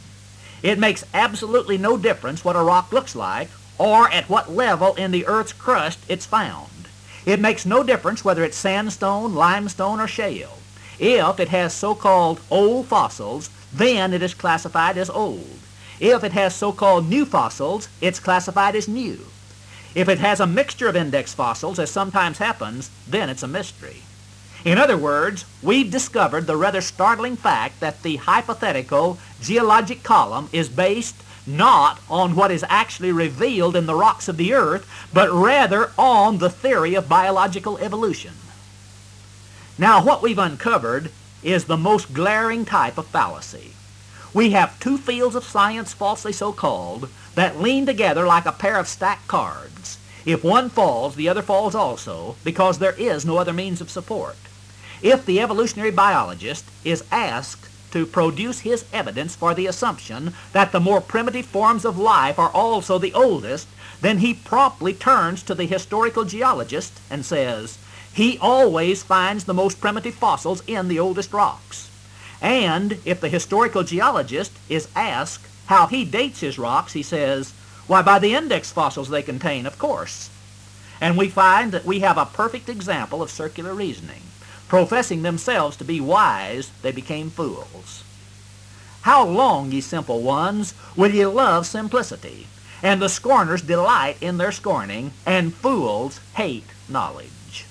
It 0.61 0.81
makes 0.81 1.05
absolutely 1.15 1.79
no 1.79 1.97
difference 1.97 2.45
what 2.45 2.57
a 2.57 2.65
rock 2.65 2.93
looks 2.93 3.15
like 3.15 3.49
or 3.79 4.11
at 4.11 4.29
what 4.29 4.53
level 4.53 4.95
in 4.95 5.11
the 5.11 5.27
Earth's 5.27 5.53
crust 5.53 5.99
it's 6.09 6.27
found. 6.27 6.89
It 7.27 7.41
makes 7.41 7.65
no 7.65 7.83
difference 7.83 8.25
whether 8.25 8.45
it's 8.45 8.57
sandstone, 8.57 9.35
limestone, 9.35 10.01
or 10.01 10.07
shale. 10.07 10.59
If 10.99 11.41
it 11.41 11.49
has 11.49 11.75
so-called 11.75 12.41
old 12.51 12.87
fossils, 12.87 13.51
then 13.73 14.13
it 14.13 14.23
is 14.23 14.35
classified 14.35 14.97
as 14.97 15.11
old. 15.11 15.59
If 15.99 16.23
it 16.23 16.33
has 16.33 16.55
so-called 16.55 17.09
new 17.09 17.25
fossils, 17.25 17.89
it's 18.01 18.21
classified 18.21 18.77
as 18.77 18.87
new. 18.87 19.27
If 19.95 20.09
it 20.09 20.19
has 20.19 20.41
a 20.41 20.47
mixture 20.47 20.89
of 20.89 20.97
index 20.97 21.33
fossils, 21.35 21.79
as 21.79 21.91
sometimes 21.91 22.39
happens, 22.39 22.91
then 23.09 23.29
it's 23.29 23.43
a 23.43 23.49
mystery. 23.49 24.03
In 24.65 24.79
other 24.79 24.97
words, 24.97 25.45
we've 25.63 25.91
discovered 25.91 26.47
the 26.47 26.57
rather 26.57 26.81
startling 26.81 27.37
fact 27.37 27.81
that 27.81 28.03
the 28.03 28.17
hypothetical 28.17 29.19
geologic 29.41 30.03
column 30.03 30.49
is 30.53 30.69
based 30.69 31.17
not 31.47 32.01
on 32.09 32.35
what 32.35 32.51
is 32.51 32.65
actually 32.69 33.13
revealed 33.13 33.77
in 33.77 33.87
the 33.87 33.95
rocks 33.95 34.29
of 34.29 34.37
the 34.37 34.55
earth, 34.55 34.89
but 35.13 35.31
rather 35.31 35.91
on 35.99 36.39
the 36.39 36.51
theory 36.51 36.95
of 36.95 37.09
biological 37.09 37.79
evolution. 37.79 38.33
Now, 39.77 40.03
what 40.03 40.23
we've 40.23 40.39
uncovered 40.39 41.11
is 41.43 41.65
the 41.65 41.77
most 41.77 42.15
glaring 42.15 42.65
type 42.65 42.97
of 42.97 43.07
fallacy. 43.07 43.73
We 44.33 44.51
have 44.51 44.81
two 44.81 44.99
fields 44.99 45.37
of 45.37 45.45
science, 45.45 45.93
falsely 45.93 46.33
so 46.33 46.53
called, 46.53 47.09
that 47.35 47.61
lean 47.61 47.87
together 47.87 48.27
like 48.27 48.47
a 48.47 48.53
pair 48.53 48.79
of 48.79 48.89
stacked 48.89 49.29
cards. 49.29 49.99
If 50.25 50.43
one 50.43 50.71
falls, 50.71 51.15
the 51.15 51.29
other 51.29 51.43
falls 51.43 51.75
also, 51.75 52.37
because 52.45 52.79
there 52.79 52.95
is 52.99 53.27
no 53.27 53.37
other 53.37 53.53
means 53.53 53.81
of 53.81 53.91
support. 53.91 54.37
If 55.03 55.27
the 55.27 55.41
evolutionary 55.41 55.91
biologist 55.91 56.65
is 56.83 57.05
asked 57.13 57.69
to 57.95 58.05
produce 58.05 58.61
his 58.61 58.85
evidence 58.93 59.37
for 59.37 59.55
the 59.55 59.69
assumption 59.69 60.35
that 60.53 60.73
the 60.73 60.81
more 60.81 61.01
primitive 61.01 61.47
forms 61.47 61.85
of 61.85 61.97
life 61.97 62.41
are 62.41 62.51
also 62.51 62.99
the 62.99 63.15
oldest, 63.15 63.69
then 64.01 64.19
he 64.19 64.35
promptly 64.35 64.93
turns 64.93 65.45
to 65.45 65.55
the 65.55 65.65
historical 65.65 66.25
geologist 66.25 67.01
and 67.09 67.25
says, 67.25 67.79
he 68.13 68.37
always 68.39 69.05
finds 69.05 69.45
the 69.45 69.55
most 69.55 69.81
primitive 69.81 70.15
fossils 70.17 70.61
in 70.67 70.89
the 70.89 70.99
oldest 70.99 71.33
rocks. 71.33 71.89
And 72.43 72.99
if 73.05 73.21
the 73.21 73.29
historical 73.29 73.85
geologist 73.85 74.51
is 74.69 74.89
asked 74.97 75.47
how 75.67 75.87
he 75.87 76.05
dates 76.05 76.41
his 76.41 76.59
rocks, 76.59 76.95
he 76.95 77.03
says, 77.05 77.53
why, 77.87 78.03
by 78.03 78.19
the 78.19 78.35
index 78.35 78.73
fossils 78.73 79.09
they 79.09 79.23
contain, 79.23 79.67
of 79.67 79.79
course. 79.79 80.31
And 81.01 81.17
we 81.17 81.29
find 81.29 81.71
that 81.71 81.85
we 81.85 82.01
have 82.01 82.19
a 82.19 82.27
perfect 82.27 82.69
example 82.69 83.23
of 83.23 83.31
circular 83.31 83.73
reasoning. 83.73 84.23
Professing 84.75 85.23
themselves 85.23 85.77
to 85.77 85.85
be 85.85 86.01
wise, 86.01 86.73
they 86.83 86.91
became 86.91 87.31
fools. 87.31 88.03
How 89.03 89.25
long, 89.25 89.71
ye 89.71 89.81
simple 89.81 90.21
ones, 90.21 90.75
will 90.97 91.15
ye 91.15 91.25
love 91.27 91.65
simplicity? 91.65 92.49
And 92.83 93.01
the 93.01 93.09
scorners 93.09 93.63
delight 93.63 94.17
in 94.21 94.39
their 94.39 94.51
scorning, 94.51 95.13
and 95.25 95.55
fools 95.55 96.19
hate 96.35 96.67
knowledge. 96.89 97.67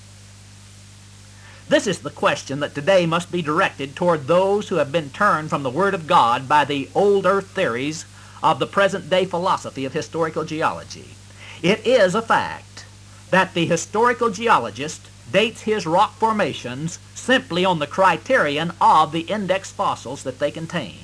This 1.68 1.86
is 1.86 1.98
the 1.98 2.08
question 2.08 2.60
that 2.60 2.74
today 2.74 3.04
must 3.04 3.30
be 3.30 3.42
directed 3.42 3.94
toward 3.94 4.26
those 4.26 4.70
who 4.70 4.76
have 4.76 4.90
been 4.90 5.10
turned 5.10 5.50
from 5.50 5.62
the 5.62 5.68
Word 5.68 5.92
of 5.92 6.06
God 6.06 6.48
by 6.48 6.64
the 6.64 6.88
old 6.94 7.26
earth 7.26 7.48
theories 7.48 8.06
of 8.42 8.58
the 8.58 8.66
present 8.66 9.10
day 9.10 9.26
philosophy 9.26 9.84
of 9.84 9.92
historical 9.92 10.46
geology. 10.46 11.10
It 11.62 11.86
is 11.86 12.14
a 12.14 12.22
fact 12.22 12.86
that 13.28 13.52
the 13.52 13.66
historical 13.66 14.30
geologist 14.30 15.10
dates 15.30 15.62
his 15.62 15.86
rock 15.86 16.14
formations 16.14 16.98
simply 17.14 17.64
on 17.64 17.78
the 17.78 17.86
criterion 17.86 18.72
of 18.80 19.12
the 19.12 19.22
index 19.22 19.70
fossils 19.70 20.22
that 20.22 20.38
they 20.38 20.50
contain. 20.50 20.98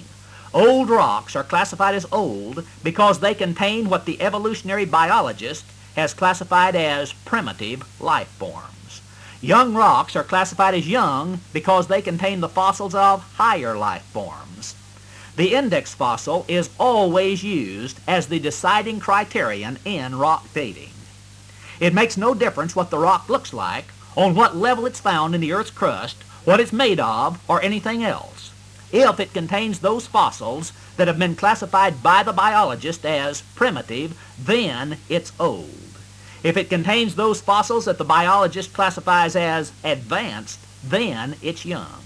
Old 0.52 0.90
rocks 0.90 1.36
are 1.36 1.44
classified 1.44 1.94
as 1.94 2.06
old 2.10 2.66
because 2.82 3.20
they 3.20 3.34
contain 3.34 3.88
what 3.88 4.05
the 4.05 4.20
evolutionary 4.20 4.84
biologist 4.84 5.64
has 5.97 6.14
classified 6.14 6.74
as 6.74 7.12
primitive 7.12 7.84
life 8.01 8.28
forms. 8.28 9.01
Young 9.40 9.74
rocks 9.74 10.14
are 10.16 10.24
classified 10.24 10.74
as 10.74 10.88
young 10.88 11.40
because 11.52 11.86
they 11.86 12.02
contain 12.02 12.40
the 12.40 12.48
fossils 12.48 12.94
of 12.94 13.22
higher 13.34 13.76
life 13.76 14.02
forms. 14.02 14.74
The 15.36 15.55
index 15.55 15.94
fossil 15.94 16.44
is 16.48 16.68
always 16.78 17.42
used 17.42 18.01
as 18.06 18.26
the 18.26 18.38
deciding 18.38 19.01
criterion 19.01 19.78
in 19.84 20.18
rock 20.18 20.47
dating. 20.52 20.90
It 21.78 21.94
makes 21.94 22.16
no 22.16 22.34
difference 22.34 22.76
what 22.76 22.90
the 22.90 22.98
rock 22.98 23.28
looks 23.28 23.55
like 23.55 23.86
on 24.16 24.35
what 24.35 24.57
level 24.57 24.87
it's 24.87 25.01
found 25.01 25.35
in 25.35 25.41
the 25.41 25.53
Earth's 25.53 25.70
crust, 25.70 26.16
what 26.45 26.61
it's 26.61 26.73
made 26.73 27.01
of, 27.01 27.39
or 27.49 27.62
anything 27.62 28.03
else. 28.03 28.51
If 28.93 29.20
it 29.20 29.32
contains 29.32 29.78
those 29.78 30.07
fossils 30.07 30.73
that 30.97 31.07
have 31.07 31.19
been 31.19 31.37
classified 31.37 32.03
by 32.03 32.23
the 32.23 32.32
biologist 32.32 33.07
as 33.07 33.43
primitive, 33.55 34.19
then 34.39 34.99
it's 35.09 35.32
old. 35.39 35.70
If 36.43 36.57
it 36.57 36.70
contains 36.70 37.15
those 37.15 37.41
fossils 37.41 37.85
that 37.85 37.99
the 37.99 38.05
biologist 38.05 38.73
classifies 38.73 39.37
as 39.37 39.73
advanced, 39.85 40.59
then 40.82 41.37
it's 41.43 41.65
young. 41.65 42.03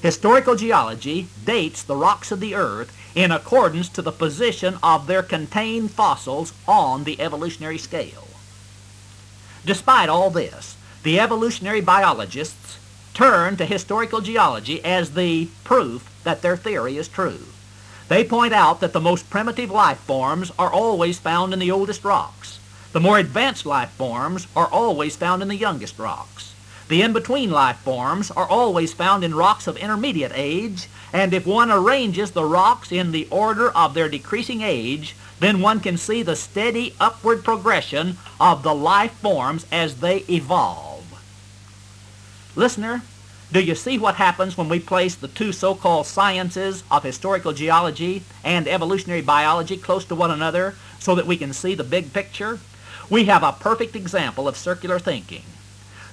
Historical 0.00 0.54
geology 0.54 1.26
dates 1.44 1.82
the 1.82 1.96
rocks 1.96 2.30
of 2.30 2.40
the 2.40 2.54
earth 2.54 2.96
in 3.14 3.32
accordance 3.32 3.88
to 3.88 4.02
the 4.02 4.12
position 4.12 4.78
of 4.82 5.06
their 5.06 5.22
contained 5.22 5.90
fossils 5.90 6.52
on 6.68 7.04
the 7.04 7.20
evolutionary 7.20 7.78
scale. 7.78 8.28
Despite 9.64 10.08
all 10.08 10.30
this, 10.30 10.75
the 11.06 11.20
evolutionary 11.20 11.80
biologists 11.80 12.78
turn 13.14 13.56
to 13.56 13.64
historical 13.64 14.20
geology 14.20 14.84
as 14.84 15.14
the 15.14 15.46
proof 15.62 16.10
that 16.24 16.42
their 16.42 16.56
theory 16.56 16.96
is 16.96 17.06
true. 17.06 17.38
They 18.08 18.24
point 18.24 18.52
out 18.52 18.80
that 18.80 18.92
the 18.92 18.98
most 19.00 19.30
primitive 19.30 19.70
life 19.70 19.98
forms 19.98 20.50
are 20.58 20.72
always 20.72 21.20
found 21.20 21.52
in 21.52 21.60
the 21.60 21.70
oldest 21.70 22.02
rocks. 22.02 22.58
The 22.90 22.98
more 22.98 23.20
advanced 23.20 23.64
life 23.64 23.90
forms 23.90 24.48
are 24.56 24.66
always 24.66 25.14
found 25.14 25.42
in 25.42 25.48
the 25.48 25.54
youngest 25.54 25.96
rocks. 25.96 26.52
The 26.88 27.02
in-between 27.02 27.52
life 27.52 27.76
forms 27.76 28.32
are 28.32 28.48
always 28.48 28.92
found 28.92 29.22
in 29.22 29.32
rocks 29.32 29.68
of 29.68 29.76
intermediate 29.76 30.32
age, 30.34 30.88
and 31.12 31.32
if 31.32 31.46
one 31.46 31.70
arranges 31.70 32.32
the 32.32 32.44
rocks 32.44 32.90
in 32.90 33.12
the 33.12 33.28
order 33.30 33.70
of 33.70 33.94
their 33.94 34.08
decreasing 34.08 34.62
age, 34.62 35.14
then 35.38 35.60
one 35.60 35.78
can 35.78 35.98
see 35.98 36.24
the 36.24 36.34
steady 36.34 36.96
upward 36.98 37.44
progression 37.44 38.18
of 38.40 38.64
the 38.64 38.74
life 38.74 39.12
forms 39.12 39.66
as 39.70 40.00
they 40.00 40.24
evolve. 40.28 40.85
Listener, 42.56 43.02
do 43.52 43.62
you 43.62 43.74
see 43.74 43.98
what 43.98 44.14
happens 44.14 44.56
when 44.56 44.70
we 44.70 44.80
place 44.80 45.14
the 45.14 45.28
two 45.28 45.52
so-called 45.52 46.06
sciences 46.06 46.84
of 46.90 47.04
historical 47.04 47.52
geology 47.52 48.22
and 48.42 48.66
evolutionary 48.66 49.20
biology 49.20 49.76
close 49.76 50.06
to 50.06 50.14
one 50.14 50.30
another 50.30 50.74
so 50.98 51.14
that 51.14 51.26
we 51.26 51.36
can 51.36 51.52
see 51.52 51.74
the 51.74 51.84
big 51.84 52.14
picture? 52.14 52.58
We 53.10 53.26
have 53.26 53.42
a 53.42 53.52
perfect 53.52 53.94
example 53.94 54.48
of 54.48 54.56
circular 54.56 54.98
thinking. 54.98 55.42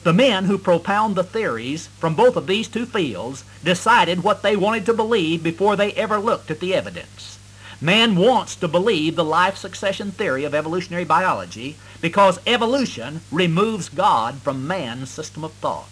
The 0.03 0.11
men 0.11 0.43
who 0.43 0.57
propound 0.57 1.15
the 1.15 1.23
theories 1.23 1.87
from 1.87 2.13
both 2.13 2.35
of 2.35 2.45
these 2.45 2.67
two 2.67 2.85
fields 2.85 3.45
decided 3.63 4.21
what 4.21 4.41
they 4.41 4.57
wanted 4.57 4.85
to 4.87 4.93
believe 4.93 5.41
before 5.43 5.77
they 5.77 5.93
ever 5.93 6.19
looked 6.19 6.51
at 6.51 6.59
the 6.59 6.75
evidence. 6.75 7.39
Man 7.79 8.17
wants 8.17 8.57
to 8.57 8.67
believe 8.67 9.15
the 9.15 9.23
life 9.23 9.55
succession 9.55 10.11
theory 10.11 10.43
of 10.43 10.53
evolutionary 10.53 11.05
biology 11.05 11.77
because 12.01 12.37
evolution 12.45 13.21
removes 13.31 13.87
God 13.87 14.35
from 14.41 14.67
man's 14.67 15.09
system 15.09 15.45
of 15.45 15.53
thought. 15.53 15.87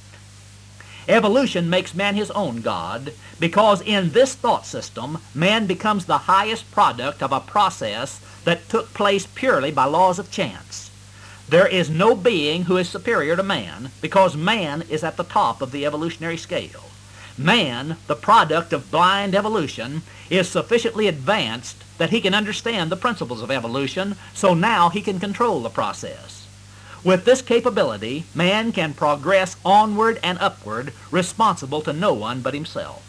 Evolution 1.08 1.70
makes 1.70 1.96
man 1.96 2.16
his 2.16 2.32
own 2.32 2.62
God 2.62 3.14
because 3.40 3.82
in 3.82 4.12
this 4.12 4.36
thought 4.36 4.66
system, 4.66 5.18
man 5.34 5.66
becomes 5.66 6.06
the 6.06 6.20
highest 6.20 6.70
product 6.72 7.24
of 7.24 7.32
a 7.32 7.40
process 7.40 8.20
that 8.44 8.70
took 8.70 8.94
place 8.94 9.26
purely 9.26 9.72
by 9.72 9.86
laws 9.86 10.20
of 10.20 10.32
chance. 10.32 10.92
There 11.50 11.68
is 11.68 11.90
no 11.90 12.16
being 12.16 12.64
who 12.66 12.78
is 12.78 12.88
superior 12.88 13.36
to 13.36 13.44
man 13.44 13.92
because 14.00 14.38
man 14.38 14.84
is 14.90 15.04
at 15.04 15.18
the 15.18 15.24
top 15.24 15.62
of 15.62 15.72
the 15.72 15.86
evolutionary 15.86 16.38
scale. 16.38 16.86
Man, 17.38 17.98
the 18.08 18.16
product 18.16 18.72
of 18.72 18.92
blind 18.92 19.34
evolution, 19.34 20.04
is 20.30 20.48
sufficiently 20.48 21.08
advanced 21.08 21.84
that 21.98 22.12
he 22.12 22.22
can 22.22 22.34
understand 22.34 22.92
the 22.92 22.96
principles 22.96 23.42
of 23.42 23.50
evolution, 23.50 24.16
so 24.34 24.54
now 24.54 24.90
he 24.90 25.02
can 25.02 25.20
control 25.20 25.62
the 25.62 25.70
process. 25.70 26.41
With 27.04 27.26
this 27.26 27.42
capability, 27.42 28.26
man 28.36 28.72
can 28.72 28.94
progress 28.94 29.56
onward 29.66 30.20
and 30.22 30.38
upward, 30.38 30.94
responsible 31.10 31.82
to 31.82 31.94
no 31.94 32.14
one 32.14 32.42
but 32.42 32.54
himself. 32.54 33.02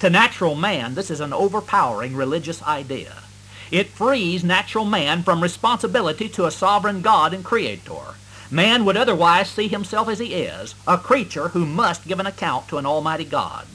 To 0.00 0.08
natural 0.08 0.54
man, 0.54 0.94
this 0.94 1.10
is 1.10 1.20
an 1.20 1.34
overpowering 1.34 2.16
religious 2.16 2.62
idea. 2.62 3.22
It 3.70 3.88
frees 3.88 4.42
natural 4.42 4.86
man 4.86 5.22
from 5.22 5.42
responsibility 5.42 6.28
to 6.30 6.46
a 6.46 6.50
sovereign 6.50 7.02
God 7.02 7.34
and 7.34 7.44
Creator. 7.44 8.14
Man 8.50 8.86
would 8.86 8.96
otherwise 8.96 9.50
see 9.50 9.68
himself 9.68 10.08
as 10.08 10.18
he 10.18 10.34
is, 10.34 10.74
a 10.86 10.96
creature 10.96 11.48
who 11.48 11.66
must 11.66 12.06
give 12.08 12.20
an 12.20 12.26
account 12.26 12.68
to 12.68 12.78
an 12.78 12.86
almighty 12.86 13.24
God. 13.24 13.66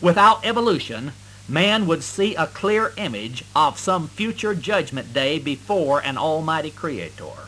Without 0.00 0.44
evolution, 0.44 1.12
man 1.48 1.86
would 1.86 2.02
see 2.02 2.34
a 2.34 2.46
clear 2.46 2.92
image 2.96 3.44
of 3.54 3.78
some 3.78 4.08
future 4.08 4.54
judgment 4.54 5.12
day 5.12 5.38
before 5.38 6.00
an 6.00 6.18
almighty 6.18 6.70
Creator. 6.70 7.47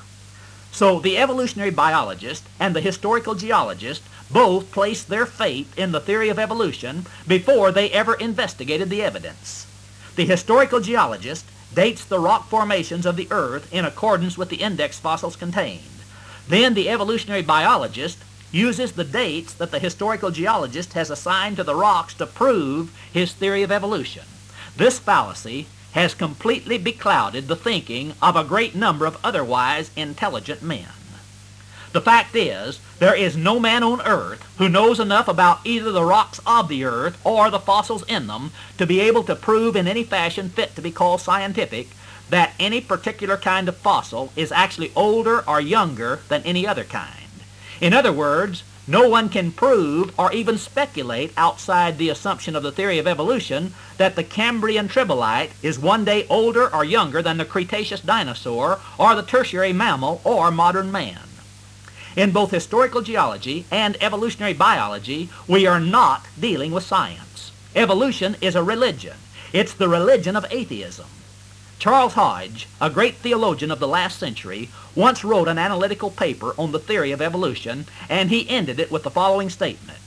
So 0.73 1.01
the 1.01 1.19
evolutionary 1.19 1.71
biologist 1.71 2.45
and 2.59 2.75
the 2.75 2.81
historical 2.81 3.35
geologist 3.35 4.03
both 4.31 4.71
placed 4.71 5.09
their 5.09 5.27
faith 5.27 5.77
in 5.79 5.93
the 5.93 6.01
theory 6.01 6.29
of 6.29 6.39
evolution 6.39 7.07
before 7.27 7.73
they 7.73 7.91
ever 7.91 8.15
investigated 8.15 8.89
the 8.89 9.03
evidence. 9.03 9.67
The 10.17 10.25
historical 10.25 10.81
geologist 10.81 11.45
dates 11.75 12.05
the 12.05 12.19
rock 12.19 12.49
formations 12.49 13.07
of 13.07 13.17
the 13.17 13.29
earth 13.31 13.73
in 13.73 13.85
accordance 13.85 14.37
with 14.37 14.49
the 14.49 14.63
index 14.63 14.99
fossils 14.99 15.37
contained. 15.37 15.83
Then 16.49 16.75
the 16.75 16.89
evolutionary 16.89 17.43
biologist 17.43 18.19
uses 18.53 18.93
the 18.93 19.05
dates 19.05 19.53
that 19.55 19.71
the 19.71 19.79
historical 19.79 20.31
geologist 20.31 20.95
has 20.95 21.11
assigned 21.11 21.57
to 21.57 21.65
the 21.65 21.75
rocks 21.75 22.15
to 22.15 22.27
prove 22.27 22.97
his 23.13 23.33
theory 23.33 23.63
of 23.63 23.71
evolution. 23.71 24.25
This 24.77 24.99
fallacy 24.99 25.67
has 25.93 26.15
completely 26.15 26.79
beclouded 26.79 27.47
the 27.49 27.57
thinking 27.57 28.15
of 28.23 28.37
a 28.37 28.45
great 28.45 28.75
number 28.75 29.07
of 29.07 29.19
otherwise 29.25 29.91
intelligent 29.97 30.63
men. 30.63 30.89
The 31.93 32.01
fact 32.01 32.37
is, 32.37 32.79
there 33.01 33.17
is 33.17 33.37
no 33.37 33.59
man 33.59 33.83
on 33.83 34.01
earth 34.03 34.47
who 34.59 34.69
knows 34.69 35.01
enough 35.01 35.27
about 35.27 35.59
either 35.65 35.91
the 35.91 36.05
rocks 36.05 36.41
of 36.47 36.69
the 36.69 36.85
earth 36.85 37.21
or 37.25 37.51
the 37.51 37.59
fossils 37.59 38.05
in 38.07 38.29
them 38.29 38.53
to 38.79 38.87
be 38.87 39.01
able 39.01 39.25
to 39.25 39.35
prove 39.35 39.75
in 39.75 39.89
any 39.89 40.05
fashion 40.05 40.51
fit 40.51 40.77
to 40.77 40.83
be 40.83 40.93
called 40.93 41.21
scientific 41.21 41.89
that 42.29 42.55
any 42.61 42.81
particular 42.81 43.37
kind 43.37 43.69
of 43.69 43.77
fossil 43.77 44.33
is 44.37 44.53
actually 44.53 44.93
older 44.95 45.43
or 45.49 45.61
younger 45.61 46.21
than 46.29 46.43
any 46.45 46.65
other 46.65 46.85
kind. 46.85 47.17
In 47.81 47.93
other 47.93 48.13
words, 48.13 48.63
no 48.91 49.09
one 49.09 49.29
can 49.29 49.53
prove 49.53 50.13
or 50.19 50.33
even 50.33 50.59
speculate 50.59 51.33
outside 51.37 51.97
the 51.97 52.09
assumption 52.09 52.57
of 52.57 52.65
the 52.65 52.73
theory 52.73 52.99
of 52.99 53.07
evolution 53.07 53.73
that 53.99 54.17
the 54.17 54.25
Cambrian 54.25 54.89
tribolite 54.89 55.51
is 55.63 55.79
one 55.79 56.05
day 56.05 56.27
older 56.29 56.75
or 56.75 56.85
younger 56.85 57.23
than 57.23 57.37
the 57.37 57.45
Cretaceous 57.45 58.01
dinosaur 58.01 58.81
or 58.99 59.15
the 59.15 59.23
tertiary 59.23 59.73
mammal 59.73 60.21
or 60.25 60.51
modern 60.51 60.91
man. 60.91 61.21
In 62.17 62.33
both 62.33 62.51
historical 62.51 63.01
geology 63.01 63.65
and 63.71 63.97
evolutionary 64.03 64.55
biology, 64.55 65.29
we 65.47 65.69
are 65.69 65.79
not 65.79 66.27
dealing 66.39 66.73
with 66.73 66.83
science. 66.83 67.53
Evolution 67.77 68.35
is 68.41 68.57
a 68.57 68.65
religion. 68.65 69.17
It's 69.53 69.73
the 69.73 69.89
religion 69.89 70.35
of 70.35 70.45
atheism. 70.51 71.07
Charles 71.81 72.13
Hodge, 72.13 72.69
a 72.79 72.91
great 72.91 73.17
theologian 73.17 73.71
of 73.71 73.81
the 73.81 73.89
last 73.89 74.19
century, 74.19 74.69
once 74.95 75.25
wrote 75.25 75.49
an 75.49 75.57
analytical 75.57 76.11
paper 76.11 76.55
on 76.59 76.73
the 76.73 76.79
theory 76.79 77.11
of 77.11 77.23
evolution, 77.23 77.87
and 78.07 78.29
he 78.29 78.47
ended 78.51 78.79
it 78.79 78.93
with 78.93 79.03
the 79.03 79.11
following 79.11 79.49
statement. 79.49 79.99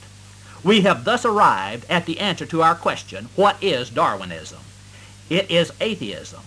We 0.62 0.82
have 0.82 1.02
thus 1.02 1.24
arrived 1.24 1.84
at 1.90 2.06
the 2.06 2.20
answer 2.20 2.46
to 2.46 2.62
our 2.62 2.76
question, 2.76 3.28
what 3.34 3.60
is 3.60 3.90
Darwinism? 3.90 4.60
It 5.28 5.50
is 5.50 5.72
atheism. 5.80 6.42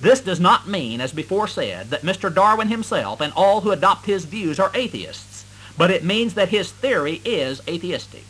This 0.00 0.20
does 0.20 0.40
not 0.40 0.66
mean, 0.66 1.02
as 1.02 1.12
before 1.12 1.46
said, 1.46 1.90
that 1.90 2.00
Mr. 2.00 2.34
Darwin 2.34 2.68
himself 2.68 3.20
and 3.20 3.34
all 3.36 3.60
who 3.60 3.72
adopt 3.72 4.06
his 4.06 4.24
views 4.24 4.58
are 4.58 4.70
atheists, 4.72 5.44
but 5.76 5.90
it 5.90 6.04
means 6.04 6.32
that 6.32 6.48
his 6.48 6.72
theory 6.72 7.20
is 7.26 7.60
atheistic. 7.68 8.24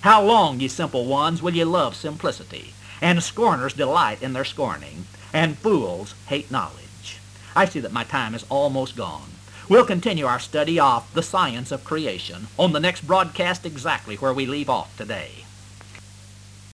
How 0.00 0.20
long, 0.20 0.58
ye 0.58 0.66
simple 0.66 1.04
ones, 1.04 1.40
will 1.40 1.54
ye 1.54 1.62
love 1.62 1.94
simplicity? 1.94 2.74
And 3.00 3.22
scorners 3.22 3.72
delight 3.72 4.20
in 4.20 4.32
their 4.32 4.44
scorning 4.44 5.04
and 5.32 5.58
fools 5.58 6.14
hate 6.26 6.50
knowledge. 6.50 7.18
I 7.54 7.64
see 7.64 7.80
that 7.80 7.92
my 7.92 8.04
time 8.04 8.34
is 8.34 8.46
almost 8.48 8.96
gone. 8.96 9.30
We'll 9.68 9.84
continue 9.84 10.26
our 10.26 10.40
study 10.40 10.80
of 10.80 11.12
the 11.14 11.22
science 11.22 11.70
of 11.70 11.84
creation 11.84 12.48
on 12.58 12.72
the 12.72 12.80
next 12.80 13.06
broadcast 13.06 13.64
exactly 13.64 14.16
where 14.16 14.34
we 14.34 14.46
leave 14.46 14.68
off 14.68 14.96
today. 14.96 15.39